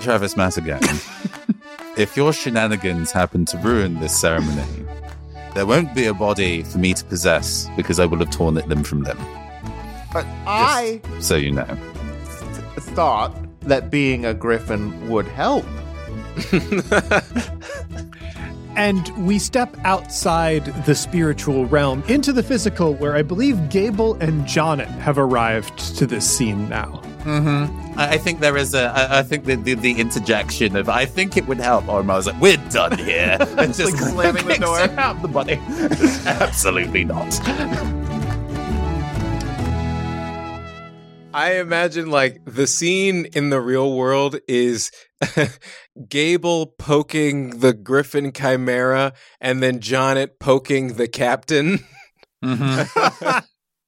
Travis 0.00 0.34
Matagan, 0.34 0.82
if 1.98 2.16
your 2.16 2.32
shenanigans 2.32 3.12
happen 3.12 3.44
to 3.46 3.58
ruin 3.58 4.00
this 4.00 4.18
ceremony, 4.18 4.86
there 5.54 5.66
won't 5.66 5.94
be 5.94 6.06
a 6.06 6.14
body 6.14 6.62
for 6.62 6.78
me 6.78 6.94
to 6.94 7.04
possess 7.04 7.68
because 7.76 7.98
I 8.00 8.06
will 8.06 8.18
have 8.18 8.30
torn 8.30 8.56
it 8.56 8.68
limb 8.68 8.84
from 8.84 9.02
limb. 9.02 9.18
But 10.12 10.26
I 10.46 11.00
So 11.20 11.36
you 11.36 11.52
know. 11.52 11.64
thought 12.94 13.34
that 13.62 13.90
being 13.90 14.24
a 14.26 14.34
griffin 14.34 15.08
would 15.10 15.26
help. 15.26 15.64
And 18.76 19.26
we 19.26 19.38
step 19.38 19.76
outside 19.84 20.64
the 20.86 20.94
spiritual 20.94 21.66
realm 21.66 22.02
into 22.08 22.32
the 22.32 22.42
physical, 22.42 22.94
where 22.94 23.16
I 23.16 23.22
believe 23.22 23.68
Gable 23.68 24.14
and 24.14 24.46
Jonet 24.46 24.88
have 24.88 25.18
arrived 25.18 25.78
to 25.98 26.06
this 26.06 26.24
scene 26.24 26.68
now. 26.68 27.02
Mm-hmm. 27.24 27.98
I, 27.98 28.12
I 28.12 28.18
think 28.18 28.40
there 28.40 28.56
is 28.56 28.72
a. 28.74 28.84
I, 28.94 29.18
I 29.18 29.22
think 29.22 29.44
the, 29.44 29.56
the 29.56 29.74
the 29.74 29.92
interjection 30.00 30.74
of 30.76 30.88
I 30.88 31.04
think 31.04 31.36
it 31.36 31.46
would 31.46 31.58
help. 31.60 31.86
Or 31.88 32.00
I 32.00 32.02
was 32.02 32.26
like, 32.26 32.40
"We're 32.40 32.56
done 32.70 32.96
here," 32.98 33.36
and 33.58 33.74
just 33.74 33.92
Like 33.92 34.10
slamming 34.12 34.46
the 34.46 34.56
door. 34.56 34.78
out 34.98 35.20
the 35.20 35.28
body. 35.28 35.54
Absolutely 36.26 37.04
not. 37.04 37.38
I 41.32 41.58
imagine 41.60 42.10
like 42.10 42.40
the 42.44 42.66
scene 42.66 43.26
in 43.26 43.50
the 43.50 43.60
real 43.60 43.94
world 43.96 44.36
is 44.48 44.90
Gable 46.08 46.66
poking 46.66 47.60
the 47.60 47.72
Griffin 47.72 48.32
Chimera 48.32 49.12
and 49.40 49.62
then 49.62 49.78
Jonet 49.78 50.40
poking 50.40 50.94
the 50.94 51.06
captain. 51.06 51.80
Mm-hmm. 52.44 53.38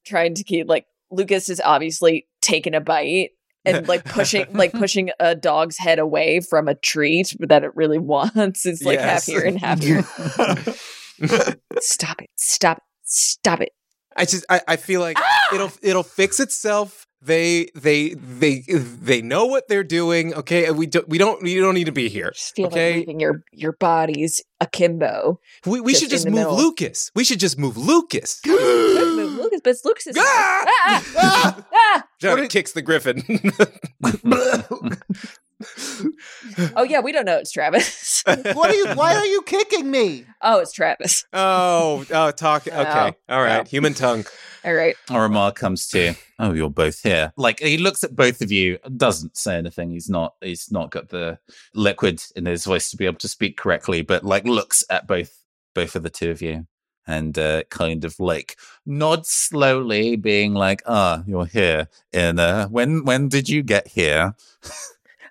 Trying 0.05 0.35
to 0.35 0.43
keep 0.43 0.69
like 0.69 0.85
Lucas 1.13 1.49
is 1.49 1.61
obviously 1.63 2.27
taking 2.41 2.73
a 2.73 2.81
bite 2.81 3.29
and 3.65 3.87
like 3.87 4.03
pushing 4.05 4.45
like 4.51 4.71
pushing 4.73 5.11
a 5.19 5.35
dog's 5.35 5.77
head 5.77 5.99
away 5.99 6.39
from 6.41 6.67
a 6.67 6.75
treat 6.75 7.35
that 7.39 7.63
it 7.63 7.71
really 7.75 7.97
wants. 7.99 8.65
It's 8.65 8.83
like 8.83 8.99
half 8.99 9.07
Yes. 9.09 9.25
here 9.25 9.41
and 9.41 9.59
half 9.59 9.81
here. 9.81 10.03
stop 11.79 12.21
it. 12.21 12.29
Stop 12.35 12.77
it. 12.77 12.83
Stop 13.03 13.61
it. 13.61 13.71
I 14.15 14.25
just 14.25 14.45
I, 14.49 14.61
I 14.67 14.75
feel 14.75 15.01
like 15.01 15.17
ah! 15.19 15.55
it'll 15.55 15.71
it'll 15.81 16.03
fix 16.03 16.39
itself. 16.39 17.02
They 17.25 17.69
they 17.73 18.09
they 18.15 18.63
they 18.67 19.21
know 19.21 19.45
what 19.45 19.69
they're 19.69 19.83
doing. 19.85 20.33
Okay, 20.33 20.69
we 20.71 20.87
don't 20.87 21.07
we 21.07 21.17
don't 21.17 21.41
we 21.41 21.55
don't 21.55 21.73
need 21.73 21.85
to 21.85 21.91
be 21.93 22.09
here. 22.09 22.31
Just 22.31 22.53
feel 22.55 22.67
Okay. 22.67 22.89
like 22.91 22.99
leaving 23.07 23.19
your 23.21 23.43
your 23.53 23.71
bodies 23.73 24.41
akimbo. 24.59 25.39
We, 25.65 25.79
we 25.79 25.91
Just 25.93 26.01
should 26.03 26.09
just 26.11 26.25
move 26.25 26.33
middle. 26.35 26.57
Lucas. 26.57 27.11
We 27.15 27.23
should 27.23 27.39
just 27.39 27.57
move 27.57 27.77
Lucas. 27.77 28.39
Could 28.43 29.15
move 29.15 29.33
Lucas, 29.39 29.61
but 29.63 29.69
it's 29.69 29.85
Lucas's 29.85 30.17
Ah! 30.19 30.65
ah, 30.67 31.03
ah, 31.17 31.65
ah. 31.73 32.03
Jonet 32.21 32.49
kicks 32.49 32.73
the 32.73 32.81
Griffin. 32.81 33.23
Oh 36.75 36.83
yeah, 36.83 36.99
we 36.99 37.11
don't 37.11 37.25
know 37.25 37.37
it's 37.37 37.51
Travis. 37.51 38.23
What 38.25 38.69
are 38.69 38.75
you? 38.75 38.87
Why 38.95 39.15
are 39.15 39.25
you 39.25 39.41
kicking 39.43 39.89
me? 39.89 40.25
oh, 40.41 40.59
it's 40.59 40.71
Travis. 40.71 41.25
oh 41.33 42.05
oh 42.11 42.31
talk. 42.31 42.67
Okay, 42.67 43.13
Oh. 43.29 43.33
all 43.35 43.41
right. 43.43 43.61
Oh. 43.61 43.63
Human 43.69 43.93
tongue. 43.93 44.25
All 44.65 44.73
right. 44.73 44.95
Oromar 45.09 45.53
comes 45.53 45.87
to, 45.89 46.15
oh, 46.39 46.53
you're 46.53 46.69
both 46.69 47.01
here. 47.03 47.33
Like 47.35 47.59
he 47.59 47.77
looks 47.77 48.03
at 48.03 48.15
both 48.15 48.41
of 48.41 48.49
you, 48.51 48.77
doesn't 48.95 49.35
say 49.35 49.57
anything. 49.57 49.89
He's 49.91 50.09
not, 50.09 50.35
he's 50.41 50.71
not 50.71 50.89
got 50.91 51.09
the 51.09 51.37
liquid 51.73 52.23
in 52.35 52.45
his 52.45 52.63
voice 52.63 52.89
to 52.91 52.97
be 52.97 53.05
able 53.05 53.17
to 53.19 53.27
speak 53.27 53.57
correctly, 53.57 54.03
but 54.03 54.23
like 54.23 54.45
looks 54.45 54.83
at 54.89 55.05
both, 55.05 55.37
both 55.75 55.97
of 55.97 56.03
the 56.03 56.09
two 56.09 56.31
of 56.31 56.41
you, 56.41 56.65
and 57.05 57.37
uh, 57.37 57.63
kind 57.71 58.05
of 58.05 58.17
like 58.21 58.55
nods 58.85 59.27
slowly, 59.29 60.15
being 60.15 60.53
like, 60.53 60.81
ah, 60.85 61.23
you're 61.27 61.45
here. 61.45 61.89
And 62.13 62.39
uh, 62.39 62.69
when, 62.69 63.03
when 63.03 63.27
did 63.27 63.49
you 63.49 63.63
get 63.63 63.87
here? 63.89 64.33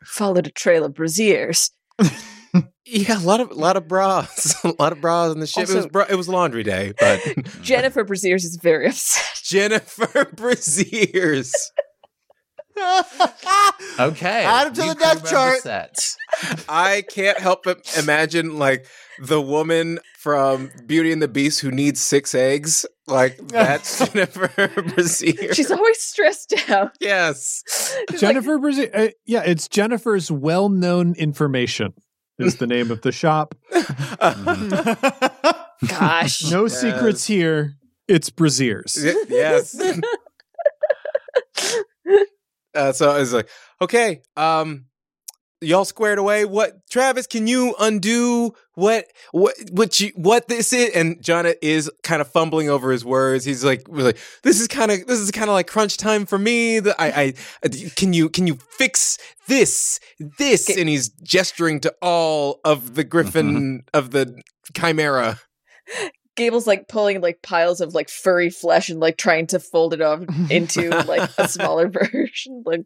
Followed 0.04 0.46
a 0.46 0.50
trail 0.50 0.84
of 0.84 0.94
braziers. 0.94 1.70
Yeah, 2.84 3.18
a 3.18 3.24
lot 3.24 3.40
of 3.40 3.50
a 3.52 3.54
lot 3.54 3.76
of 3.78 3.88
bras, 3.88 4.54
a 4.64 4.74
lot 4.78 4.92
of 4.92 5.00
bras 5.00 5.30
on 5.30 5.38
the 5.40 5.46
ship. 5.46 5.68
it 5.70 5.74
was 5.74 5.86
bra- 5.86 6.04
it 6.10 6.16
was 6.16 6.28
laundry 6.28 6.62
day, 6.62 6.92
but 6.98 7.20
Jennifer 7.62 8.04
Braziers 8.04 8.44
is 8.44 8.58
very 8.60 8.88
upset. 8.88 9.40
Jennifer 9.42 10.26
Braziers. 10.34 11.52
Okay, 13.98 14.44
Add 14.44 14.68
him 14.68 14.74
to 14.74 14.80
the 14.80 14.94
death 14.94 15.24
co-member 15.24 15.28
chart. 15.28 15.60
Set. 15.60 15.98
I 16.68 17.02
can't 17.10 17.38
help 17.38 17.64
but 17.64 17.94
imagine 17.98 18.58
like 18.58 18.86
the 19.22 19.40
woman 19.40 19.98
from 20.18 20.70
Beauty 20.86 21.12
and 21.12 21.20
the 21.20 21.28
Beast 21.28 21.60
who 21.60 21.70
needs 21.70 22.00
six 22.00 22.34
eggs. 22.34 22.86
Like 23.06 23.36
that's 23.48 23.98
Jennifer 24.10 24.48
Brazier. 24.94 25.52
She's 25.54 25.70
always 25.70 26.00
stressed 26.00 26.54
out. 26.70 26.92
yes. 27.00 27.62
She's 28.10 28.20
Jennifer 28.20 28.58
Brazil. 28.58 28.88
Uh, 28.94 29.08
yeah, 29.26 29.42
it's 29.44 29.68
Jennifer's 29.68 30.30
well-known 30.30 31.14
information. 31.16 31.92
Is 32.38 32.56
the 32.56 32.66
name 32.66 32.90
of 32.90 33.02
the 33.02 33.12
shop. 33.12 33.54
gosh. 35.86 36.50
No 36.50 36.62
Yes. 36.62 36.80
secrets 36.80 37.26
here. 37.26 37.76
It's 38.08 38.30
Braziers. 38.30 38.96
Y- 39.00 39.14
yes. 39.28 39.76
Uh, 42.74 42.92
so 42.92 43.10
I 43.10 43.18
was 43.18 43.32
like, 43.32 43.48
okay, 43.80 44.22
um, 44.36 44.86
y'all 45.60 45.84
squared 45.84 46.18
away. 46.18 46.44
What, 46.44 46.86
Travis? 46.90 47.26
Can 47.26 47.46
you 47.46 47.74
undo 47.78 48.52
what, 48.74 49.06
what, 49.30 49.54
what 49.70 50.00
you, 50.00 50.12
what 50.16 50.48
this 50.48 50.72
is? 50.72 50.90
And 50.90 51.22
Jonah 51.22 51.54
is 51.62 51.90
kind 52.02 52.20
of 52.20 52.28
fumbling 52.28 52.68
over 52.68 52.90
his 52.90 53.04
words. 53.04 53.44
He's 53.44 53.64
like, 53.64 53.86
we're 53.88 54.02
like, 54.02 54.18
this 54.42 54.60
is 54.60 54.68
kind 54.68 54.90
of, 54.90 55.06
this 55.06 55.20
is 55.20 55.30
kind 55.30 55.48
of 55.48 55.54
like 55.54 55.66
crunch 55.66 55.96
time 55.96 56.26
for 56.26 56.38
me. 56.38 56.80
The, 56.80 57.00
I, 57.00 57.34
I, 57.62 57.68
can 57.96 58.12
you, 58.12 58.28
can 58.28 58.46
you 58.46 58.56
fix 58.56 59.18
this, 59.46 60.00
this? 60.38 60.68
Okay. 60.68 60.80
And 60.80 60.88
he's 60.88 61.10
gesturing 61.10 61.80
to 61.80 61.94
all 62.02 62.60
of 62.64 62.94
the 62.94 63.04
griffin 63.04 63.84
of 63.94 64.10
the 64.10 64.42
chimera. 64.74 65.38
Gable's 66.36 66.66
like 66.66 66.88
pulling 66.88 67.20
like 67.20 67.42
piles 67.42 67.80
of 67.80 67.94
like 67.94 68.08
furry 68.08 68.50
flesh 68.50 68.88
and 68.88 69.00
like 69.00 69.16
trying 69.16 69.46
to 69.48 69.60
fold 69.60 69.94
it 69.94 70.00
off 70.00 70.22
into 70.50 70.88
like 71.06 71.30
a 71.38 71.48
smaller 71.48 71.88
version. 72.12 72.62
Like 72.64 72.84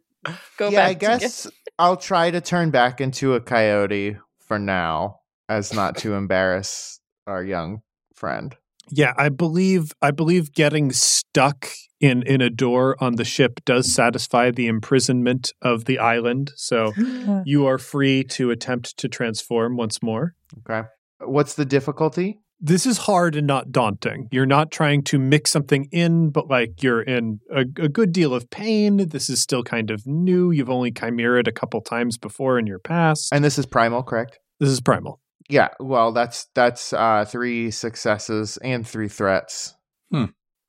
go 0.57 0.71
back. 0.71 0.73
yeah, 0.73 0.87
back. 0.87 0.89
I 0.89 0.93
guess 1.19 1.47
I'll 1.79 1.97
try 1.97 2.31
to 2.31 2.41
turn 2.41 2.71
back 2.71 2.99
into 2.99 3.33
a 3.33 3.41
coyote 3.41 4.17
for 4.39 4.59
now, 4.59 5.19
as 5.47 5.73
not 5.73 5.97
to 5.97 6.13
embarrass 6.15 6.99
our 7.25 7.43
young 7.43 7.81
friend. 8.13 8.55
Yeah, 8.89 9.13
I 9.17 9.29
believe 9.29 9.91
I 10.01 10.11
believe 10.11 10.53
getting 10.53 10.91
stuck 10.91 11.69
in 11.99 12.23
in 12.23 12.41
a 12.41 12.49
door 12.49 12.95
on 12.99 13.15
the 13.15 13.25
ship 13.25 13.59
does 13.65 13.93
satisfy 13.93 14.51
the 14.51 14.67
imprisonment 14.67 15.53
of 15.61 15.85
the 15.85 15.99
island. 15.99 16.51
So 16.55 16.93
you 17.45 17.65
are 17.65 17.77
free 17.77 18.23
to 18.25 18.51
attempt 18.51 18.97
to 18.97 19.07
transform 19.07 19.77
once 19.77 20.01
more. 20.01 20.35
Okay. 20.59 20.87
What's 21.19 21.55
the 21.55 21.65
difficulty? 21.65 22.39
This 22.59 22.85
is 22.85 22.97
hard 22.97 23.35
and 23.35 23.45
not 23.45 23.71
daunting. 23.71 24.29
You're 24.31 24.47
not 24.47 24.71
trying 24.71 25.03
to 25.03 25.19
mix 25.19 25.51
something 25.51 25.87
in, 25.91 26.31
but 26.31 26.47
like 26.47 26.81
you're 26.81 27.01
in 27.01 27.39
a, 27.53 27.61
a 27.61 27.89
good 27.89 28.11
deal 28.11 28.33
of 28.33 28.49
pain. 28.49 29.09
This 29.09 29.29
is 29.29 29.41
still 29.41 29.63
kind 29.63 29.91
of 29.91 30.07
new. 30.07 30.49
You've 30.49 30.69
only 30.69 30.91
chimeraed 30.91 31.47
a 31.47 31.51
couple 31.51 31.81
times 31.81 32.17
before 32.17 32.57
in 32.57 32.65
your 32.65 32.79
past. 32.79 33.29
And 33.31 33.43
this 33.43 33.59
is 33.59 33.65
primal, 33.65 34.01
correct? 34.03 34.39
this 34.59 34.69
is 34.69 34.81
primal. 34.81 35.19
Yeah. 35.49 35.69
Well, 35.79 36.11
that's 36.11 36.47
that's 36.55 36.93
uh, 36.93 37.25
three 37.25 37.71
successes 37.71 38.57
and 38.57 38.85
three 38.85 39.07
threats. 39.07 39.75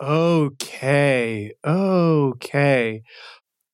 Okay. 0.00 1.52
Okay. 1.64 3.02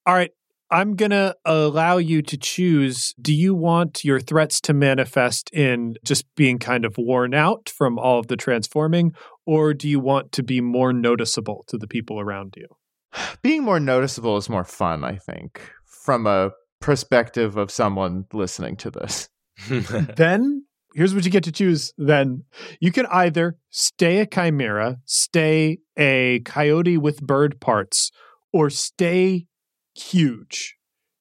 All 0.06 0.14
right. 0.14 0.30
I'm 0.74 0.96
going 0.96 1.12
to 1.12 1.36
allow 1.44 1.98
you 1.98 2.20
to 2.22 2.36
choose. 2.36 3.14
Do 3.22 3.32
you 3.32 3.54
want 3.54 4.04
your 4.04 4.18
threats 4.18 4.60
to 4.62 4.74
manifest 4.74 5.48
in 5.52 5.94
just 6.04 6.24
being 6.34 6.58
kind 6.58 6.84
of 6.84 6.98
worn 6.98 7.32
out 7.32 7.68
from 7.68 7.96
all 7.96 8.18
of 8.18 8.26
the 8.26 8.36
transforming, 8.36 9.14
or 9.46 9.72
do 9.72 9.88
you 9.88 10.00
want 10.00 10.32
to 10.32 10.42
be 10.42 10.60
more 10.60 10.92
noticeable 10.92 11.64
to 11.68 11.78
the 11.78 11.86
people 11.86 12.18
around 12.18 12.54
you? 12.56 12.66
Being 13.42 13.62
more 13.62 13.78
noticeable 13.78 14.36
is 14.36 14.48
more 14.48 14.64
fun, 14.64 15.04
I 15.04 15.14
think, 15.14 15.60
from 15.84 16.26
a 16.26 16.50
perspective 16.80 17.56
of 17.56 17.70
someone 17.70 18.24
listening 18.32 18.76
to 18.78 18.90
this. 18.90 19.28
then 20.16 20.64
here's 20.92 21.14
what 21.14 21.24
you 21.24 21.30
get 21.30 21.44
to 21.44 21.52
choose. 21.52 21.92
Then 21.96 22.42
you 22.80 22.90
can 22.90 23.06
either 23.12 23.58
stay 23.70 24.18
a 24.18 24.26
chimera, 24.26 24.96
stay 25.04 25.78
a 25.96 26.40
coyote 26.40 26.98
with 26.98 27.22
bird 27.22 27.60
parts, 27.60 28.10
or 28.52 28.70
stay 28.70 29.46
huge. 29.94 30.76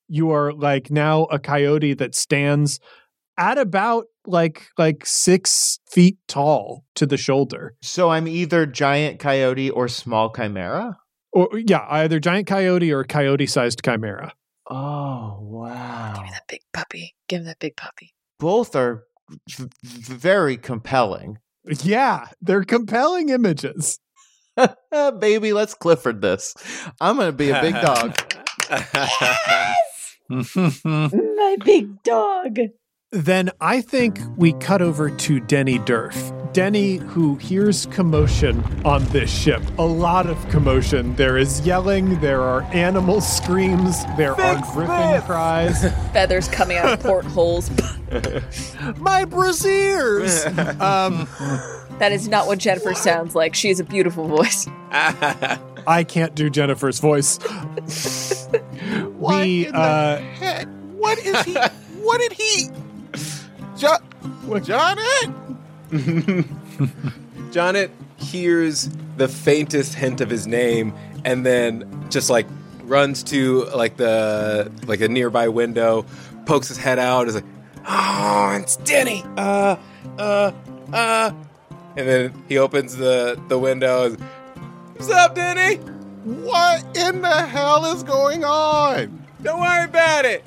You 0.08 0.32
are 0.32 0.54
like 0.54 0.92
now 0.92 1.24
a 1.26 1.40
coyote 1.40 1.94
that 1.96 2.16
stands 2.16 2.80
at 3.38 3.58
about 3.58 4.06
like 4.26 4.68
like 4.78 5.06
six 5.06 5.80
feet 5.90 6.18
tall 6.28 6.86
to 6.96 7.06
the 7.06 7.18
shoulder. 7.18 7.76
So 7.82 8.10
I'm 8.10 8.28
either 8.28 8.66
giant 8.66 9.20
coyote 9.20 9.70
or 9.70 9.88
small 9.88 10.30
chimera. 10.32 10.98
Or 11.32 11.50
yeah, 11.54 11.86
either 11.90 12.20
giant 12.20 12.48
coyote 12.48 12.92
or 12.92 13.04
coyote 13.04 13.48
sized 13.48 13.84
chimera. 13.84 14.34
Oh 14.70 15.38
wow! 15.42 16.14
Give 16.16 16.24
me 16.24 16.30
that 16.32 16.48
big 16.48 16.62
puppy. 16.74 17.16
Give 17.28 17.42
him 17.42 17.46
that 17.48 17.60
big 17.60 17.76
puppy. 17.76 18.14
Both 18.40 18.76
are 18.76 19.04
v- 19.50 19.68
v- 19.84 20.14
very 20.14 20.58
compelling. 20.58 21.40
Yeah, 21.82 22.28
they're 22.42 22.64
compelling 22.64 23.30
images. 23.30 24.00
Baby, 24.92 25.54
let's 25.54 25.74
Clifford 25.74 26.22
this. 26.22 26.54
I'm 27.02 27.18
gonna 27.18 27.32
be 27.32 27.50
a 27.50 27.62
big 27.62 27.74
dog. 27.74 28.16
My 30.30 31.58
big 31.64 32.04
dog. 32.04 32.58
Then 33.14 33.52
I 33.62 33.82
think 33.82 34.20
we 34.38 34.54
cut 34.54 34.82
over 34.82 35.12
to 35.12 35.40
Denny 35.40 35.78
Durf. 35.78 36.52
Denny, 36.52 36.98
who 36.98 37.36
hears 37.36 37.86
commotion 37.88 38.64
on 38.84 39.04
this 39.06 39.32
ship, 39.32 39.62
a 39.78 39.86
lot 39.86 40.26
of 40.28 40.50
commotion. 40.50 41.16
There 41.16 41.38
is 41.38 41.62
yelling, 41.62 42.20
there 42.22 42.42
are 42.42 42.64
animal 42.74 43.22
screams, 43.22 44.04
there 44.18 44.34
are 44.40 44.56
griffin 44.72 45.22
cries. 45.28 45.84
Feathers 46.14 46.48
coming 46.48 46.78
out 46.78 46.94
of 46.94 47.00
portholes. 47.04 47.70
My 48.98 49.26
braziers! 49.26 50.46
um, 50.80 51.28
that 52.00 52.12
is 52.12 52.28
not 52.28 52.48
what 52.48 52.58
Jennifer 52.58 52.96
sounds 52.96 53.36
like. 53.36 53.54
She 53.54 53.68
has 53.68 53.80
a 53.80 53.84
beautiful 53.84 54.28
voice. 54.28 54.68
I 54.92 56.04
can't 56.08 56.34
do 56.34 56.50
Jennifer's 56.50 57.00
voice. 57.00 57.38
What 59.24 59.42
we, 59.44 59.68
in 59.68 59.72
the 59.72 59.80
uh, 59.80 60.18
heck? 60.18 60.68
What 60.98 61.18
is 61.20 61.42
he? 61.44 61.54
what 62.02 62.20
did 62.20 62.34
he? 62.34 62.68
Jo- 63.78 64.60
Johnny? 64.60 65.02
Jonet 67.52 67.92
hears 68.18 68.90
the 69.18 69.28
faintest 69.28 69.96
hint 69.96 70.22
of 70.22 70.30
his 70.30 70.46
name 70.46 70.94
and 71.24 71.46
then 71.46 72.06
just 72.10 72.30
like 72.30 72.48
runs 72.84 73.24
to 73.24 73.64
like 73.76 73.96
the 73.98 74.72
like 74.88 75.02
a 75.02 75.08
nearby 75.08 75.48
window, 75.48 76.06
pokes 76.46 76.68
his 76.68 76.78
head 76.78 77.00
out, 77.00 77.28
is 77.28 77.36
like, 77.36 77.46
"Oh, 77.88 78.58
it's 78.60 78.76
Denny." 78.78 79.24
Uh, 79.38 79.78
uh, 80.18 80.52
uh, 80.92 81.32
and 81.96 82.08
then 82.08 82.44
he 82.50 82.58
opens 82.58 82.98
the 82.98 83.42
the 83.48 83.58
window. 83.58 84.06
and, 84.06 84.20
What's 84.96 85.10
up, 85.10 85.36
Denny? 85.36 85.80
What 86.24 86.86
in 86.96 87.22
the 87.22 87.46
hell 87.46 87.86
is 87.86 88.04
going 88.04 88.44
on? 88.44 89.26
Don't 89.42 89.60
worry 89.60 89.84
about 89.86 90.26
it. 90.26 90.46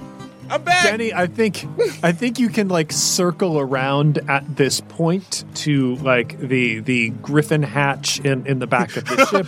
I'm 0.49 0.63
back. 0.63 0.85
Denny, 0.85 1.13
I 1.13 1.27
think 1.27 1.65
I 2.03 2.13
think 2.13 2.39
you 2.39 2.49
can 2.49 2.69
like 2.69 2.93
circle 2.93 3.59
around 3.59 4.19
at 4.29 4.57
this 4.57 4.81
point 4.81 5.45
to 5.57 5.97
like 5.97 6.39
the 6.39 6.81
the 6.81 7.11
griffin 7.11 7.63
hatch 7.63 8.21
in, 8.21 8.47
in 8.47 8.59
the 8.61 8.67
back 8.67 8.97
of 8.97 9.05
the 9.05 9.27
ship 9.27 9.47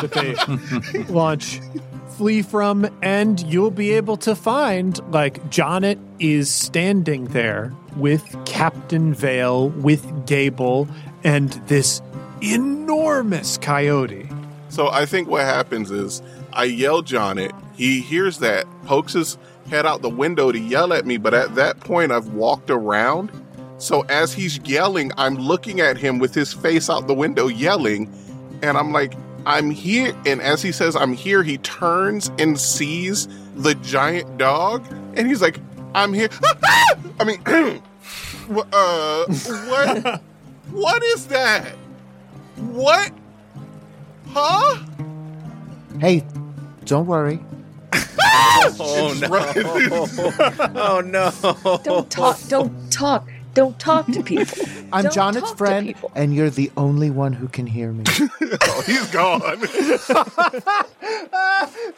that 0.00 0.12
they 0.12 1.12
launch 1.12 1.60
flee 2.10 2.42
from, 2.42 2.88
and 3.02 3.40
you'll 3.40 3.70
be 3.70 3.92
able 3.92 4.16
to 4.18 4.36
find 4.36 5.00
like 5.12 5.50
Jonet 5.50 5.98
is 6.20 6.52
standing 6.52 7.24
there 7.26 7.72
with 7.96 8.36
Captain 8.44 9.14
Vale, 9.14 9.70
with 9.70 10.26
Gable, 10.26 10.88
and 11.24 11.50
this 11.66 12.00
enormous 12.42 13.58
coyote. 13.58 14.28
So 14.74 14.88
I 14.88 15.06
think 15.06 15.28
what 15.28 15.44
happens 15.44 15.92
is 15.92 16.20
I 16.52 16.64
yell 16.64 17.00
Jonet. 17.00 17.52
He 17.76 18.00
hears 18.00 18.40
that, 18.40 18.66
pokes 18.86 19.12
his 19.12 19.38
head 19.70 19.86
out 19.86 20.02
the 20.02 20.10
window 20.10 20.50
to 20.50 20.58
yell 20.58 20.92
at 20.92 21.06
me, 21.06 21.16
but 21.16 21.32
at 21.32 21.54
that 21.54 21.78
point 21.78 22.10
I've 22.10 22.32
walked 22.32 22.70
around. 22.70 23.30
So 23.78 24.00
as 24.08 24.32
he's 24.32 24.58
yelling, 24.66 25.12
I'm 25.16 25.36
looking 25.36 25.80
at 25.80 25.96
him 25.96 26.18
with 26.18 26.34
his 26.34 26.52
face 26.52 26.90
out 26.90 27.06
the 27.06 27.14
window 27.14 27.46
yelling, 27.46 28.12
and 28.64 28.76
I'm 28.76 28.90
like, 28.90 29.14
I'm 29.46 29.70
here. 29.70 30.12
And 30.26 30.42
as 30.42 30.60
he 30.60 30.72
says, 30.72 30.96
I'm 30.96 31.12
here, 31.12 31.44
he 31.44 31.58
turns 31.58 32.32
and 32.40 32.58
sees 32.58 33.28
the 33.54 33.76
giant 33.76 34.38
dog, 34.38 34.84
and 35.14 35.28
he's 35.28 35.40
like, 35.40 35.60
I'm 35.94 36.12
here. 36.12 36.30
I 37.20 37.24
mean, 37.24 37.40
uh, 38.72 39.24
what? 39.26 40.20
what 40.72 41.04
is 41.04 41.28
that? 41.28 41.76
What? 42.56 43.12
Huh? 44.34 44.78
Hey, 46.00 46.24
don't 46.84 47.06
worry. 47.06 47.38
Oh 48.80 49.14
no! 49.20 49.28
oh 50.74 51.00
no! 51.04 51.78
Don't 51.84 52.10
talk. 52.10 52.40
Don't 52.48 52.90
talk. 52.90 53.28
Don't 53.54 53.78
talk 53.78 54.06
to 54.08 54.22
people. 54.22 54.66
I'm 54.92 55.04
Don't 55.04 55.14
Jonet's 55.36 55.52
friend, 55.52 55.94
and 56.14 56.34
you're 56.34 56.50
the 56.50 56.70
only 56.76 57.10
one 57.10 57.32
who 57.32 57.48
can 57.48 57.66
hear 57.66 57.92
me. 57.92 58.04
Oh, 58.66 58.82
he's 58.86 59.06
gone. 59.10 59.40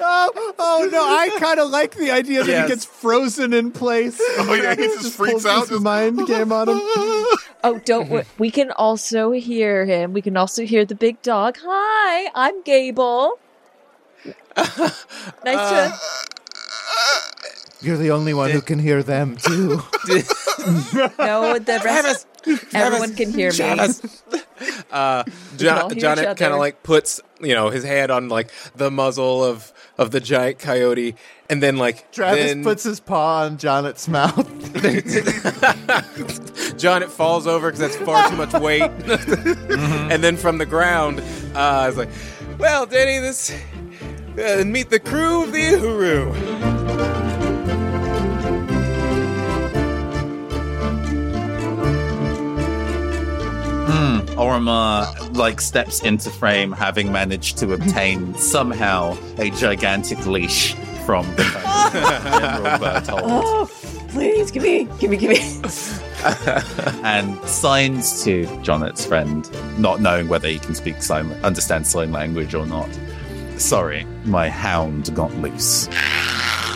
oh, 0.01 0.53
oh 0.59 0.89
no, 0.91 1.03
I 1.03 1.31
kind 1.39 1.59
of 1.61 1.71
like 1.71 1.95
the 1.97 2.11
idea 2.11 2.43
that 2.45 2.49
Yes. 2.51 2.69
he 2.69 2.75
gets 2.75 2.85
frozen 2.85 3.53
in 3.53 3.71
place. 3.73 4.21
Oh, 4.39 4.55
yeah, 4.55 4.75
he 4.75 4.87
just 4.89 5.15
freaks 5.17 5.47
out, 5.47 5.61
this 5.61 5.71
just- 5.71 5.83
mind 5.83 6.27
game 6.27 6.53
on 6.53 6.69
him. 6.69 6.81
Oh, 7.65 7.81
don't. 7.85 8.09
wor- 8.09 8.25
We 8.39 8.51
can 8.53 8.71
also 8.71 9.33
hear 9.33 9.85
him. 9.87 10.13
We 10.13 10.23
can 10.23 10.37
also 10.37 10.65
hear 10.65 10.85
the 10.85 10.95
big 10.95 11.21
dog. 11.23 11.57
Hi, 11.65 12.31
I'm 12.35 12.63
Gable. 12.63 13.39
nice 14.57 14.65
to. 15.45 15.45
Uh, 15.45 15.97
You're 17.81 17.99
the 17.99 18.11
only 18.11 18.35
one 18.35 18.51
who 18.51 18.61
can 18.61 18.79
hear 18.79 19.03
them 19.03 19.37
too. 19.37 19.83
No, 21.19 21.59
the 21.59 21.81
rest. 21.85 22.27
Everyone 22.75 23.15
can 23.15 23.31
hear 23.31 23.53
me. 23.53 23.87
Uh, 24.91 25.23
John, 25.57 25.97
John 25.99 26.19
each 26.19 26.37
kind 26.37 26.53
of 26.53 26.59
like 26.59 26.83
puts 26.83 27.21
you 27.41 27.55
know 27.55 27.71
his 27.71 27.85
hand 27.85 28.11
on 28.11 28.29
like 28.29 28.51
the 28.75 28.91
muzzle 28.91 29.45
of 29.45 29.73
of 29.99 30.11
the 30.11 30.21
giant 30.21 30.59
coyote, 30.59 31.15
and 31.51 31.63
then 31.63 31.77
like 31.77 32.11
Travis 32.11 32.47
then 32.47 32.65
puts 32.65 32.83
his 32.85 33.01
paw 33.01 33.43
on 33.45 33.59
Jonet's 33.59 34.09
mouth. 34.09 34.47
Jonet 36.79 37.11
falls 37.11 37.47
over 37.47 37.69
because 37.71 37.81
that's 37.81 37.97
far 37.97 38.29
too 38.29 38.37
much 38.37 38.53
weight, 38.55 38.83
and 38.83 40.25
then 40.25 40.37
from 40.37 40.59
the 40.59 40.67
ground, 40.67 41.21
uh, 41.55 41.87
it's 41.89 41.97
like, 41.99 42.09
well, 42.59 42.87
Danny, 42.87 43.19
this 43.19 43.51
uh, 44.39 44.65
meet 44.67 44.91
the 44.91 45.01
crew 45.01 45.45
of 45.45 45.53
the 45.53 45.63
Uhuru. 45.63 47.46
Orma 54.37 55.35
like 55.37 55.61
steps 55.61 56.01
into 56.03 56.31
frame, 56.31 56.73
having 56.73 57.11
managed 57.11 57.59
to 57.59 57.73
obtain 57.73 58.35
somehow 58.35 59.17
a 59.39 59.51
gigantic 59.51 60.27
leash 60.27 60.75
from 61.05 61.25
the 61.37 61.45
General 62.41 62.79
Berthold, 62.79 63.23
Oh, 63.25 63.71
please 64.09 64.51
give 64.51 64.63
me, 64.63 64.89
give 64.99 65.11
me, 65.11 65.17
give 65.17 65.31
me. 65.31 65.39
and 67.05 67.39
signs 67.49 68.25
to 68.25 68.45
Jonet's 68.63 69.07
friend, 69.07 69.49
not 69.79 70.01
knowing 70.01 70.29
whether 70.29 70.49
he 70.49 70.59
can 70.59 70.75
speak 70.75 71.03
sign, 71.03 71.31
understand 71.45 71.87
sign 71.87 72.13
language 72.13 72.55
or 72.55 72.67
not. 72.67 72.89
Sorry, 73.57 74.05
my 74.25 74.49
hound 74.49 75.15
got 75.15 75.33
loose. 75.37 75.89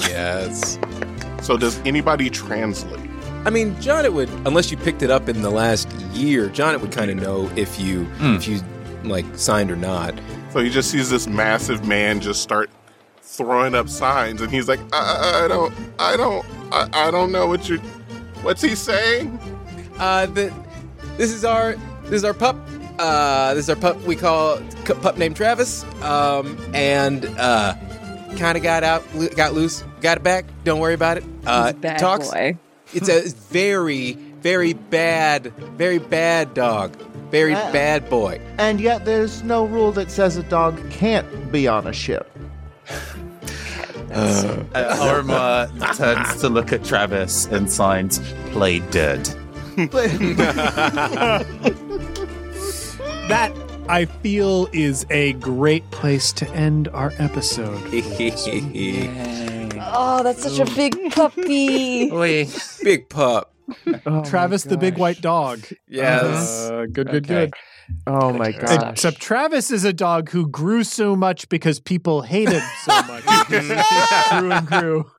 Yes. 0.09 0.79
So 1.43 1.57
does 1.57 1.79
anybody 1.81 2.31
translate? 2.31 3.10
I 3.45 3.51
mean, 3.51 3.75
Jonet 3.81 4.13
would 4.13 4.29
unless 4.47 4.71
you 4.71 4.77
picked 4.77 5.03
it 5.03 5.11
up 5.11 5.29
in 5.29 5.43
the 5.43 5.51
last 5.51 5.91
year. 6.13 6.49
Jonet 6.49 6.81
would 6.81 6.93
kind 6.93 7.11
of 7.11 7.17
know 7.17 7.51
if 7.57 7.81
you 7.81 8.07
if 8.21 8.47
you 8.47 8.61
like 9.05 9.25
signed 9.37 9.71
or 9.71 9.77
not. 9.77 10.15
So 10.53 10.61
he 10.61 10.69
just 10.71 10.91
sees 10.91 11.09
this 11.11 11.27
massive 11.27 11.87
man 11.87 12.21
just 12.21 12.43
start 12.43 12.69
throwing 13.23 13.75
up 13.75 13.89
signs, 13.89 14.43
and 14.43 14.51
he's 14.51 14.67
like, 14.69 14.81
I, 14.93 15.45
I 15.45 15.49
don't, 15.49 15.73
I 15.99 16.17
don't, 16.17 16.45
I, 16.73 16.89
I 16.93 17.11
don't 17.13 17.31
know 17.33 17.47
what 17.47 17.69
you, 17.69 17.79
what's 18.43 18.61
he 18.61 18.75
saying? 18.75 19.39
Uh, 19.99 20.27
the, 20.27 20.53
this 21.17 21.31
is 21.31 21.45
our 21.45 21.77
this 22.05 22.13
is 22.15 22.25
our 22.25 22.35
pup. 22.35 22.57
Uh, 22.99 23.55
this 23.55 23.65
is 23.65 23.71
our 23.71 23.77
pup. 23.77 23.99
We 24.03 24.17
call 24.17 24.59
c- 24.85 24.95
pup 24.95 25.17
named 25.17 25.37
Travis. 25.37 25.85
Um, 26.03 26.59
and 26.75 27.25
uh, 27.39 27.75
kind 28.37 28.59
of 28.59 28.63
got 28.63 28.83
out, 28.83 29.05
got 29.37 29.55
loose, 29.55 29.83
got 30.03 30.19
it 30.19 30.23
back. 30.25 30.45
Don't 30.65 30.81
worry 30.81 30.95
about 30.95 31.17
it. 31.17 31.25
Uh, 31.47 31.73
Bad 31.73 31.99
talks. 32.01 32.29
boy. 32.31 32.59
It's 32.93 33.09
a 33.09 33.23
very, 33.53 34.13
very 34.41 34.73
bad, 34.73 35.53
very 35.77 35.99
bad 35.99 36.55
dog. 36.55 36.97
Very 37.31 37.55
Uh, 37.55 37.73
bad 37.73 38.11
boy. 38.11 38.41
and 38.59 38.81
yet 38.81 39.05
there's 39.05 39.43
no 39.45 39.65
rule 39.65 39.93
that 39.93 40.11
says 40.11 40.37
a 40.37 40.43
dog 40.43 40.77
can't 40.91 41.53
be 41.53 41.69
on 41.69 41.87
a 41.87 41.93
ship. 41.93 42.29
Uh, 44.13 44.65
Orma 44.75 45.69
turns 45.97 46.41
to 46.41 46.49
look 46.49 46.73
at 46.73 46.83
Travis 46.85 47.47
and 47.47 47.71
signs, 47.71 48.19
"Play 48.51 48.81
dead." 48.91 49.29
That 53.29 53.53
I 53.89 54.07
feel 54.07 54.69
is 54.73 55.07
a 55.11 55.35
great 55.35 55.89
place 55.93 56.33
to 56.33 56.49
end 56.51 56.89
our 56.89 57.13
episode. 57.19 57.81
Oh, 59.93 60.23
that's 60.23 60.43
such 60.43 60.59
a 60.59 60.75
big 60.75 61.13
puppy. 61.13 62.11
Big 62.85 63.09
pup. 63.09 63.55
Travis 64.25 64.65
the 64.65 64.77
big 64.77 64.99
white 64.99 65.21
dog. 65.21 65.61
Yes. 65.89 66.69
Uh, 66.71 66.87
good, 66.93 67.09
good, 67.09 67.25
Okay. 67.31 67.47
good. 67.47 67.55
Oh 68.07 68.33
my 68.33 68.53
god! 68.53 68.93
Except 68.93 69.21
Travis 69.21 69.71
is 69.71 69.85
a 69.85 69.93
dog 69.93 70.31
who 70.31 70.49
grew 70.49 70.83
so 70.85 71.15
much 71.17 71.49
because 71.49 71.79
people 71.81 72.23
hated 72.23 72.63
so 72.85 73.03
much. 73.09 73.25
grew 73.49 74.51
and 74.53 74.67
grew. 74.67 75.11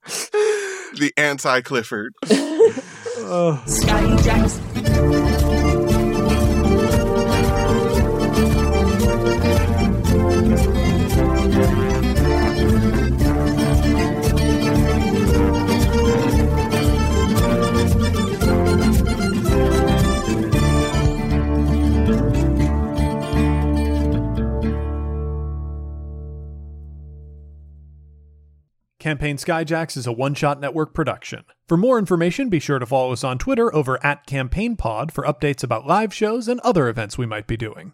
The 0.99 1.11
anti 1.17 1.61
Clifford. 1.61 2.13
Oh. 3.33 3.61
Scotty 3.65 4.21
Jackson. 4.23 5.50
Campaign 29.01 29.37
Skyjacks 29.37 29.97
is 29.97 30.05
a 30.05 30.11
one 30.11 30.35
shot 30.35 30.61
network 30.61 30.93
production. 30.93 31.43
For 31.67 31.75
more 31.75 31.97
information, 31.97 32.49
be 32.49 32.59
sure 32.59 32.77
to 32.77 32.85
follow 32.85 33.11
us 33.11 33.23
on 33.23 33.39
Twitter 33.39 33.73
over 33.73 33.97
at 34.05 34.27
CampaignPod 34.27 35.09
for 35.09 35.23
updates 35.23 35.63
about 35.63 35.87
live 35.87 36.13
shows 36.13 36.47
and 36.47 36.59
other 36.59 36.87
events 36.87 37.17
we 37.17 37.25
might 37.25 37.47
be 37.47 37.57
doing. 37.57 37.93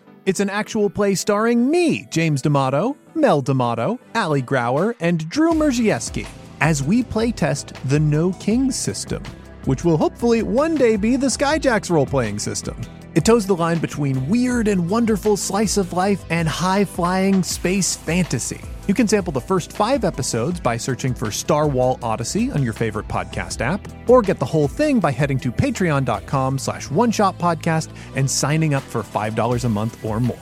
It's 0.23 0.39
an 0.39 0.51
actual 0.51 0.87
play 0.87 1.15
starring 1.15 1.71
me, 1.71 2.05
James 2.11 2.43
D'Amato, 2.43 2.95
Mel 3.15 3.41
D'Amato, 3.41 3.99
Ali 4.13 4.43
Grauer, 4.43 4.93
and 4.99 5.27
Drew 5.29 5.53
Merzieski, 5.53 6.27
as 6.59 6.83
we 6.83 7.01
playtest 7.01 7.73
the 7.89 7.99
No 7.99 8.31
Kings 8.33 8.75
system, 8.75 9.23
which 9.65 9.83
will 9.83 9.97
hopefully 9.97 10.43
one 10.43 10.75
day 10.75 10.95
be 10.95 11.15
the 11.15 11.25
Skyjacks 11.25 11.89
role 11.89 12.05
playing 12.05 12.37
system. 12.37 12.79
It 13.15 13.25
toes 13.25 13.47
the 13.47 13.55
line 13.55 13.79
between 13.79 14.29
weird 14.29 14.67
and 14.67 14.87
wonderful 14.87 15.37
slice 15.37 15.77
of 15.77 15.91
life 15.91 16.23
and 16.29 16.47
high 16.47 16.85
flying 16.85 17.41
space 17.41 17.95
fantasy. 17.95 18.61
You 18.91 18.95
can 18.95 19.07
sample 19.07 19.31
the 19.31 19.39
first 19.39 19.71
five 19.71 20.03
episodes 20.03 20.59
by 20.59 20.75
searching 20.75 21.13
for 21.13 21.31
Star 21.31 21.65
Wall 21.65 21.97
Odyssey 22.03 22.51
on 22.51 22.61
your 22.61 22.73
favorite 22.73 23.07
podcast 23.07 23.61
app, 23.61 23.87
or 24.09 24.21
get 24.21 24.37
the 24.37 24.43
whole 24.43 24.67
thing 24.67 24.99
by 24.99 25.11
heading 25.11 25.39
to 25.39 25.49
patreon.com 25.49 26.59
slash 26.59 26.91
one 26.91 27.09
shot 27.09 27.39
podcast 27.39 27.87
and 28.17 28.29
signing 28.29 28.73
up 28.73 28.83
for 28.83 29.01
$5 29.01 29.63
a 29.63 29.69
month 29.69 30.03
or 30.03 30.19
more. 30.19 30.37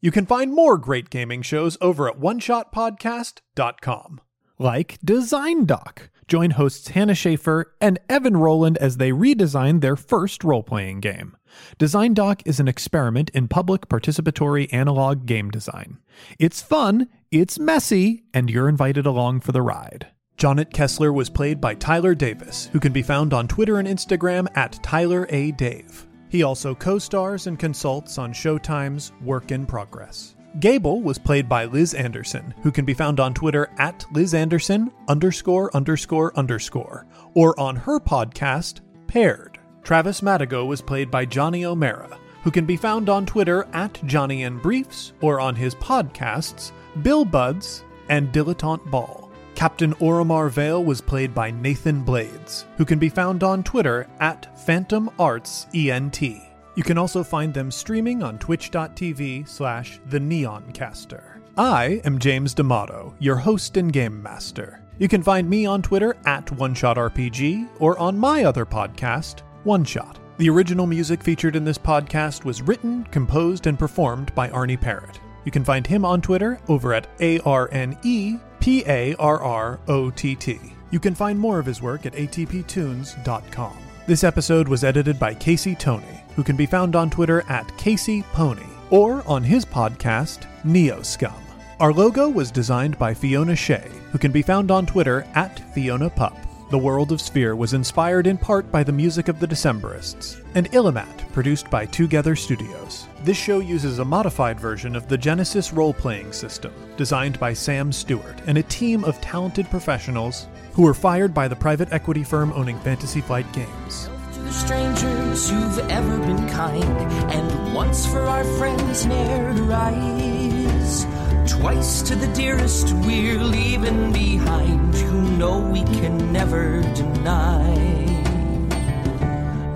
You 0.00 0.10
can 0.10 0.26
find 0.26 0.52
more 0.52 0.78
great 0.78 1.10
gaming 1.10 1.42
shows 1.42 1.78
over 1.80 2.08
at 2.08 2.18
oneshotpodcast.com, 2.18 4.20
like 4.58 4.98
Design 5.04 5.64
Doc. 5.64 6.10
Join 6.26 6.50
hosts 6.50 6.88
Hannah 6.88 7.14
Shaffer 7.14 7.72
and 7.80 8.00
Evan 8.08 8.36
Rowland 8.36 8.78
as 8.78 8.96
they 8.96 9.12
redesign 9.12 9.80
their 9.80 9.94
first 9.94 10.42
role 10.42 10.64
playing 10.64 10.98
game. 10.98 11.36
Design 11.78 12.14
Doc 12.14 12.42
is 12.44 12.60
an 12.60 12.68
experiment 12.68 13.30
in 13.30 13.48
public 13.48 13.88
participatory 13.88 14.72
analog 14.72 15.26
game 15.26 15.50
design. 15.50 15.98
It's 16.38 16.62
fun, 16.62 17.08
it's 17.30 17.58
messy, 17.58 18.24
and 18.34 18.50
you're 18.50 18.68
invited 18.68 19.06
along 19.06 19.40
for 19.40 19.52
the 19.52 19.62
ride. 19.62 20.08
Jonet 20.36 20.72
Kessler 20.72 21.12
was 21.12 21.30
played 21.30 21.60
by 21.60 21.74
Tyler 21.74 22.14
Davis, 22.14 22.68
who 22.72 22.78
can 22.78 22.92
be 22.92 23.02
found 23.02 23.32
on 23.32 23.48
Twitter 23.48 23.78
and 23.78 23.88
Instagram 23.88 24.46
at 24.56 24.78
Tyler 24.82 25.26
A. 25.30 25.50
Dave. 25.52 26.06
He 26.28 26.42
also 26.42 26.74
co 26.74 26.98
stars 26.98 27.46
and 27.46 27.58
consults 27.58 28.18
on 28.18 28.32
Showtime's 28.32 29.12
Work 29.22 29.50
in 29.50 29.66
Progress. 29.66 30.36
Gable 30.60 31.02
was 31.02 31.18
played 31.18 31.48
by 31.48 31.64
Liz 31.66 31.94
Anderson, 31.94 32.54
who 32.62 32.72
can 32.72 32.84
be 32.84 32.94
found 32.94 33.20
on 33.20 33.34
Twitter 33.34 33.68
at 33.78 34.04
Liz 34.12 34.34
Anderson 34.34 34.92
underscore 35.08 35.74
underscore 35.74 36.36
underscore, 36.36 37.06
or 37.34 37.58
on 37.60 37.76
her 37.76 38.00
podcast, 38.00 38.80
Paired. 39.06 39.47
Travis 39.88 40.20
Madigo 40.20 40.66
was 40.66 40.82
played 40.82 41.10
by 41.10 41.24
Johnny 41.24 41.64
O'Mara, 41.64 42.18
who 42.42 42.50
can 42.50 42.66
be 42.66 42.76
found 42.76 43.08
on 43.08 43.24
Twitter 43.24 43.66
at 43.72 43.98
Johnny 44.04 44.42
and 44.42 44.60
Briefs, 44.60 45.14
or 45.22 45.40
on 45.40 45.54
his 45.54 45.74
podcasts, 45.76 46.72
Bill 47.00 47.24
Buds 47.24 47.84
and 48.10 48.30
Dilettante 48.30 48.84
Ball. 48.90 49.30
Captain 49.54 49.94
Oromar 49.94 50.50
Vale 50.50 50.84
was 50.84 51.00
played 51.00 51.34
by 51.34 51.50
Nathan 51.50 52.02
Blades, 52.02 52.66
who 52.76 52.84
can 52.84 52.98
be 52.98 53.08
found 53.08 53.42
on 53.42 53.62
Twitter 53.62 54.06
at 54.20 54.58
Phantom 54.58 55.08
Arts 55.18 55.66
ENT. 55.74 56.20
You 56.20 56.82
can 56.82 56.98
also 56.98 57.24
find 57.24 57.54
them 57.54 57.70
streaming 57.70 58.22
on 58.22 58.38
twitch.tv 58.38 59.48
slash 59.48 60.00
the 60.04 60.20
Neoncaster. 60.20 61.40
I 61.56 62.02
am 62.04 62.18
James 62.18 62.52
D'Amato, 62.52 63.14
your 63.20 63.36
host 63.36 63.78
and 63.78 63.90
game 63.90 64.22
master. 64.22 64.82
You 64.98 65.08
can 65.08 65.22
find 65.22 65.48
me 65.48 65.64
on 65.64 65.80
Twitter 65.80 66.14
at 66.26 66.44
OneShotRPG 66.44 67.68
or 67.78 67.98
on 67.98 68.18
my 68.18 68.44
other 68.44 68.66
podcast, 68.66 69.42
One 69.68 69.84
Shot. 69.84 70.18
The 70.38 70.48
original 70.48 70.86
music 70.86 71.22
featured 71.22 71.54
in 71.54 71.62
this 71.62 71.76
podcast 71.76 72.42
was 72.42 72.62
written, 72.62 73.04
composed, 73.10 73.66
and 73.66 73.78
performed 73.78 74.34
by 74.34 74.48
Arne 74.48 74.78
Parrott. 74.78 75.20
You 75.44 75.52
can 75.52 75.62
find 75.62 75.86
him 75.86 76.06
on 76.06 76.22
Twitter 76.22 76.58
over 76.68 76.94
at 76.94 77.06
A 77.20 77.38
R 77.40 77.68
N 77.70 77.98
E 78.02 78.38
P 78.60 78.82
A 78.86 79.14
R 79.16 79.42
R 79.42 79.78
O 79.86 80.08
T 80.08 80.34
T. 80.34 80.58
You 80.90 80.98
can 80.98 81.14
find 81.14 81.38
more 81.38 81.58
of 81.58 81.66
his 81.66 81.82
work 81.82 82.06
at 82.06 82.14
atptunes.com. 82.14 83.76
This 84.06 84.24
episode 84.24 84.68
was 84.68 84.84
edited 84.84 85.18
by 85.18 85.34
Casey 85.34 85.74
Tony, 85.74 86.24
who 86.34 86.42
can 86.42 86.56
be 86.56 86.64
found 86.64 86.96
on 86.96 87.10
Twitter 87.10 87.44
at 87.50 87.76
Casey 87.76 88.22
Pony 88.32 88.64
or 88.88 89.22
on 89.28 89.44
his 89.44 89.66
podcast, 89.66 90.46
Neo 90.64 91.02
Scum. 91.02 91.42
Our 91.78 91.92
logo 91.92 92.30
was 92.30 92.50
designed 92.50 92.98
by 92.98 93.12
Fiona 93.12 93.54
Shea, 93.54 93.90
who 94.12 94.18
can 94.18 94.32
be 94.32 94.40
found 94.40 94.70
on 94.70 94.86
Twitter 94.86 95.26
at 95.34 95.60
Fiona 95.74 96.08
Pup. 96.08 96.47
The 96.70 96.76
World 96.76 97.12
of 97.12 97.22
Sphere 97.22 97.56
was 97.56 97.72
inspired 97.72 98.26
in 98.26 98.36
part 98.36 98.70
by 98.70 98.82
the 98.82 98.92
music 98.92 99.28
of 99.28 99.40
the 99.40 99.46
Decemberists, 99.46 100.44
and 100.54 100.70
Illimat, 100.72 101.32
produced 101.32 101.70
by 101.70 101.86
Twogether 101.86 102.36
Studios. 102.36 103.06
This 103.24 103.38
show 103.38 103.60
uses 103.60 104.00
a 104.00 104.04
modified 104.04 104.60
version 104.60 104.94
of 104.94 105.08
the 105.08 105.16
Genesys 105.16 105.74
role 105.74 105.94
playing 105.94 106.30
system, 106.34 106.74
designed 106.98 107.40
by 107.40 107.54
Sam 107.54 107.90
Stewart 107.90 108.42
and 108.46 108.58
a 108.58 108.62
team 108.64 109.02
of 109.04 109.18
talented 109.22 109.70
professionals 109.70 110.46
who 110.74 110.82
were 110.82 110.92
fired 110.92 111.32
by 111.32 111.48
the 111.48 111.56
private 111.56 111.90
equity 111.90 112.22
firm 112.22 112.52
owning 112.52 112.78
Fantasy 112.80 113.22
Flight 113.22 113.50
Games. 113.54 114.10
To 114.34 114.52
strangers 114.52 115.48
who've 115.48 115.78
ever 115.88 116.18
been 116.18 116.50
kind, 116.50 116.84
and 117.32 117.74
once 117.74 118.04
for 118.04 118.20
our 118.20 118.44
friends 118.58 119.06
ne'er 119.06 119.54
to 119.54 119.62
rise. 119.62 121.06
Twice 121.50 122.02
to 122.02 122.14
the 122.14 122.28
dearest 122.34 122.92
we're 122.92 123.42
leaving 123.42 124.12
behind, 124.12 124.94
know 125.38 125.60
we 125.60 125.84
can 125.84 126.32
never 126.32 126.82
deny. 126.94 127.62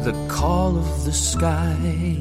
The 0.02 0.12
call 0.28 0.76
of 0.76 1.04
the 1.04 1.12
sky. 1.12 2.11